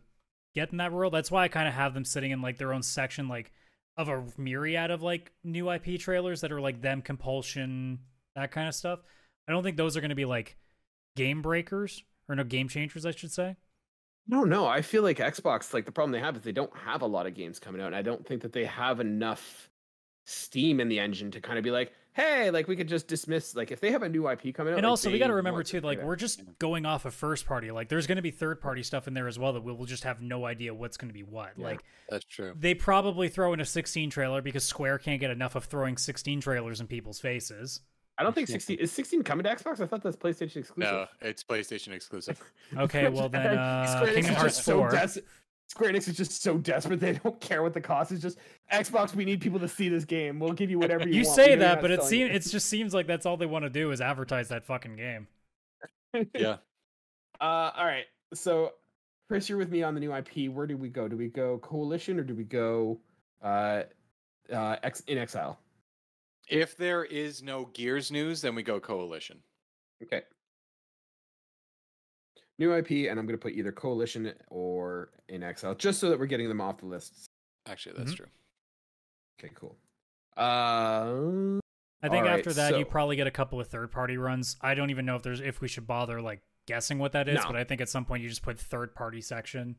[0.55, 1.12] get in that world.
[1.12, 3.53] That's why I kind of have them sitting in like their own section, like
[3.97, 7.99] of a myriad of like new IP trailers that are like them compulsion
[8.37, 9.01] that kind of stuff.
[9.49, 10.57] I don't think those are going to be like
[11.16, 13.57] game breakers or no game changers, I should say.
[14.29, 14.66] No, no.
[14.66, 17.26] I feel like Xbox, like the problem they have is they don't have a lot
[17.26, 19.70] of games coming out, and I don't think that they have enough
[20.24, 23.55] steam in the engine to kind of be like, hey, like we could just dismiss.
[23.55, 25.35] Like if they have a new IP coming out, And like, also, we got to
[25.35, 27.70] remember too, like we're just going off of first party.
[27.70, 29.87] Like there's going to be third party stuff in there as well that we'll, we'll
[29.87, 31.53] just have no idea what's going to be what.
[31.57, 31.64] Yeah.
[31.64, 32.53] Like that's true.
[32.59, 36.41] they probably throw in a 16 trailer because Square can't get enough of throwing 16
[36.41, 37.81] trailers in people's faces.
[38.19, 39.81] I don't think 16 is 16 coming to Xbox.
[39.81, 40.77] I thought that's PlayStation exclusive.
[40.93, 42.43] No, it's PlayStation exclusive.
[42.77, 44.91] Okay, well then, uh, Square Enix Kingdom is Hearts just so 4.
[44.91, 45.21] des-
[45.69, 48.21] Square Enix is just so desperate they don't care what the cost is.
[48.21, 48.39] Just
[48.73, 50.39] Xbox, we need people to see this game.
[50.41, 51.37] We'll give you whatever you, You want.
[51.37, 53.47] say We know you're that, but it seems it just seems like that's all they
[53.47, 55.27] want to do is advertise that fucking game.
[56.35, 56.57] yeah.
[57.41, 58.05] Uh, all right.
[58.35, 58.73] So,
[59.29, 60.51] Chris, you're with me on the new IP.
[60.53, 61.07] Where do we go?
[61.07, 62.99] Do we go Coalition or do we go
[63.43, 63.83] uh,
[64.53, 65.57] uh, X inXile.
[66.49, 69.38] If there is no Gears news, then we go Coalition.
[70.03, 70.22] Okay.
[72.59, 76.26] New IP, and I'm going to put either Coalition or inXile, just so that we're
[76.26, 77.26] getting them off the lists.
[77.66, 78.16] Actually, that's Mhm.
[78.16, 78.26] true.
[79.40, 79.76] Okay, cool.
[80.36, 81.59] Uh,
[82.03, 84.57] I think Alright, after that, you probably get a couple of third party runs.
[84.61, 87.36] I don't even know if there's if we should bother like guessing what that is,
[87.36, 87.46] No.
[87.46, 89.76] but I think at some point you just put third party section.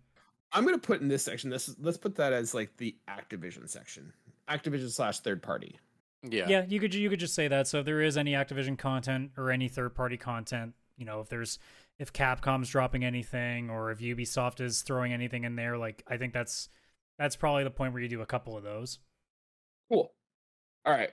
[0.52, 1.50] I'm going to put in this section.
[1.50, 4.14] This let's put that as like the Activision section,
[4.48, 5.80] Activision slash third party.
[6.24, 6.48] Yeah.
[6.50, 6.66] Yeah.
[6.68, 7.68] you could you could just say that.
[7.68, 11.30] So if there is any Activision content or any third party content, you know, if
[11.30, 11.60] there's
[11.98, 16.34] if Capcom's dropping anything or if Ubisoft is throwing anything in there, like I think
[16.34, 16.70] that's
[17.18, 19.00] that's probably the point where you do a couple of those.
[19.92, 20.12] Cool.
[20.86, 21.12] All right.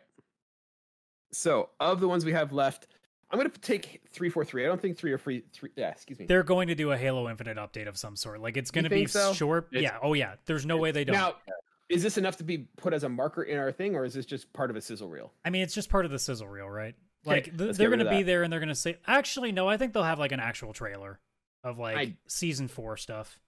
[1.33, 2.87] So of the ones we have left,
[3.31, 4.65] I'm going to take three, four, three.
[4.65, 5.71] I don't think three or three, three.
[5.77, 6.27] Yeah, excuse me.
[6.27, 8.41] They're going to do a Halo Infinite update of some sort.
[8.41, 9.33] Like it's going to be so?
[9.35, 9.69] short.
[9.73, 9.99] It's- yeah.
[10.03, 10.35] Oh yeah.
[10.47, 11.15] There's no way they don't.
[11.15, 11.35] Now,
[11.89, 14.27] is this enough to be put as a marker in our thing, or is this
[14.27, 15.33] just part of a sizzle reel?
[15.45, 16.95] I mean, it's just part of the sizzle reel, right?
[17.27, 19.69] Okay, Like th- they're going to be there and they're going to say, actually, no,
[19.69, 21.21] I think they'll have like an actual trailer
[21.65, 23.39] of like I- season four stuff.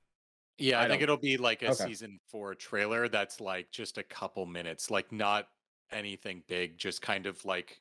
[0.60, 1.84] Yeah, I I, think it'll be like a Okay.
[1.86, 5.48] season four trailer that's like just a couple minutes, like not
[5.92, 7.80] anything big, just kind of like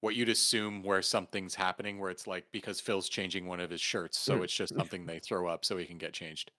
[0.00, 3.80] what you'd assume where something's happening, where it's like because Phil's changing one of his
[3.82, 4.44] shirts, so Mm.
[4.44, 6.50] it's just something they throw up so he can get changed.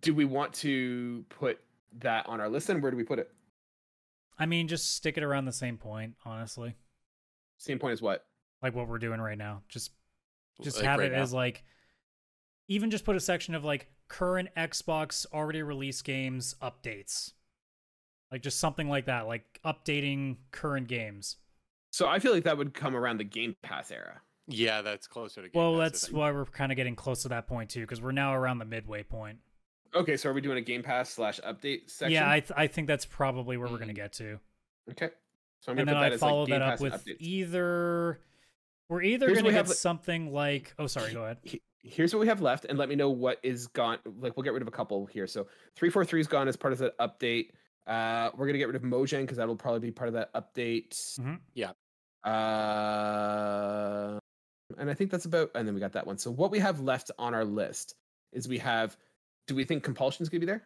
[0.00, 1.60] Do we want to put
[2.00, 2.68] that on our list?
[2.70, 3.30] And where do we put it?
[4.38, 6.74] I mean, just stick it around the same point, honestly.
[7.58, 8.24] Same point as what?
[8.62, 9.62] Like what we're doing right now.
[9.68, 9.92] Just
[10.62, 11.22] just Like have right it now.
[11.22, 11.64] as like
[12.68, 17.32] even just put a section of like current Xbox already released games updates.
[18.32, 21.36] Like just something like that, like updating current games.
[21.90, 24.20] So I feel like that would come around the Game Pass era.
[24.48, 25.48] Yeah, that's closer to.
[25.48, 28.00] Game Well, Pass, that's why we're kind of getting close to that point too, because
[28.02, 29.38] we're now around the midway point.
[29.94, 32.12] Okay, so are we doing a Game Pass slash update section?
[32.12, 33.96] Yeah, I th- I think that's probably where we're gonna Mhm.
[33.96, 34.40] get to.
[34.90, 35.10] okay.
[35.60, 37.16] So I'm and gonna then put that I as like follow that up with updates.
[37.20, 38.20] either
[38.90, 41.38] we're either Here's gonna get have something like oh sorry, go ahead.
[41.82, 44.52] here's what we have left and let me know what is gone like we'll get
[44.52, 45.44] rid of a couple here so
[45.76, 47.50] 343 is gone as part of that update
[47.86, 50.90] uh we're gonna get rid of mojang because that'll probably be part of that update
[51.18, 51.40] Mhm.
[52.24, 54.18] uh
[54.78, 56.80] and i think that's about and then we got that one so what we have
[56.80, 57.94] left on our list
[58.32, 58.96] is we have
[59.46, 60.62] do we think compulsion's gonna be there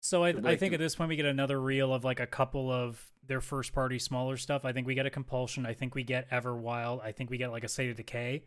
[0.00, 2.70] So I, I think at this point we get another reel of like a couple
[2.70, 4.64] of their first party smaller stuff.
[4.64, 5.66] I think we get a compulsion.
[5.66, 7.02] I think we get Everwild.
[7.02, 8.44] I think we get like a State of Decay.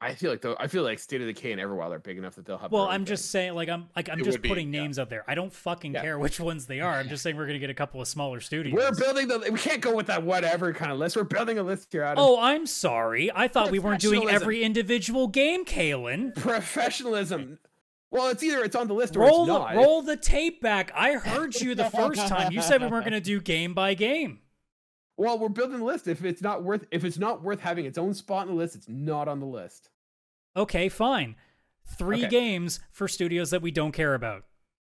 [0.00, 2.18] I feel like though i feel like state of the decay and everwild are big
[2.18, 3.06] enough that they'll have Well, I'm thing.
[3.06, 4.82] just saying like I'm like I'm It just would be, putting yeah.
[4.82, 5.24] names out there.
[5.26, 6.02] I don't fucking Yeah.
[6.02, 6.94] care which ones they are.
[6.94, 8.74] I'm just saying we're gonna get a couple of smaller studios.
[8.74, 11.62] we're building the we can't go with that whatever kind of list we're building a
[11.64, 12.22] list here Adam.
[12.24, 13.30] Oh, I'm sorry.
[13.34, 16.34] I thought we weren't doing every individual game, Kaylan.
[16.36, 17.58] professionalism
[18.10, 20.62] well it's either it's on the list or Roll it's the, not roll the tape
[20.62, 20.92] back.
[20.94, 22.52] I heard you the first time.
[22.52, 24.38] You said we weren't going to do game by game.
[25.18, 26.06] Well, we're building the list.
[26.08, 28.74] If it's not worth if it's not worth having its own spot on the list,
[28.76, 29.90] it's not on the list.
[30.56, 31.36] Okay, fine.
[31.98, 32.28] Three Okay.
[32.28, 34.44] games for studios that we don't care about.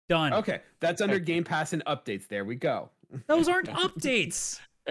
[0.08, 0.32] Done.
[0.32, 2.26] Okay, that's under Game Pass and updates.
[2.28, 2.90] There we go.
[3.28, 4.58] Those aren't updates.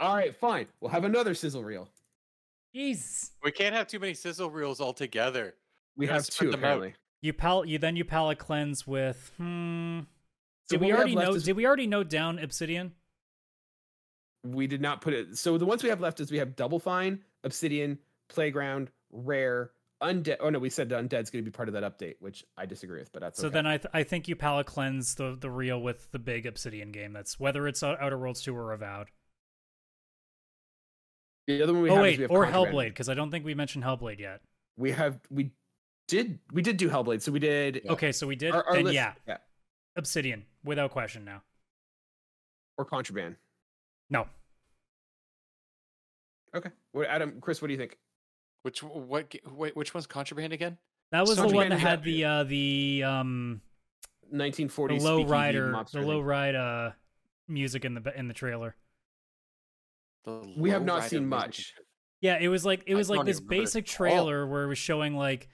[0.00, 0.66] All right, fine.
[0.80, 1.88] We'll have another sizzle reel.
[2.74, 3.30] Jeez.
[3.42, 5.54] we can't have too many sizzle reels all together.
[5.96, 6.64] We Gotta have spread two them out.
[6.64, 6.94] apparently.
[7.20, 10.00] You pal you then you palette cleanse with hmm.
[10.68, 12.92] So Did what we have already know is- did we already note down Obsidian?
[14.44, 15.36] We did not put it.
[15.36, 19.72] So the ones we have left is we have Double Fine, Obsidian, Playground, Rare,
[20.02, 20.38] Undead.
[20.40, 23.00] Oh no, we said Undead's going to be part of that update, which I disagree
[23.00, 23.54] with, but that's So okay.
[23.54, 26.90] then I th- I think you palette cleanse the the reel with the big Obsidian
[26.90, 27.12] game.
[27.12, 29.08] That's whether it's Outer Worlds 2 or Avowed.
[31.46, 32.74] the other one we oh have is wait, we have or Contraband.
[32.74, 34.40] Hellblade because I don't think we mentioned Hellblade yet.
[34.78, 35.50] We have we
[36.08, 37.20] did we did do Hellblade.
[37.20, 37.92] So we did Yeah.
[37.92, 38.54] Okay, so we did.
[38.54, 39.36] our, our then list, yeah, yeah,
[39.96, 41.42] Obsidian without question now.
[42.78, 43.36] or Contraband.
[44.10, 44.26] No,
[46.54, 46.70] Okay.
[46.92, 47.96] What Adam, Chris, what do you think?
[48.62, 50.78] Which what wait, which one's contraband again?
[51.12, 53.60] that was the one that had the uh the um
[54.32, 56.90] 1940s the low rider the low ride uh
[57.48, 58.76] music in the in the trailer.
[60.24, 61.74] The We have not lowrider seen music much.
[62.20, 63.96] Yeah, it was like it I was like this basic at all.
[63.96, 65.48] trailer where it was showing like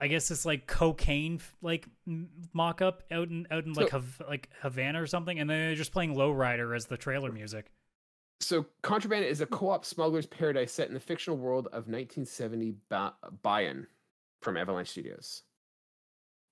[0.00, 4.22] I guess it's like cocaine like m- mock-up out in out in like So- Hav-
[4.28, 7.70] like Havana or something and then they're just playing Lowrider as the trailer music.
[8.40, 13.14] So, Contraband is a co-op smuggler's paradise set in the fictional world of 1970 ba-
[13.42, 13.86] Bayan
[14.42, 15.42] from Avalanche Studios.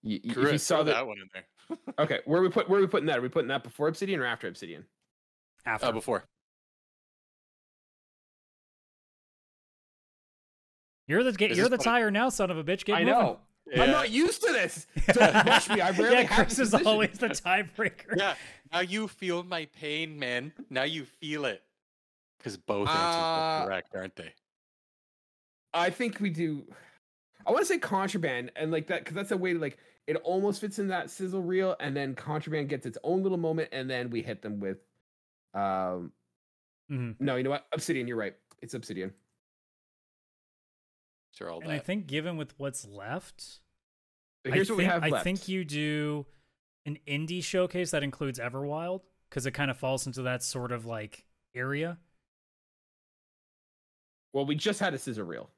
[0.03, 1.79] You, you- if you saw that, that one in there.
[1.99, 3.19] okay, where are we put where are we putting that?
[3.19, 4.87] Are we putting that before Obsidian or after Obsidian?
[5.67, 6.25] After Uh, before.
[11.07, 11.85] You're the ga- you're the funny.
[11.85, 12.85] tire now, son of a bitch.
[12.85, 13.15] Get I moving.
[13.15, 13.39] know.
[13.77, 14.87] I'm not used to this.
[15.13, 15.81] Don't rush me.
[15.81, 16.87] I rarely yeah, Chris is position.
[16.87, 18.15] always the tiebreaker.
[18.17, 18.35] Yeah.
[18.73, 20.53] Now you feel my pain, man.
[20.71, 21.63] Now you feel it.
[22.39, 24.35] Because both answers Uh, are correct, aren't they?
[25.73, 26.65] I think we do.
[27.47, 30.17] I want to say contraband and like that because that's a way to like it
[30.17, 33.89] almost fits in that sizzle reel, and then contraband gets its own little moment, and
[33.89, 34.79] then we hit them with.
[35.55, 36.13] Um,
[36.91, 37.17] Mhm.
[37.19, 37.67] no, you know what?
[37.73, 38.07] Obsidian.
[38.07, 38.37] You're right.
[38.61, 39.13] It's Obsidian.
[41.37, 43.61] Sure, all And I think given with what's left,
[44.45, 46.27] But here's I what we think- have I think you do
[46.87, 50.87] an indie showcase that includes Everwild because it kind of falls into that sort of
[50.87, 51.25] like
[51.55, 51.99] area.
[54.33, 55.51] Well, we just had a scissor reel.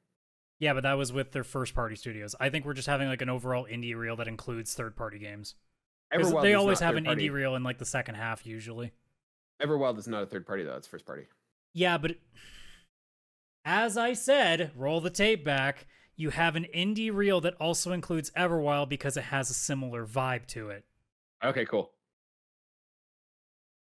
[0.59, 2.35] Yeah, but that was with their first party studios.
[2.41, 5.55] I think we're just having like an overall indie reel that includes third party games.
[6.13, 7.29] Everwild they always have an party.
[7.29, 8.93] indie reel in like the second half usually.
[9.61, 11.27] Everwild is not a third party though; it's first party.
[11.75, 12.17] Yeah, but
[13.67, 15.87] as I said, roll the tape back.
[16.15, 20.47] You have an indie reel that also includes Everwild because it has a similar vibe
[20.47, 20.85] to it.
[21.45, 21.91] Okay, cool.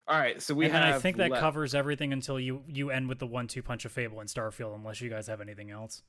[0.06, 0.82] All right, so we and have.
[0.84, 3.84] then I think that left- covers everything until you you end with the one-two punch
[3.84, 6.02] of Fable and Starfield, unless you guys have anything else.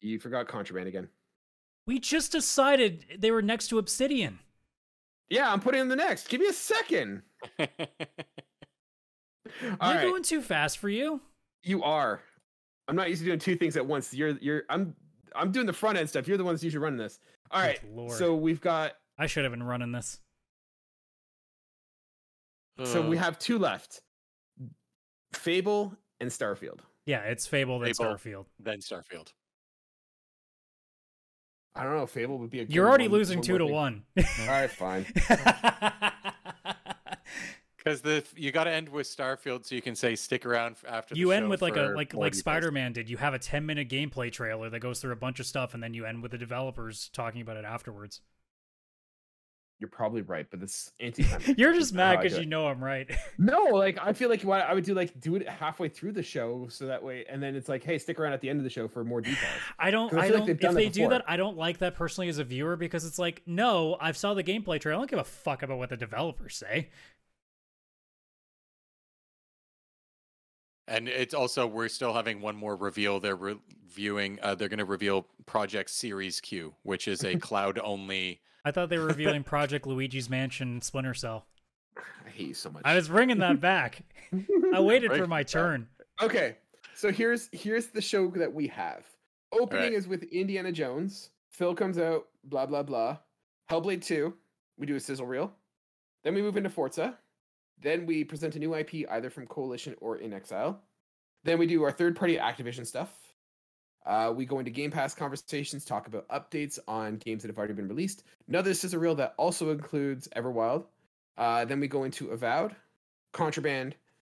[0.00, 1.08] You forgot contraband again.
[1.86, 4.40] We just decided they were next to Obsidian.
[5.28, 6.28] Yeah, I'm putting in the next.
[6.28, 7.22] Give me a second.
[7.58, 7.66] All
[9.60, 11.20] You're right, going too fast for you.
[11.62, 12.20] you are.
[12.88, 14.12] I'm not used to doing two things at once.
[14.12, 14.94] You're you're I'm
[15.34, 16.28] I'm doing the front end stuff.
[16.28, 17.18] You're the ones usually running this.
[17.50, 17.78] All right.
[17.94, 18.12] Lord.
[18.12, 20.20] So we've got I should have been running this.
[22.84, 24.00] so we have two left.
[25.32, 26.80] Fable and Starfield.
[27.06, 28.14] Yeah, it's Fable then Fable.
[28.14, 28.44] Starfield.
[28.60, 29.32] then Starfield.
[31.74, 32.06] I don't know.
[32.06, 32.64] Fable would be a.
[32.64, 34.04] You're already one- losing one two to one.
[34.16, 35.06] All right, fine.
[37.84, 41.14] Because the you got to end with Starfield, so you can say stick around after.
[41.14, 42.34] The you end show with like a like like.
[42.34, 43.10] Spider-Man did.
[43.10, 45.82] You have a 10 minute gameplay trailer that goes through a bunch of stuff, and
[45.82, 48.22] then you end with the developers talking about it afterwards.
[49.80, 51.26] You're probably right, but this anti.
[51.58, 53.10] You're just mad because you know I'm right.
[53.38, 56.22] No, like I feel like what I would do, like do it halfway through the
[56.22, 58.64] show, so that way, and then it's like, hey, stick around at the end of
[58.64, 59.52] the show for more details.
[59.78, 60.14] I don't.
[60.14, 60.46] I I, don't.
[60.46, 62.76] they've if done that they do that, I don't like that personally as a viewer
[62.76, 64.96] because it's like, no, I've saw the gameplay trailer.
[64.96, 66.88] I don't give a fuck about what the developers say.
[70.86, 73.20] And it's also we're still having one more reveal.
[73.20, 74.38] They're reviewing.
[74.42, 78.40] Uh, they're going to reveal Project Series Q, which is a cloud only.
[78.64, 81.46] I thought they were revealing Project Luigi's Mansion Splinter Cell.
[81.96, 82.82] I hate you so much.
[82.84, 84.02] I was bringing that back.
[84.74, 85.62] I waited for my it down.
[85.62, 85.88] turn.
[86.22, 86.56] Okay,
[86.94, 89.06] so here's here's the show that we have.
[89.52, 89.92] Opening Alright.
[89.98, 91.30] is with Indiana Jones.
[91.50, 93.18] Phil comes out, blah blah blah.
[93.70, 94.34] Hellblade 2,
[94.76, 95.52] we do a sizzle reel.
[96.22, 97.18] Then we move into Forza.
[97.84, 100.78] Then we present a new IP either from Coalition or inXile.
[101.44, 103.14] Then we do our third party Activision stuff.
[104.06, 107.74] Uh, we go into Game Pass conversations, talk about updates on games that have already
[107.74, 108.24] been released.
[108.48, 110.86] Another sizzle reel that also includes Everwild.
[111.36, 112.74] Uh, then we go into Avowed,
[113.32, 113.96] Contraband,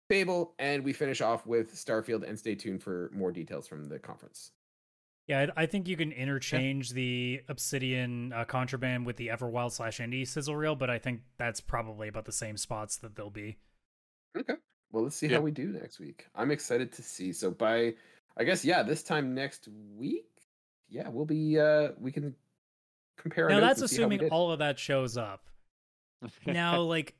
[0.09, 2.27] Fable, and we finish off with Starfield.
[2.27, 4.51] And stay tuned for more details from the conference.
[5.27, 9.99] Yeah, I I think you can interchange the Obsidian uh, Contraband with the Everwild slash
[9.99, 13.57] Indie sizzle reel, but I think that's probably about the same spots that they'll be.
[14.37, 14.53] Okay.
[14.91, 15.37] Well, let's see Yeah.
[15.37, 16.27] how we do next week.
[16.33, 17.33] I'm excited to see.
[17.33, 17.95] So by,
[18.37, 19.67] I guess yeah, this time next
[19.97, 20.29] week,
[20.87, 21.59] yeah, we'll be.
[21.59, 22.33] uh We can
[23.17, 23.49] compare.
[23.49, 25.43] Now that's and see how we assuming all of that shows up.
[26.45, 27.15] now, like,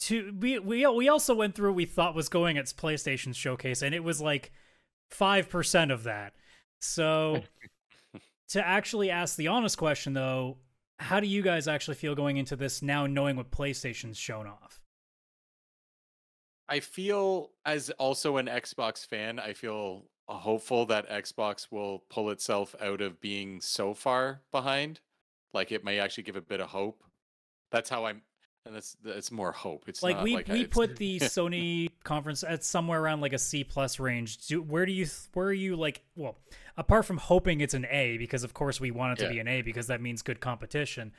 [0.00, 3.82] to we we we also went through what we thought was going at PlayStation showcase,
[3.82, 4.52] and it was like
[5.10, 6.34] five percent of that.
[6.82, 7.42] So,
[8.50, 10.58] to actually ask the honest question, though,
[10.98, 14.80] how do you guys actually feel going into this now, knowing what PlayStation's shown off?
[16.68, 22.74] I feel as also an Xbox fan, I feel hopeful that Xbox will pull itself
[22.80, 25.00] out of being so far behind.
[25.52, 27.04] Like it may actually give a bit of hope.
[27.70, 28.22] That's how I'm
[28.64, 29.84] and that's that's more hope.
[29.88, 33.32] It's like not we like we it's- put the Sony conference at somewhere around like
[33.32, 34.38] a C plus range.
[34.46, 36.02] Do, where do you where are you like?
[36.16, 36.36] Well,
[36.76, 39.32] apart from hoping it's an A because of course we want it to Yeah.
[39.32, 41.12] be an A because that means good competition.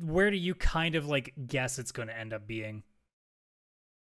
[0.00, 2.82] Where do you kind of like guess it's going to end up being?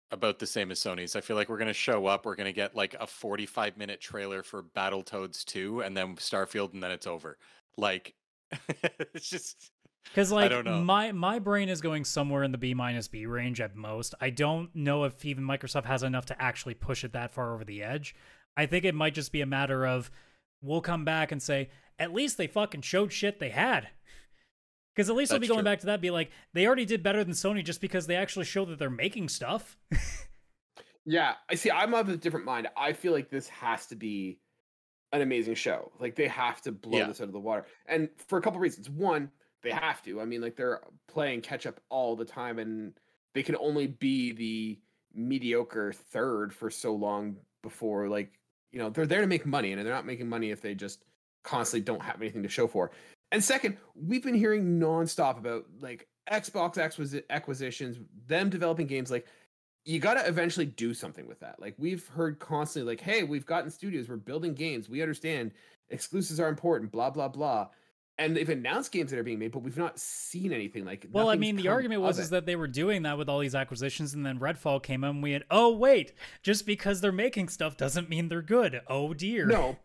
[0.09, 1.18] about the same as Sony's.
[1.18, 4.41] I feel like we're gonna show up, we're gonna get like a 45 minute trailer
[4.41, 7.38] for Battletoads 2 and then Starfield and then it's over.
[7.78, 8.15] Like
[9.13, 9.72] it's just
[10.10, 13.76] Because like my my brain is going somewhere in the B minus B range at
[13.76, 14.16] most.
[14.20, 17.64] I don't know if even Microsoft has enough to actually push it that far over
[17.64, 18.16] the edge.
[18.55, 20.10] I think it might just be a matter of
[20.62, 23.89] we'll come back and say at least they fucking showed shit they had.
[24.95, 25.66] Because at least they'll be going true.
[25.66, 28.45] back to that, be like they already did better than Sony just because they actually
[28.45, 29.78] show that they're making stuff.
[31.05, 31.72] Yeah, I see.
[31.72, 32.68] I'm of a different mind.
[32.76, 34.39] I feel like this has to be
[35.14, 35.91] an amazing show.
[35.99, 37.08] Like they have to blow Yeah.
[37.08, 38.89] this out of the water, and for a couple reasons.
[38.89, 39.32] One,
[39.64, 40.22] they have to.
[40.22, 42.93] I mean, like they're playing catch up all the time, and
[43.34, 44.80] they can only be the
[45.14, 48.39] mediocre third for so long before, like
[48.72, 51.03] you know, they're there to make money, and they're not making money if they just
[51.43, 52.91] constantly don't have anything to show for.
[53.32, 57.97] And second, we've been hearing nonstop about like Xbox acquisi- acquisitions,
[58.28, 59.12] them developing games.
[59.12, 59.28] Like
[59.86, 61.60] you got to eventually do something with that.
[61.60, 64.89] Like we've heard constantly, like, "Hey, we've gotten studios, we're building games.
[64.89, 65.51] We understand
[65.89, 67.68] exclusives are important." Blah blah blah.
[68.20, 70.86] And they've announced games that are being made, but we've not seen anything.
[70.86, 73.38] Like, Well, I mean, the argument was is that they were doing that with all
[73.39, 77.11] these acquisitions, and then Redfall came out, and we had, oh wait, just because they're
[77.11, 78.82] making stuff doesn't mean they're good.
[78.88, 79.45] Oh dear.
[79.45, 79.78] No,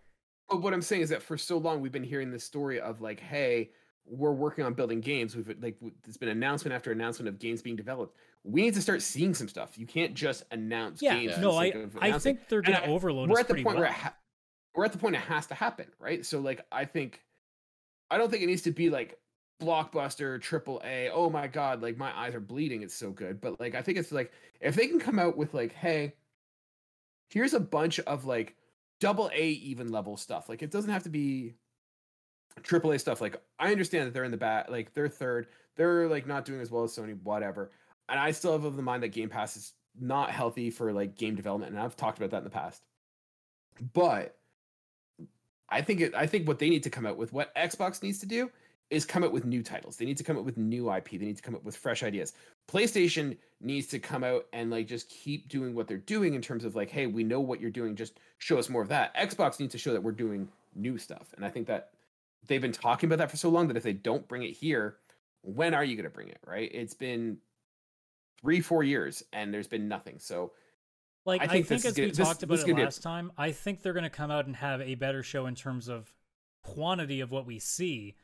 [0.48, 3.02] but what I'm saying is that for so long we've been hearing this story of
[3.02, 3.70] like, hey,
[4.06, 5.36] we're working on building games.
[5.36, 8.16] We've like there's been announcement after announcement of games being developed.
[8.44, 9.76] We need to start seeing some stuff.
[9.78, 11.38] You can't just announce Yeah, games.
[11.38, 13.76] no, I I think they're And gonna overload we're at the point well.
[13.76, 14.16] where ha-
[14.74, 16.24] we're at the point it has to happen, right?
[16.24, 17.20] So like, I think
[18.12, 19.18] I don't think it needs to be like
[19.60, 21.08] blockbuster triple A.
[21.10, 22.82] Oh my god, like my eyes are bleeding.
[22.82, 23.40] It's so good.
[23.40, 26.14] But like, I think it's like if they can come out with like, hey,
[27.30, 28.54] here's a bunch of like
[29.00, 30.48] double A even level stuff.
[30.48, 31.54] Like it doesn't have to be
[32.62, 33.20] triple A stuff.
[33.20, 35.46] Like I understand that they're in the back, like they're third.
[35.76, 37.70] They're like not doing as well as Sony, whatever.
[38.10, 41.16] And I still have of the mind that Game Pass is not healthy for like
[41.16, 42.82] game development, and I've talked about that in the past.
[43.94, 44.36] But
[45.72, 46.14] I think it.
[46.14, 48.50] I think what they need to come out with, what Xbox needs to do,
[48.90, 49.96] is come out with new titles.
[49.96, 51.12] They need to come out with new IP.
[51.12, 52.34] They need to come up with fresh ideas.
[52.68, 56.64] PlayStation needs to come out and like just keep doing what they're doing in terms
[56.64, 57.96] of like, hey, we know what you're doing.
[57.96, 59.16] Just show us more of that.
[59.16, 61.32] Xbox needs to show that we're doing new stuff.
[61.36, 61.90] And I think that
[62.46, 64.96] they've been talking about that for so long that if they don't bring it here,
[65.40, 66.40] when are you going to bring it?
[66.46, 66.70] Right?
[66.74, 67.38] It's been
[68.42, 70.18] three, four years, and there's been nothing.
[70.18, 70.52] So
[71.24, 72.82] Like I I think think, this is as we this- talked about it gonna be
[72.82, 75.46] a- last time, I think they're going to come out and have a better show
[75.46, 76.12] in terms of
[76.64, 78.16] quantity of what we see.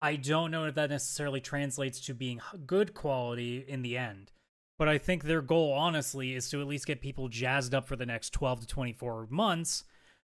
[0.00, 4.30] I don't know if that necessarily translates to being good quality in the end.
[4.78, 7.96] But I think their goal, honestly, is to at least get people jazzed up for
[7.96, 9.82] the next 12 to 24 months.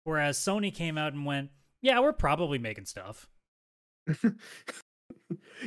[0.03, 1.51] Whereas Sony came out and went,
[1.81, 3.29] yeah, we're probably making stuff.
[4.09, 4.31] yeah,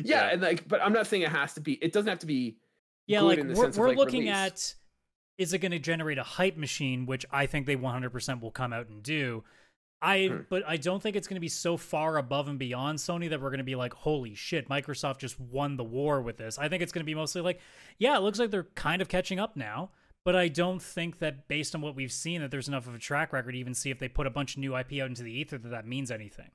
[0.03, 0.29] Yeah.
[0.33, 1.73] and like, but I'm not saying it has to be.
[1.73, 2.57] It doesn't have to be.
[3.07, 4.36] Yeah, like we're, we're like, looking release.
[4.36, 4.75] at
[5.38, 8.73] is it going to generate a hype machine, which I think they 100% will come
[8.73, 9.43] out and do.
[10.01, 10.38] I Hmm.
[10.49, 13.41] but I don't think it's going to be so far above and beyond Sony that
[13.41, 16.59] we're going to be like, holy shit, Microsoft just won the war with this.
[16.59, 17.59] I think it's going to be mostly like,
[17.97, 19.91] yeah, it looks like they're kind of catching up now.
[20.23, 22.99] But I don't think that based on what we've seen, that there's enough of a
[22.99, 25.21] track record to even see if they put a bunch of new IP out into
[25.21, 26.49] the ether that that means anything.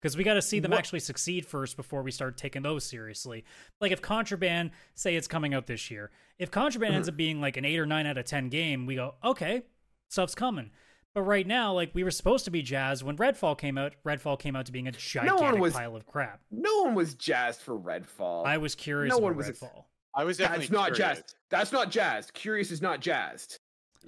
[0.00, 2.84] Because we got to see them What- actually succeed first before we start taking those
[2.84, 3.44] seriously.
[3.80, 7.56] Like if Contraband, say it's coming out this year, if Contraband ends up being like
[7.58, 9.62] an eight or nine out of ten game, we go, okay,
[10.08, 10.70] stuff's coming.
[11.12, 13.94] But right now, like we were supposed to be jazzed when Redfall came out.
[14.06, 16.40] Redfall came out to being a gigantic was- pile of crap.
[16.50, 18.46] No one was jazzed for Redfall.
[18.46, 19.84] I was curious No about one was ex- Redfall.
[20.14, 21.18] I was definitely That's not curious.
[21.18, 21.34] jazzed.
[21.50, 22.32] That's not jazzed.
[22.32, 23.58] Curious is not jazzed.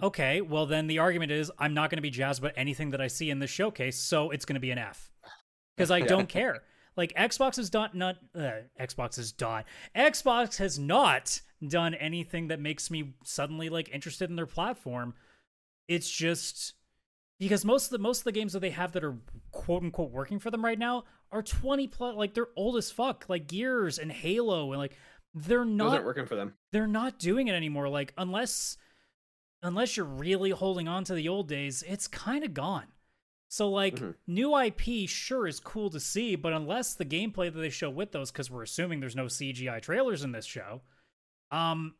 [0.03, 3.01] Okay, well then the argument is I'm not going to be jazzed about anything that
[3.03, 5.11] I see in this showcase, so it's going to be an F
[5.77, 6.62] because I don't care.
[6.97, 8.51] Like Xbox has dot not uh,
[8.81, 9.64] Xbox has dot
[9.97, 15.14] Xbox has not done anything that makes me suddenly like interested in their platform.
[15.89, 16.75] It's just
[17.39, 19.16] because most of the most of the games that they have that are
[19.51, 23.25] quote unquote working for them right now are 20 plus like they're old as fuck
[23.29, 24.97] like Gears and Halo and like
[25.35, 26.53] they're not working for them.
[26.73, 28.77] they're not doing it anymore like unless
[29.62, 32.85] unless you're really holding on to the old days it's kind of gone
[33.53, 34.15] so like Mhm.
[34.27, 38.13] new ip sure is cool to see but unless the gameplay that they show with
[38.13, 40.81] those because we're assuming there's no cgi trailers in this show
[41.51, 41.95] um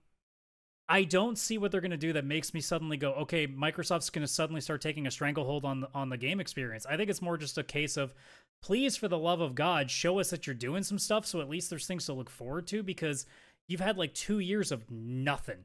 [0.89, 4.09] i don't see what they're going to do that makes me suddenly go okay microsoft's
[4.09, 7.11] going to suddenly start taking a stranglehold on the, on the game experience i think
[7.11, 8.15] it's more just a case of
[8.63, 11.51] please for the love of god show us that you're doing some stuff so at
[11.51, 13.27] least there's things to look forward to because
[13.69, 15.65] you've had like two years of nothing.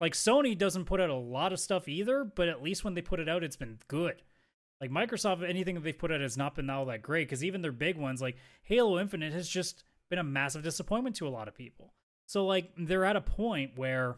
[0.00, 3.00] Like Sony doesn't put out a lot of stuff either, but at least when they
[3.02, 4.22] put it out, it's been good.
[4.80, 7.62] Like Microsoft, anything that they've put out has not been all that great because even
[7.62, 11.48] their big ones, like Halo Infinite, has just been a massive disappointment to a lot
[11.48, 11.92] of people.
[12.26, 14.16] So like they're at a point where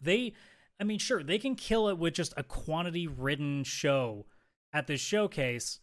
[0.00, 0.34] they,
[0.80, 4.26] I mean, sure they can kill it with just a quantity-ridden show
[4.72, 5.80] at this showcase.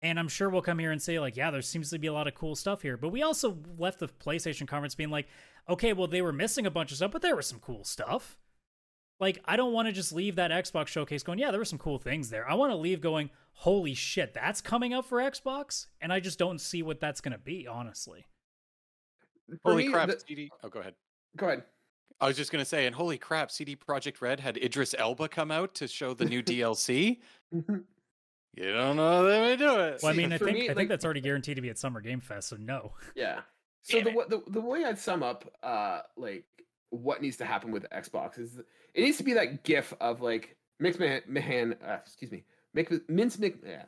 [0.00, 2.12] And I'm sure we'll come here and say, like, yeah, there seems to be a
[2.12, 2.96] lot of cool stuff here.
[2.96, 5.26] But we also left the PlayStation conference being like,
[5.68, 8.38] okay, well, they were missing a bunch of stuff, but there was some cool stuff.
[9.20, 11.78] Like, I don't want to just leave that Xbox showcase going, yeah, there were some
[11.78, 12.48] cool things there.
[12.48, 15.86] I want to leave going, holy shit, that's coming up for Xbox?
[16.00, 18.26] And I just don't see what that's going to be, honestly.
[19.62, 20.50] For Holy me, crap, the- CD.
[20.62, 20.94] Oh, go ahead.
[21.36, 21.62] Go ahead.
[22.20, 25.52] I was just gonna say, and holy crap, CD Projekt Red had Idris Elba come
[25.52, 27.18] out to show the new DLC.
[27.52, 30.00] You don't know they may do it.
[30.02, 32.00] Well, I mean, I think me, I think that's already guaranteed to be at Summer
[32.00, 32.92] Game Fest, so no.
[33.14, 33.40] Yeah.
[33.82, 36.44] So Damn the, wa- the the way I'd sum up uh like
[36.90, 38.58] what needs to happen with Xbox is
[38.98, 42.42] it needs to be that GIF of like Mix Mahan, Mahan uh, excuse me,
[42.76, 43.84] Mick, Mince Mc, yeah,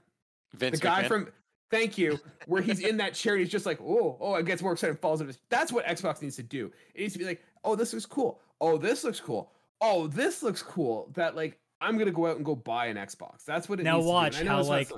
[0.55, 1.09] Vince the guy McMahon?
[1.09, 1.29] from
[1.71, 4.61] Thank you, where he's in that chair and he's just like, oh, oh, it gets
[4.63, 5.29] more excited and falls into.
[5.29, 6.73] his- That's what Xbox needs to do.
[6.95, 8.41] It needs to be like, oh, this looks cool.
[8.61, 9.53] Oh, this looks cool.
[9.81, 11.11] Oh, this looks cool.
[11.15, 13.45] That like I'm gonna go out and go buy an Xbox.
[13.45, 14.13] That's what it Now needs to do.
[14.13, 14.91] watch And I know how, like,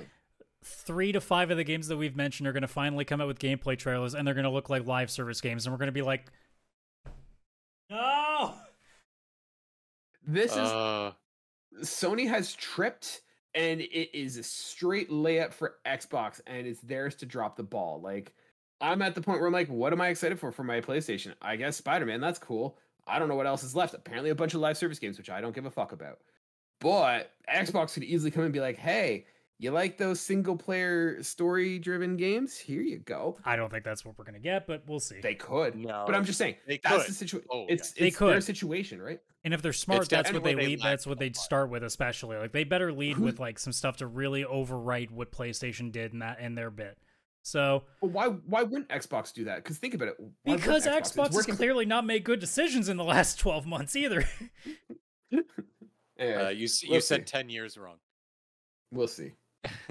[0.64, 3.26] Three to five of the games that we've mentioned are going to finally come out
[3.26, 5.88] with gameplay trailers, and they're going to look like live service games, and we're going
[5.88, 6.26] to be like,
[7.90, 8.54] no.
[10.27, 11.12] This is Uh,
[11.81, 13.23] Sony has tripped
[13.55, 18.01] and it is a straight layup for Xbox and it's theirs to drop the ball.
[18.01, 18.35] Like
[18.81, 21.35] I'm at the point where I'm like, what am I excited for for my PlayStation?
[21.41, 22.79] I guess Spider-Man, that's cool.
[23.07, 23.95] I don't know what else is left.
[23.95, 26.18] Apparently a bunch of live service games, which I don't give a fuck about.
[26.81, 29.27] But Xbox could easily come and be like, hey,
[29.62, 32.56] you like those single player story driven games?
[32.58, 33.38] Here you go.
[33.44, 35.20] I don't think that's what we're going to get, but we'll see.
[35.20, 35.74] They could.
[35.76, 36.04] no.
[36.06, 37.10] But I'm just saying, They that's could.
[37.10, 37.48] the situation.
[37.52, 38.44] Oh, it's They it's their could.
[38.44, 39.20] situation, right?
[39.44, 40.80] And if they're smart, that's what they they lead.
[40.82, 42.36] That's what they'd start with, especially.
[42.36, 46.20] Like they better lead with like some stuff to really overwrite what PlayStation did in
[46.20, 46.96] that in their bit.
[47.44, 49.56] So But why why wouldn't Xbox do that?
[49.64, 50.14] Because think about it.
[50.44, 53.96] why because It's Xbox has clearly not made good decisions in the last twelve months
[53.96, 54.24] either.
[56.18, 57.32] Yeah, uh, you you we'll said see.
[57.32, 57.96] 10 years wrong.
[58.92, 59.32] we'll see.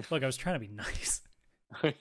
[0.09, 1.21] Look, I was trying to be nice.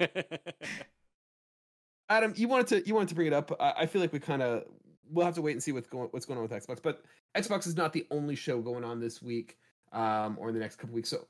[2.08, 3.52] Adam, you wanted to you wanted to bring it up.
[3.60, 4.64] I, I feel like we kind of
[5.08, 6.82] we'll have to wait and see what's going what's going on with Xbox.
[6.82, 7.02] But
[7.36, 9.56] Xbox is not the only show going on this week
[9.92, 11.08] um, or in the next couple weeks.
[11.10, 11.26] So,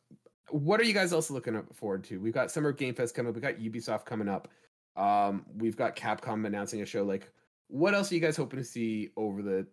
[0.48, 2.18] what are you guys also looking forward to?
[2.18, 3.34] We've got Summer Game Fest coming up.
[3.34, 4.48] We've got Ubisoft coming up.
[4.96, 7.04] Um, we've got Capcom announcing a show.
[7.04, 7.30] Like,
[7.68, 9.66] what else are you guys hoping to see over the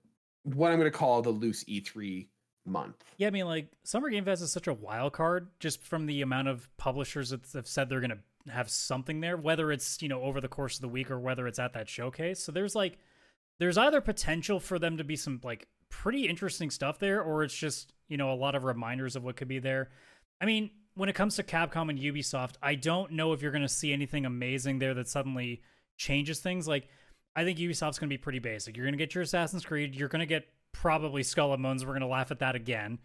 [0.43, 2.27] what I'm going to call the loose E3
[2.67, 3.03] month?
[3.17, 6.21] Yeah, I mean, like Summer Game Fest is such a wild card just from the
[6.21, 10.09] amount of publishers that have said they're going to have something there, whether it's you
[10.09, 12.39] know over the course of the week or whether it's at that showcase.
[12.39, 12.97] So there's like,
[13.59, 17.55] there's either potential for them to be some like pretty interesting stuff there, or it's
[17.55, 19.89] just you know a lot of reminders of what could be there.
[20.39, 23.61] I mean, when it comes to Capcom and Ubisoft, I don't know if you're going
[23.61, 25.61] to see anything amazing there that suddenly
[25.97, 26.67] changes things.
[26.67, 26.87] Like,
[27.35, 28.75] I think Ubisoft's going to be pretty basic.
[28.75, 29.95] You're going to get your Assassin's Creed.
[29.95, 30.47] You're going to get
[30.81, 31.85] probably Skull and Bones.
[31.85, 32.99] We're going to laugh at that again.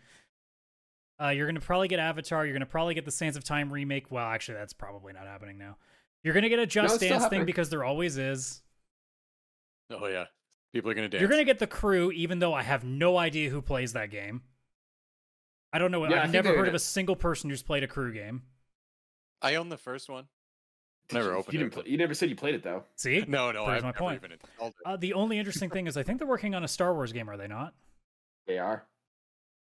[1.21, 2.45] Uh, you're going to probably get Avatar.
[2.45, 4.11] You're going to probably get the Sands of Time remake.
[4.11, 5.77] Well, actually, that's probably not happening now.
[6.25, 7.47] You're going to get a Just it's still Dance thing happening.
[7.47, 8.63] because there always is.
[9.91, 10.27] oh, yeah.
[10.73, 11.21] People are going to dance.
[11.21, 14.11] You're going to get the crew, even though I have no idea who plays that
[14.11, 14.43] game.
[15.73, 16.07] I don't know.
[16.09, 18.43] Yeah, I I've never heard of a single person who's played a crew game.
[19.41, 20.27] I own the first one.
[21.13, 21.75] Did Never opened you it, didn't.
[21.75, 22.85] but- Play, you never said you played it though.
[22.97, 23.25] See?
[23.29, 24.23] No, no, Proves I've my never point.
[24.61, 24.73] even.
[24.87, 27.29] Uh, the only interesting thing is I think they're working on a Star Wars game,
[27.29, 27.75] are they not?
[28.47, 28.85] They are.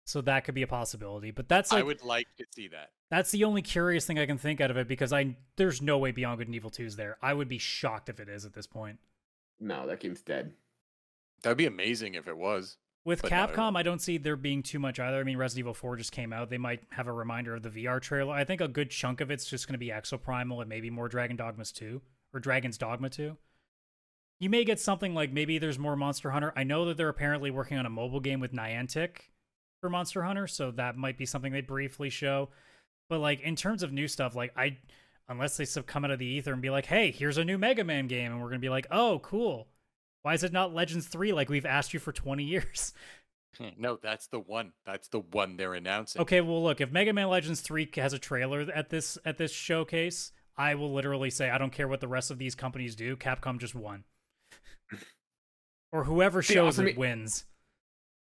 [0.05, 1.31] So that could be a possibility.
[1.31, 2.91] But that's I would like to see that.
[3.09, 5.97] that's the only curious thing I can think out of it because I there's no
[5.97, 7.17] way Beyond Good and Evil 2 is there.
[7.21, 8.99] I would be shocked if it is at this point.
[9.59, 10.53] No, that game's dead.
[11.43, 12.77] That would be amazing if it was.
[13.08, 15.18] With But no, Capcom, I don't see there being too much either.
[15.18, 16.49] I mean, Resident Evil 4 just came out.
[16.49, 18.34] They might have a reminder of the VR trailer.
[18.34, 21.08] I think a good chunk of it's just going to be Exoprimal and maybe more
[21.08, 22.01] Dragon Dogmas 2
[22.34, 23.38] or Dragon's Dogma 2.
[24.41, 26.51] You may get something like maybe there's more Monster Hunter.
[26.58, 29.30] I know that they're apparently working on a mobile game with Niantic
[29.80, 32.49] for Monster Hunter, so that might be something they briefly show.
[33.08, 34.80] But like in terms of new stuff, like I
[35.30, 37.86] unless they come out of the ether and be like, "Hey, here's a new Mega
[37.86, 39.70] Man game," and we're gonna be like, "Oh, cool."
[40.28, 42.93] Why is it not Legends 3 like we've asked you for 20 years?
[43.57, 44.73] Hmm, no, that's the one.
[44.86, 46.21] That's the one they're announcing.
[46.21, 49.51] Okay, well look, if Mega Man Legends 3 has a trailer at this at this
[49.51, 53.15] showcase, I will literally say I don't care what the rest of these companies do,
[53.15, 54.03] Capcom just won.
[55.91, 57.45] or whoever shows for it me- wins.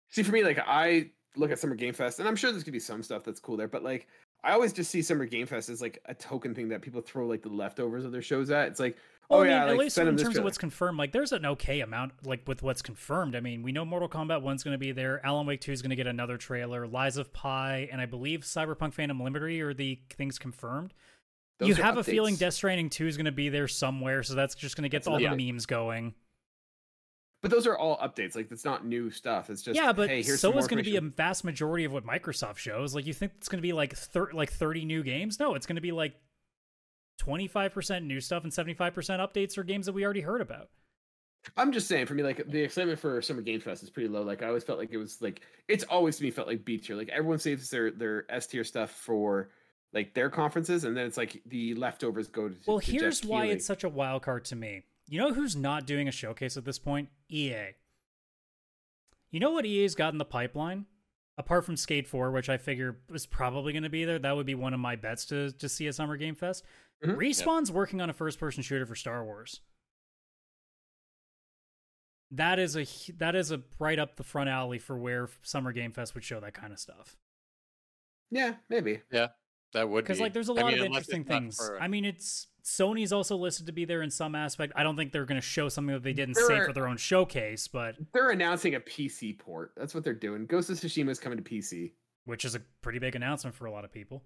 [0.08, 2.72] See, for me, like I look at Summer Game Fest, and I'm sure there's gonna
[2.72, 4.06] be some stuff that's cool there, but like
[4.42, 7.26] I always just see Summer Game Fest as like a token thing that people throw
[7.26, 8.68] like the leftovers of their shows at.
[8.68, 8.96] It's like,
[9.28, 10.44] Well, oh I mean, yeah, at like least in them this terms of trailer.
[10.46, 13.36] what's confirmed, like there's an okay amount, like with what's confirmed.
[13.36, 15.24] I mean, we know Mortal Kombat One's going to be there.
[15.24, 16.86] Alan Wake Two is going to get another trailer.
[16.86, 20.94] Lies of Pi, and I believe Cyberpunk Phantom Liberty are the things confirmed.
[21.60, 22.38] you Those are have a feeling updates.
[22.38, 24.98] Death Stranding Two is going to be there somewhere, so that's just going to get
[25.04, 25.52] That's all the update.
[25.52, 26.14] memes going.
[27.40, 28.34] But those are all updates.
[28.34, 29.50] Like it's not new stuff.
[29.50, 31.84] It's just yeah, but hey, here's so some is going to be a vast majority
[31.84, 32.94] of what Microsoft shows.
[32.94, 35.38] Like, you think it's going to be like thir- like thirty new games?
[35.38, 36.14] No, it's going to be like
[37.18, 40.22] twenty five percent new stuff and seventy five percent updates or games that we already
[40.22, 40.70] heard about.
[41.56, 44.22] I'm just saying, for me, like the excitement for Summer Game Fest is pretty low.
[44.22, 46.78] Like I always felt like it was like it's always to me felt like B
[46.78, 46.96] tier.
[46.96, 49.50] Like everyone saves their their S tier stuff for
[49.92, 52.54] like their conferences, and then it's like the leftovers go to.
[52.66, 54.84] Well, to here's why it's such a wild card to me.
[55.08, 57.08] You know who's not doing a showcase at this point?
[57.30, 57.74] EA.
[59.30, 60.86] You know what EA's got in the pipeline?
[61.38, 64.44] apart from Skate 4, which I figure is probably going to be there, that would
[64.44, 66.64] be one of my bets to to see at Summer Game Fest.
[67.04, 67.16] Mhm.
[67.16, 69.60] Respawn's working on a first person shooter for Star Wars.
[72.30, 72.84] That is a
[73.14, 76.40] that is a right up the front alley for where Summer Game Fest would show
[76.40, 77.16] that kind of stuff.
[78.30, 79.00] Yeah, maybe.
[79.10, 79.28] Yeah,
[79.72, 80.24] that would Because be.
[80.24, 81.56] like there's a lot mean, of interesting things.
[81.56, 84.74] for- I mean, it's Sony's also listed to be there in some aspect.
[84.76, 86.86] I don't think they're going to show something that they didn't There say for their
[86.86, 89.72] own showcase, but They're announcing a PC port.
[89.74, 90.44] That's what they're doing.
[90.44, 91.94] Ghost of Tsushima is coming to PC.
[92.26, 94.22] which is a pretty big announcement for a lot of people.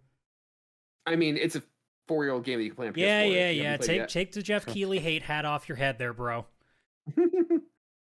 [1.06, 1.62] I mean, it's a
[2.08, 2.98] four-year-old game that you can play on PS4.
[2.98, 3.76] Yeah, yeah, yeah.
[3.76, 6.46] Take played take the Jeff Keighley hate hat off your head there, bro.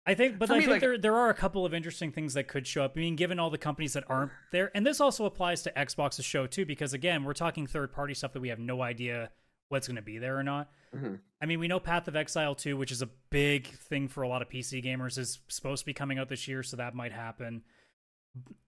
[0.06, 2.12] I think, but For I me, think like- there there are a couple of interesting
[2.12, 2.94] things that could show up.
[2.96, 6.26] I mean, given all the companies that aren't there, and this also applies to Xbox's
[6.26, 9.30] show too, because again, we're talking third party stuff that we have no idea
[9.70, 10.70] what's going to be there or not.
[10.96, 11.20] Mhm.
[11.42, 14.28] I mean, we know Path of Exile 2, which is a big thing for a
[14.28, 17.14] lot of PC gamers, is supposed to be coming out this year, so that might
[17.14, 17.62] happen.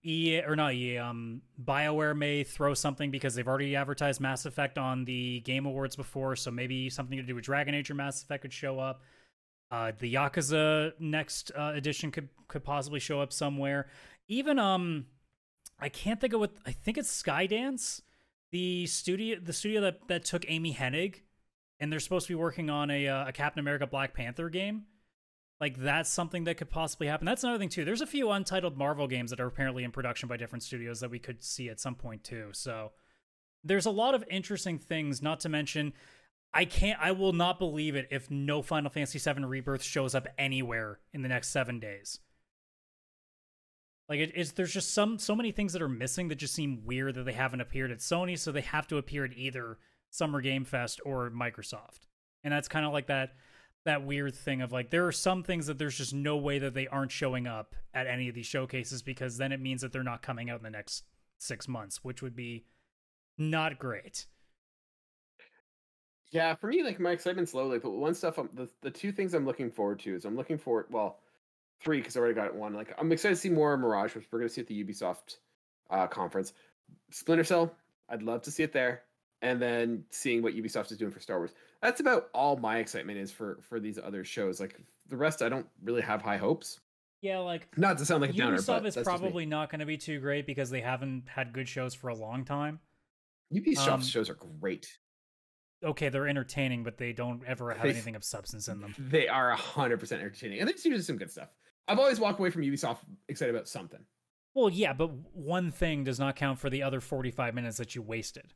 [0.05, 4.77] EA or not EA, um, BioWare may throw something because they've already advertised Mass Effect
[4.77, 8.21] on the Game Awards before, so maybe something to do with Dragon Age or Mass
[8.21, 9.01] Effect could show up.
[9.71, 13.87] Uh, the Yakuza next uh, edition could could possibly show up somewhere.
[14.27, 15.05] Even um,
[15.79, 18.01] I can't think of what I think it's Skydance,
[18.51, 21.21] the studio the studio that that took Amy Hennig,
[21.79, 24.83] and they're supposed to be working on a uh, a Captain America Black Panther game.
[25.63, 27.23] Like that's something that could possibly happen.
[27.23, 27.85] That's another thing too.
[27.85, 31.09] There's a few untitled Marvel games that are apparently in production by different studios that
[31.09, 32.49] we could see at some point too.
[32.51, 32.91] So
[33.63, 35.21] there's a lot of interesting things.
[35.21, 35.93] Not to mention,
[36.53, 36.99] I can't.
[37.01, 41.21] I will not believe it if no Final Fantasy VII Rebirth shows up anywhere in
[41.21, 42.19] the next seven days.
[44.09, 44.51] Like it is.
[44.51, 47.31] There's just some so many things that are missing that just seem weird that they
[47.31, 49.77] haven't appeared at Sony, so they have to appear at either
[50.09, 52.09] Summer Game Fest or Microsoft.
[52.43, 53.35] And that's kind of like that
[53.85, 56.73] that weird thing of like there are some things that there's just no way that
[56.73, 60.03] they aren't showing up at any of these showcases because then it means that they're
[60.03, 61.03] not coming out in the next
[61.37, 62.65] six months, which would be
[63.37, 64.25] not great.
[66.31, 67.67] Yeah, for me, like my excitement's low.
[67.67, 70.35] Like the one stuff, I'm, the the two things I'm looking forward to is I'm
[70.35, 70.87] looking forward.
[70.89, 71.19] Well,
[71.83, 72.73] three because I already got one.
[72.73, 75.37] Like I'm excited to see more Mirage, which we're gonna see at the Ubisoft
[75.91, 76.53] uh, conference.
[77.11, 77.75] Splinter Cell,
[78.09, 79.03] I'd love to see it there,
[79.43, 81.53] and then seeing what Ubisoft is doing for Star Wars.
[81.83, 84.59] That's about all my excitement is for for these other shows.
[84.59, 84.79] Like
[85.09, 86.79] the rest, I don't really have high hopes.
[87.21, 89.19] Yeah, like Not to sound like a downer, Ubisoft but is that's just me.
[89.19, 92.15] probably not going to be too great because they haven't had good shows for a
[92.15, 92.79] long time.
[93.53, 94.97] Ubisoft um, shows are great.
[95.83, 98.95] Okay, they're entertaining, but they don't ever have They- anything of substance in them.
[98.97, 101.49] They are hundred percent entertaining, and there's usually some good stuff.
[101.87, 103.99] I've always walked away from Ubisoft excited about something.
[104.53, 108.01] Well, yeah, but one thing does not count for the other 45 minutes that you
[108.01, 108.53] wasted.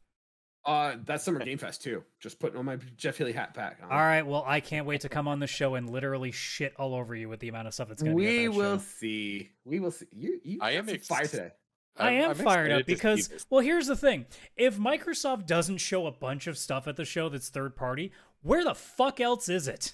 [0.68, 2.04] Uh, that's Summer Game Fest too.
[2.20, 3.80] Just putting on my Jeff Keighley hat back.
[3.82, 3.90] on.
[3.90, 6.94] All right, well, I can't wait to come on the show and literally shit all
[6.94, 8.26] over you with the amount of stuff that's going to be.
[8.26, 8.84] we at that will show.
[9.00, 9.50] see.
[9.64, 10.06] We will see.
[10.12, 11.52] You, you I am some ex- fire today.
[11.96, 12.92] I I'm- am I'm fired up excited to
[13.24, 14.26] see because, well, here's the thing:
[14.58, 18.12] if Microsoft doesn't show a bunch of stuff at the show that's third party,
[18.42, 19.94] where the fuck else is it?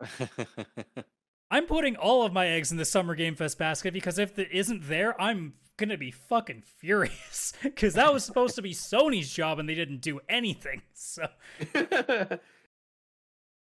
[1.50, 4.48] I'm putting all of my eggs in the Summer Game Fest basket because if it
[4.50, 9.58] isn't there, I'm gonna be fucking furious because that was supposed to be Sony's job
[9.58, 10.82] and they didn't do anything.
[10.96, 11.26] So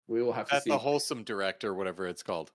[0.07, 0.71] we will have to That's see.
[0.71, 2.51] the wholesome direct or whatever it's called.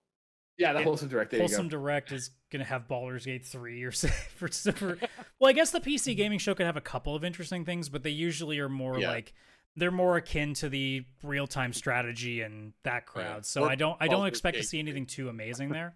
[0.59, 1.31] yeah, the wholesome direct.
[1.31, 1.79] There Wholesome you go.
[1.79, 4.99] Direct is gonna have Baldur's Gate three or so for, for
[5.39, 6.17] well, I guess the PC mm-hmm.
[6.17, 9.11] gaming show could have a couple of interesting things, but they usually are more Yeah.
[9.11, 9.33] like
[9.77, 13.37] they're more akin to the real time strategy and that crowd.
[13.37, 13.41] Yeah.
[13.43, 15.95] So Or I don't I don't Baldur's expect to see anything too amazing there.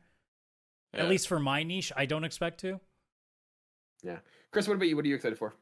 [0.95, 1.03] Yeah.
[1.03, 2.81] At least for my niche, I don't expect to.
[4.51, 4.97] Chris, what about you?
[4.97, 5.55] What are you excited for?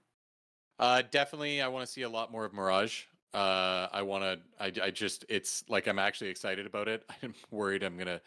[0.78, 3.04] Uh, definitely, I want to see a lot more of Mirage.
[3.32, 4.38] Uh, I want to.
[4.62, 5.24] I, I just.
[5.28, 7.04] It's like I'm actually excited about it.
[7.22, 8.20] I'm worried I'm gonna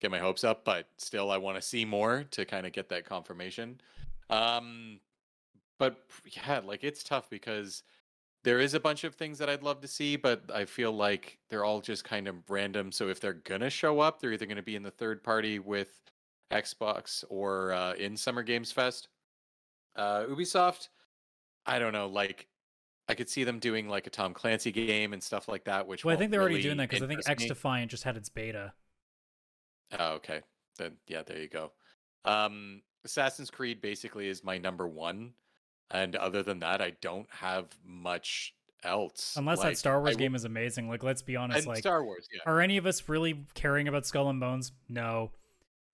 [0.00, 2.88] get my hopes up, but still, I want to see more to kind of get
[2.90, 3.80] that confirmation.
[4.30, 5.00] Um,
[5.78, 7.82] but yeah, like it's tough because
[8.42, 11.38] there is a bunch of things that I'd love to see, but I feel like
[11.48, 12.92] they're all just kind of random.
[12.92, 16.02] So if they're gonna show up, they're either gonna be in the third party with
[16.50, 19.08] Xbox or uh, in Summer Games Fest.
[19.96, 20.88] Uh, Ubisoft,
[21.66, 22.08] I don't know.
[22.08, 22.46] Like,
[23.08, 25.86] I could see them doing like a Tom Clancy game and stuff like that.
[25.86, 27.48] Which Well, I think they're already doing that because I think X me.
[27.48, 28.72] Defiant just had its beta.
[29.98, 30.40] Oh, okay.
[30.78, 31.72] Then yeah, there you go.
[32.24, 35.34] Um, Assassin's Creed basically is my number one,
[35.90, 39.34] and other than that, I don't have much else.
[39.36, 40.88] Unless Like, that Star Wars I game is amazing.
[40.88, 41.66] Like, let's be honest.
[41.66, 42.40] Like, Star Wars, yeah.
[42.46, 44.72] are any of us really caring about Skull and Bones?
[44.88, 45.30] No.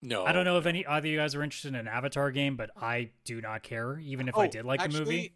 [0.03, 2.31] No, I don't know if any either of you guys are interested in an Avatar
[2.31, 5.35] game, but I do not care, even if I Oh, did like the movie.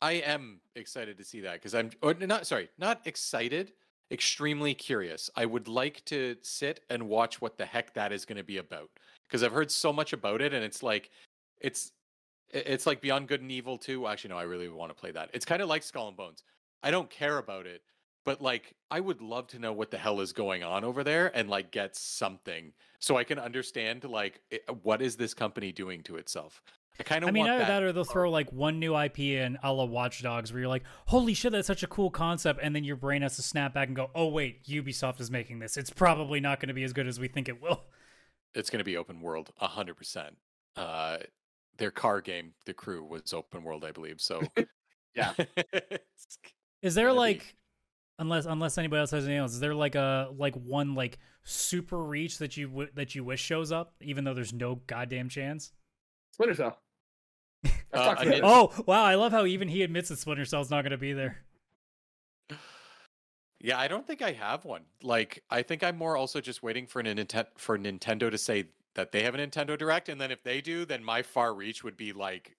[0.00, 3.72] I am excited to see that because I'm or not sorry, not excited,
[4.10, 5.30] extremely curious.
[5.34, 8.58] I would like to sit and watch what the heck that is going to be
[8.58, 8.90] about
[9.26, 11.10] because I've heard so much about it and it's like
[11.60, 11.92] it's
[12.50, 14.06] It's like Beyond Good and Evil too.
[14.06, 15.30] Actually, no, I really want to play that.
[15.34, 16.42] It's kind of like Skull and Bones.
[16.82, 17.82] I don't care about it,
[18.28, 21.30] but like I would love to know what the hell is going on over there
[21.34, 26.02] and like get something so I can understand like it, what is this company doing
[26.04, 26.62] to itself.
[27.00, 27.68] I kind of I mean, want either that.
[27.68, 30.68] that or they'll throw like one new IP in a la Watch Dogs where you're
[30.68, 32.58] like, holy shit, that's such a cool concept.
[32.60, 35.60] And then your brain has to snap back and go, oh, wait, Ubisoft is making
[35.60, 35.76] this.
[35.76, 37.84] It's probably not going to be as good as we think it will.
[38.52, 40.30] it's going to be open world 100%.
[40.76, 41.18] Uh
[41.76, 44.20] their car game, The Crew was open world, I believe.
[44.20, 44.42] So
[45.14, 45.32] Yeah.
[46.82, 47.18] Is there Gonna be.
[47.18, 47.56] like,
[48.18, 52.02] unless unless anybody else has anything else, is there like a like one like super
[52.02, 55.72] reach that you w- that you wish shows up, even though there's no goddamn chance?
[56.32, 56.78] Splinter Cell.
[57.90, 58.40] Uh, I about mean- this.
[58.44, 61.14] Oh wow, I love how even he admits that Splinter Cell's not going to be
[61.14, 61.38] there.
[63.60, 64.82] Yeah, I don't think I have one.
[65.02, 68.68] Like, I think I'm more also just waiting for an Ninten- for Nintendo to say
[68.94, 71.82] that they have a Nintendo Direct, and then if they do, then my far reach
[71.82, 72.56] would be like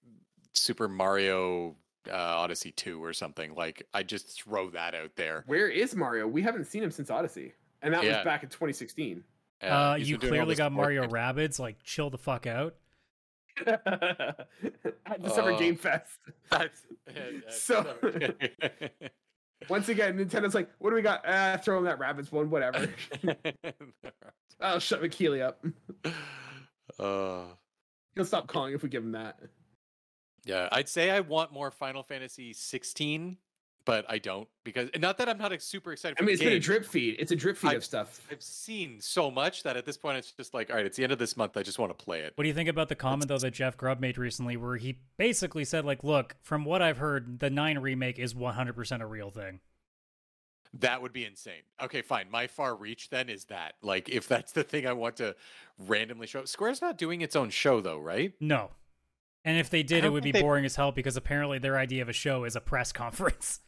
[0.53, 1.76] Super Mario
[2.07, 3.53] uh, Odyssey Two or something.
[3.55, 5.43] Like, I just throw that out there.
[5.47, 6.27] Where is Mario?
[6.27, 8.17] We haven't seen him since Odyssey, and that Yeah.
[8.17, 9.23] was back in 2016.
[9.61, 11.13] Uh, he's you been doing all clearly got Mario games.
[11.13, 11.59] Rabbids.
[11.59, 12.76] Like, chill the fuck out.
[13.67, 13.84] At
[15.21, 16.17] the Summer Uh, Game Fest.
[16.49, 16.85] That's
[17.49, 17.95] So-
[19.67, 21.21] Once again, Nintendo's like, "What do we got?
[21.27, 22.88] Ah, throw him that rabbits one, whatever."
[24.61, 25.65] I'll shut McKeely up.
[26.97, 27.43] uh,
[28.15, 29.38] He'll stop calling if we give him that.
[30.45, 33.38] Yeah, I'd say I want more Final Fantasy 16,
[33.86, 36.18] but I don't because not that I'm not ex- super excited.
[36.18, 36.26] For it.
[36.26, 37.16] I mean, the it's been a drip feed.
[37.20, 38.26] It's a drip feed I- of stuff.
[38.32, 41.03] I've seen so much that at this point it's just like, all right, it's the
[41.03, 41.57] end of this month.
[41.57, 42.34] I just want to play it.
[42.36, 44.99] What do you think about the comment though that Jeff Grubb made recently, where he
[45.18, 49.32] basically said, like, look, from what I've heard, the nine remake is 100% a real
[49.32, 49.60] thing.
[50.74, 51.64] That would be insane.
[51.82, 52.30] Okay, fine.
[52.30, 53.74] My far reach then is that.
[53.82, 55.36] Like, if that's the thing I want to
[55.80, 56.41] randomly show.
[56.41, 56.48] Up.
[56.48, 58.34] Square's not doing its own show though, right?
[58.40, 58.70] No.
[59.45, 62.02] And if they did, it would be they- boring as hell because apparently their idea
[62.02, 63.61] of a show is a press conference.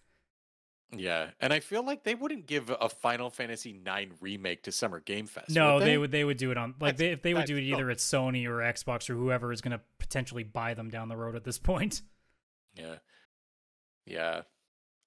[0.93, 4.99] Yeah, and I feel like they wouldn't give a Final Fantasy IX remake to Summer
[4.99, 5.49] Game Fest.
[5.49, 5.97] no, would they?
[5.97, 7.79] would they would do it on like they, if they would do it dumb.
[7.79, 11.15] either at Sony or Xbox or whoever is going to potentially buy them down the
[11.15, 12.01] road at this point.
[12.75, 12.95] Yeah,
[14.05, 14.41] yeah.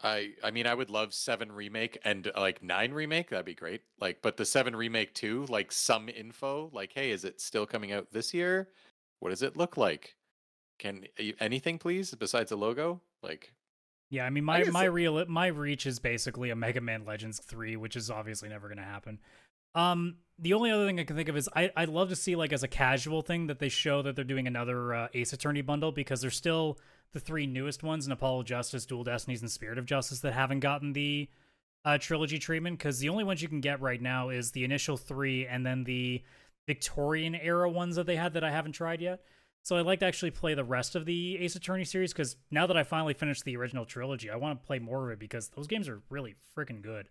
[0.03, 3.31] I I mean, I would love Seven remake and uh, like Nine remake.
[3.31, 3.81] That'd be great.
[4.01, 5.47] Like, but the Seven remake too.
[5.49, 6.69] Like some info.
[6.75, 8.69] Like, hey, is it still coming out this year?
[9.21, 10.15] What does it look like?
[10.85, 11.07] Can
[11.41, 13.01] anything please besides a logo?
[13.23, 13.55] Like,
[14.11, 17.41] Yeah, I mean my guess my real my reach is basically a Mega Man Legends
[17.43, 19.19] 3, which is obviously never going to happen.
[19.75, 22.37] Um the only other thing I can think of is I I'd love to see
[22.37, 25.63] like as a casual thing that they show that they're doing another uh, Ace Attorney
[25.63, 26.79] bundle because there's still
[27.15, 30.61] the three newest ones in Apollo Justice, Dual Destinies and Spirit of Justice that haven't
[30.61, 31.31] gotten the
[31.87, 34.99] uh, trilogy treatment because the only ones you can get right now is the initial
[34.99, 36.23] 3 and then the
[36.67, 39.23] Victorian era ones that they had that I haven't tried yet.
[39.65, 42.67] So I'd like to actually play the rest of the Ace Attorney series because now
[42.67, 45.49] that I finally finished the original trilogy, I want to play more of it because
[45.49, 47.09] those games are really freaking good.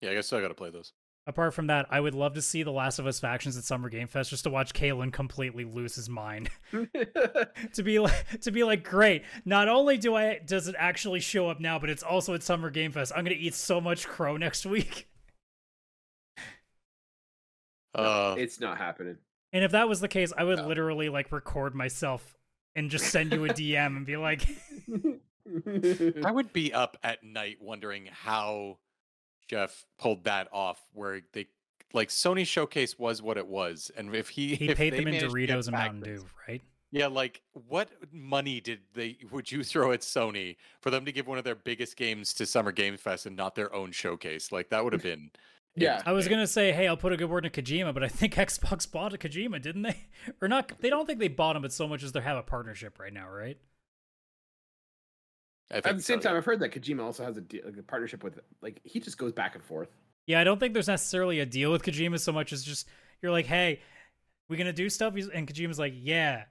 [0.00, 0.92] yeah, I guess I got to play those.
[1.26, 3.88] Apart from that, I would love to see the Last of Us factions at Summer
[3.88, 6.50] Game Fest just to watch Kaylan completely lose his mind.
[6.72, 9.24] to be like to be like, great.
[9.44, 12.70] Not only do I does it actually show up now, but it's also at Summer
[12.70, 13.10] Game Fest.
[13.14, 15.08] I'm gonna eat so much crow next week.
[17.92, 19.18] Uh, it's not happening.
[19.52, 20.66] And if that was the case, I would No.
[20.68, 22.36] literally like record myself
[22.76, 24.46] and just send you a DM and be like,
[26.24, 28.78] I would be up at night wondering how
[29.48, 31.48] Jeff pulled that off, where they
[31.92, 35.08] like Sony Showcase was what it was, and if he he if paid they them
[35.08, 36.62] in managed to get Doritos and Mountain Dew, right?
[36.92, 41.26] Yeah, like what money did they would you throw at Sony for them to give
[41.26, 44.52] one of their biggest games to Summer Game Fest and not their own showcase?
[44.52, 45.30] Like that would have been.
[45.76, 46.02] Yeah.
[46.04, 48.34] I was gonna say, hey, I'll put a good word in Kojima, but I think
[48.36, 50.06] Xbox bought a Kojima, didn't they?
[50.42, 50.72] Or not?
[50.80, 53.12] They don't think they bought him, but so much as they have a partnership right
[53.12, 53.58] now, right?
[55.70, 56.38] At the same so, time, yeah.
[56.38, 59.16] I've heard that Kojima also has a, de- like a partnership with, like, he just
[59.18, 59.88] goes back and forth.
[60.26, 62.88] Yeah, I don't think there's necessarily a deal with Kojima so much as just
[63.22, 63.80] you're like, hey,
[64.48, 66.44] we gonna do stuff, and Kojima's like, yeah,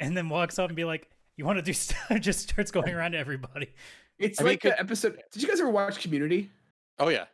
[0.00, 2.08] and then walks up and be like, you want to do stuff?
[2.20, 3.72] just starts going around to everybody.
[4.18, 5.22] It's I mean, like the could- episode.
[5.32, 6.50] Did you guys ever watch Community?
[6.98, 7.26] Oh yeah,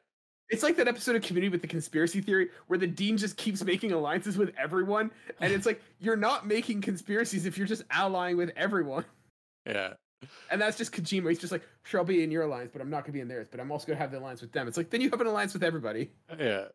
[0.48, 3.64] It's like that episode of Community with the conspiracy theory where the dean just keeps
[3.64, 5.10] making alliances with everyone,
[5.40, 9.04] and it's like you're not making conspiracies if you're just allying with everyone.
[9.66, 9.94] yeah.
[10.50, 11.28] And that's just Kojima.
[11.28, 13.28] He's just like, sure, I'll be in your alliance, but I'm not gonna be in
[13.28, 13.48] theirs.
[13.50, 14.66] But I'm also gonna have the alliance with them.
[14.66, 16.10] It's like then you have an alliance with everybody.
[16.38, 16.66] Yeah.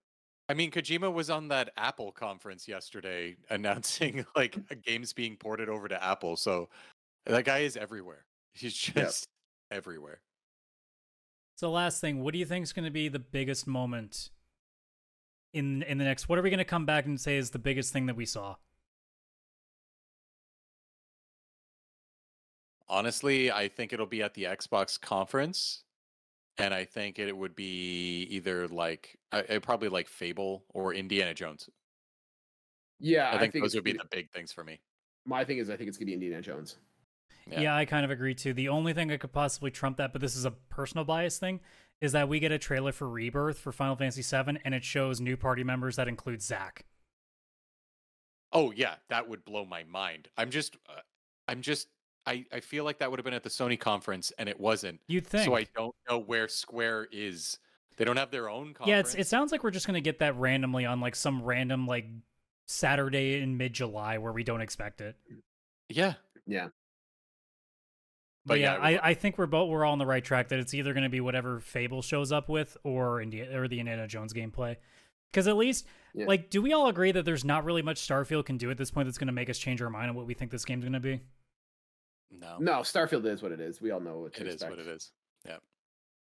[0.48, 5.69] I mean, Kojima was on that Apple conference yesterday announcing like a games being ported
[5.69, 6.35] over to Apple.
[6.35, 6.69] So
[7.26, 8.26] that guy is everywhere.
[8.53, 9.27] He's just
[9.72, 10.19] everywhere.
[11.62, 14.32] So last thing, what do you think is going to be the biggest moment
[15.54, 16.28] in in the next?
[16.28, 18.26] What are we going to come back and say is the biggest thing that we
[18.26, 18.56] saw?
[22.90, 25.84] Honestly, I think it'll be at the Xbox conference,
[26.58, 31.70] and I think it would be either like I, probably like Fable or Indiana Jones.
[33.00, 34.80] Yeah, I think, I think those would be the big things for me.
[35.28, 36.78] My thing is, I think it's going to be Indiana Jones.
[37.49, 37.61] Yeah.
[37.61, 37.76] Yeah.
[37.76, 38.53] I kind of agree too.
[38.53, 41.59] The only thing that could possibly trump that, but this is a personal bias thing,
[42.01, 45.19] is that we get a trailer for Rebirth for Final Fantasy VII, and it shows
[45.22, 46.85] new party members that include Zack.
[48.53, 50.27] Oh yeah, that would blow my mind.
[50.38, 50.99] I'm just, uh,
[51.47, 51.88] I'm just,
[52.26, 54.99] I I feel like that would have been at the Sony conference, and it wasn't.
[55.07, 55.45] You'd think.
[55.45, 57.59] So I don't know where Square is.
[57.97, 58.88] They don't have their own conference.
[58.89, 61.88] yeah, it's, it sounds like we're just gonna get that randomly on like some random
[61.88, 62.07] like
[62.68, 65.15] Saturday in mid July where we don't expect it.
[65.89, 66.13] yeah.
[66.47, 66.69] Yeah.
[68.45, 70.23] But, But yeah, yeah, I I, I think we're both we're all on the right
[70.23, 73.68] track that it's either going to be whatever Fable shows up with or India or
[73.68, 74.77] the Indiana Jones gameplay.
[75.31, 76.26] Because at least, Yeah.
[76.26, 78.91] like, do we all agree that there's not really much Starfield can do at this
[78.91, 80.84] point that's going to make us change our mind on what we think this game's
[80.84, 81.22] going to be?
[82.31, 83.81] No, No, Starfield is what it is.
[83.81, 84.72] We all know what to it is expect.
[84.72, 85.11] what it is.
[85.45, 85.57] Yeah.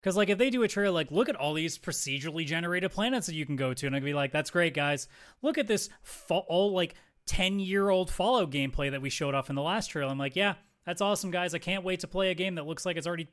[0.00, 3.26] Because like if they do a trailer like look at all these procedurally generated planets
[3.28, 5.08] that you can go to, and I'd be like, that's great, guys.
[5.42, 6.94] Look at this fa- all like
[7.26, 10.10] ten year old Fallout gameplay that we showed off in the last trailer.
[10.10, 10.54] I'm like, yeah,
[10.86, 11.54] that's awesome, guys.
[11.54, 13.28] I can't wait to play a game that looks like it's already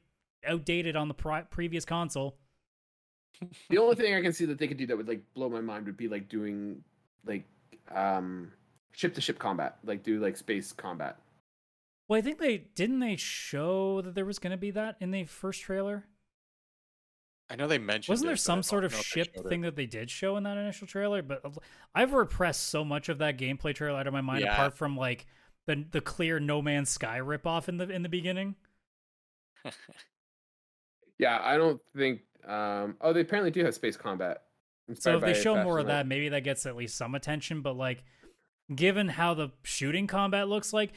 [0.48, 2.38] outdated on the pri- previous console.
[3.70, 5.62] The only thing I can see that they could do that would like blow my
[5.62, 6.84] mind would be like doing
[7.26, 7.46] like
[7.94, 8.52] um
[8.92, 11.18] ship to ship combat, like do like space combat.
[12.08, 15.12] Well, I think they didn't they show that there was going to be that in
[15.12, 16.06] the first trailer.
[17.52, 18.10] I know they mentioned.
[18.10, 18.12] It.
[18.12, 19.50] Wasn't there but I some sort of know if they ship showed it.
[19.50, 21.22] thing that they did show in that initial trailer?
[21.22, 21.44] But
[21.96, 24.54] I've repressed so much of that gameplay trailer out of my mind, Yeah.
[24.54, 25.26] apart from like
[25.70, 28.56] the the clear No Man's Sky ripoff in the in the beginning.
[31.18, 32.22] Yeah, I don't think.
[32.48, 34.44] um Oh, they apparently do have space combat.
[34.94, 37.62] So if they show more of that, maybe that gets at least some attention.
[37.62, 38.06] But like,
[38.74, 40.94] given how the shooting combat looks like,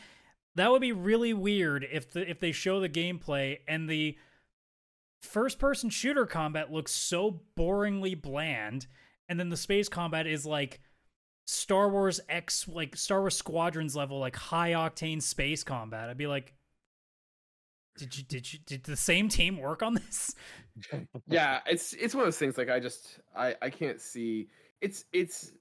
[0.54, 4.16] that would be really weird if the if they show the gameplay and the
[5.20, 8.86] first person shooter combat looks so boringly bland,
[9.28, 10.80] and then the space combat is like
[11.44, 16.08] Star Wars X like Star Wars Squadrons level like high octane space combat.
[16.08, 16.54] I'd be like.
[17.98, 20.34] Did you did you did the same team work on this?
[21.28, 22.56] yeah, it's it's one of those things.
[22.56, 24.48] Like I just I I can't see.
[24.80, 25.52] It's it's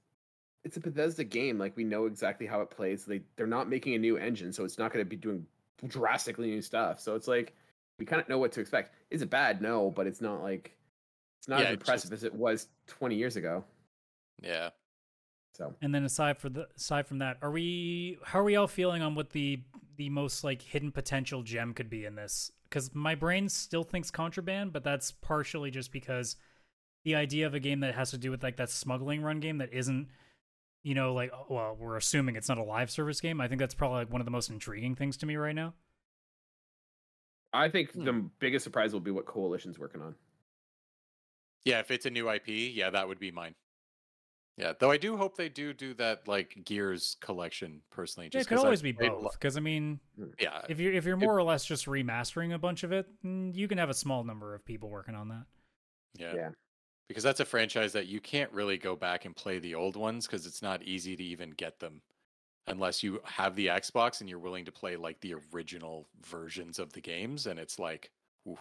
[0.64, 1.58] it's a Bethesda game.
[1.58, 3.04] Like we know exactly how it plays.
[3.04, 5.46] They they're not making a new engine, so it's not going to be doing
[5.86, 7.00] drastically new stuff.
[7.00, 7.54] So it's like
[7.98, 8.94] we kind of know what to expect.
[9.10, 9.60] Is it bad?
[9.60, 10.74] No, but it's not like
[11.38, 13.62] it's not Yeah, as it's impressive as it was 20 years ago.
[14.42, 14.70] yeah.
[15.54, 18.66] So And then aside for the aside from that, are we how are we all
[18.68, 19.62] feeling on what the
[19.96, 22.50] the most like hidden potential gem could be in this?
[22.68, 26.36] Because my brain still thinks contraband, but that's partially just because
[27.04, 29.58] the idea of a game that has to do with like that smuggling run game
[29.58, 30.08] that isn't,
[30.82, 33.40] you know, like well, we're assuming it's not a live service game.
[33.40, 35.74] I think that's probably like one of the most intriguing things to me right now.
[37.52, 38.04] I think Hmm.
[38.04, 40.16] the biggest surprise will be what Coalition's working on.
[41.64, 43.54] Yeah, if it's a new IP, yeah, that would be mine.
[44.58, 48.28] Yeah, though I do hope they do do that like Gears collection personally.
[48.32, 49.32] Yeah, Just it could 'cause I've always be both.
[49.32, 49.98] Because I mean,
[50.38, 53.54] Yeah, if you're if you're more or less just remastering a bunch of it, mm,
[53.54, 55.46] you can have a small number of people working on that.
[56.14, 56.50] yeah, Yeah.
[57.08, 60.26] because that's a franchise that you can't really go back and play the old ones
[60.26, 62.02] because it's not easy to even get them
[62.66, 66.92] unless you have the Xbox and you're willing to play like the original versions of
[66.92, 68.10] the games, and it's like,
[68.46, 68.58] ooh,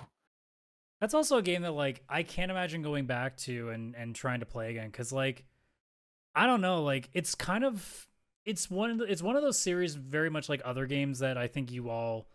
[1.01, 4.39] That's also a game that like I can't imagine going back to and and trying
[4.39, 5.45] to play again because like
[6.35, 8.07] I don't know like it's kind of
[8.45, 11.37] it's one of the, it's one of those series very much like other games that
[11.37, 12.27] I think you all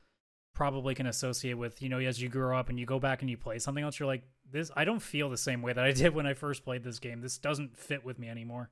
[0.55, 3.31] probably can associate with you know as you grow up and you go back and
[3.31, 5.93] you play something else you're like this I don't feel the same way that I
[6.03, 8.71] did when I first played this game this doesn't fit with me anymore.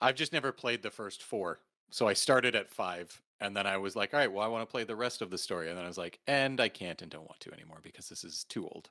[0.00, 1.60] I've just never played the first four.
[1.90, 4.66] So I started at five, and then I was like, all right, well, I want
[4.66, 5.68] to play the rest of the story.
[5.68, 8.24] And then I was like, and I can't and don't want to anymore because this
[8.24, 8.90] is too old.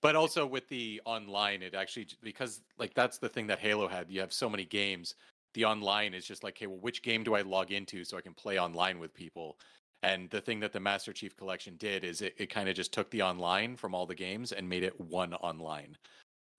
[0.00, 4.10] But also with the online, it actually, because like that's the thing that Halo had.
[4.10, 5.14] You have so many games.
[5.54, 8.20] The online is just like, okay, well, which game do I log into so I
[8.20, 9.58] can play online with people?
[10.02, 12.92] And the thing that the Master Chief Collection did is it, it kind of just
[12.92, 15.96] took the online from all the games and made it one online.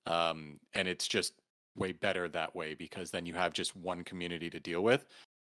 [0.06, 1.34] Um, and it's just
[1.78, 5.06] way better that way because then you have just one community to deal with.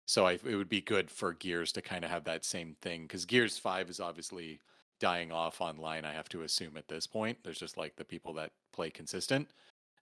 [0.07, 3.03] So I, it would be good for Gears to kind of have that same thing
[3.03, 4.59] because Gears 5 is obviously
[5.01, 7.39] dying off online, I have to assume at this point.
[7.43, 9.49] There's just like the people that play consistent.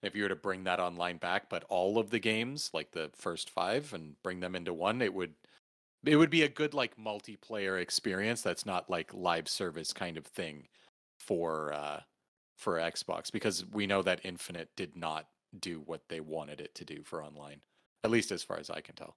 [0.03, 3.09] If you were to bring that online back, but all of the games, like the
[3.15, 5.33] first five, and bring them into one, it would
[6.05, 10.25] it would be a good like multiplayer experience that's not like live service kind of
[10.25, 10.67] thing
[11.19, 12.01] for uh
[12.57, 15.27] for Xbox because we know that Infinite did not
[15.59, 17.61] do what they wanted it to do for online.
[18.03, 19.15] At least as far as I can tell.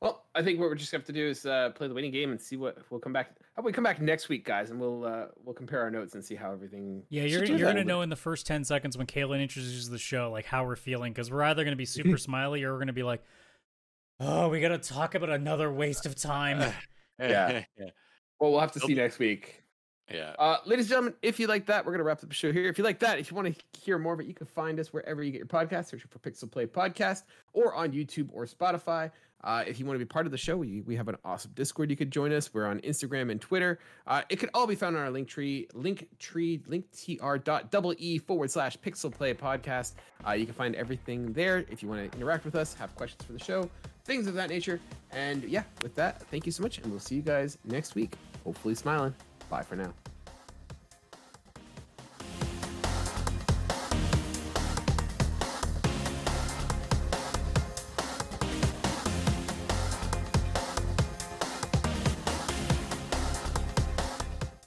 [0.00, 2.12] Well, I think what we're just gonna have to do is uh, play the waiting
[2.12, 3.30] game and see what we'll come back.
[3.54, 6.14] How about we come back next week, guys, and we'll uh, we'll compare our notes
[6.14, 7.02] and see how everything.
[7.10, 10.30] Yeah, you're you're gonna know in the first ten seconds when Kaylan introduces the show,
[10.30, 13.02] like how we're feeling, because we're either gonna be super smiley or we're gonna be
[13.02, 13.24] like,
[14.20, 16.72] "Oh, we gotta talk about another waste of time."
[17.20, 17.64] Yeah.
[17.76, 17.86] yeah.
[18.38, 19.64] Well, we'll have to see next week.
[20.08, 20.34] Yeah.
[20.38, 22.68] Uh, ladies and gentlemen, if you like that, we're gonna wrap up the show here.
[22.68, 24.78] If you like that, if you want to hear more of it, you can find
[24.80, 25.86] us wherever you get your podcast.
[25.86, 29.10] Search for Pixel Play Podcast or on YouTube or Spotify.
[29.44, 31.52] Uh, if you want to be part of the show, we, we have an awesome
[31.54, 31.90] Discord.
[31.90, 32.52] You could join us.
[32.52, 33.78] We're on Instagram and Twitter.
[34.06, 37.94] Uh, it could all be found on our link tree, link tree, linktr dot double
[37.98, 39.92] e forward slash Pixel Play Podcast.
[40.26, 43.24] Uh, you can find everything there if you want to interact with us, have questions
[43.24, 43.70] for the show,
[44.04, 44.80] things of that nature.
[45.12, 48.14] And yeah, with that, thank you so much, and we'll see you guys next week.
[48.44, 49.14] Hopefully, smiling.
[49.48, 49.94] Bye for now.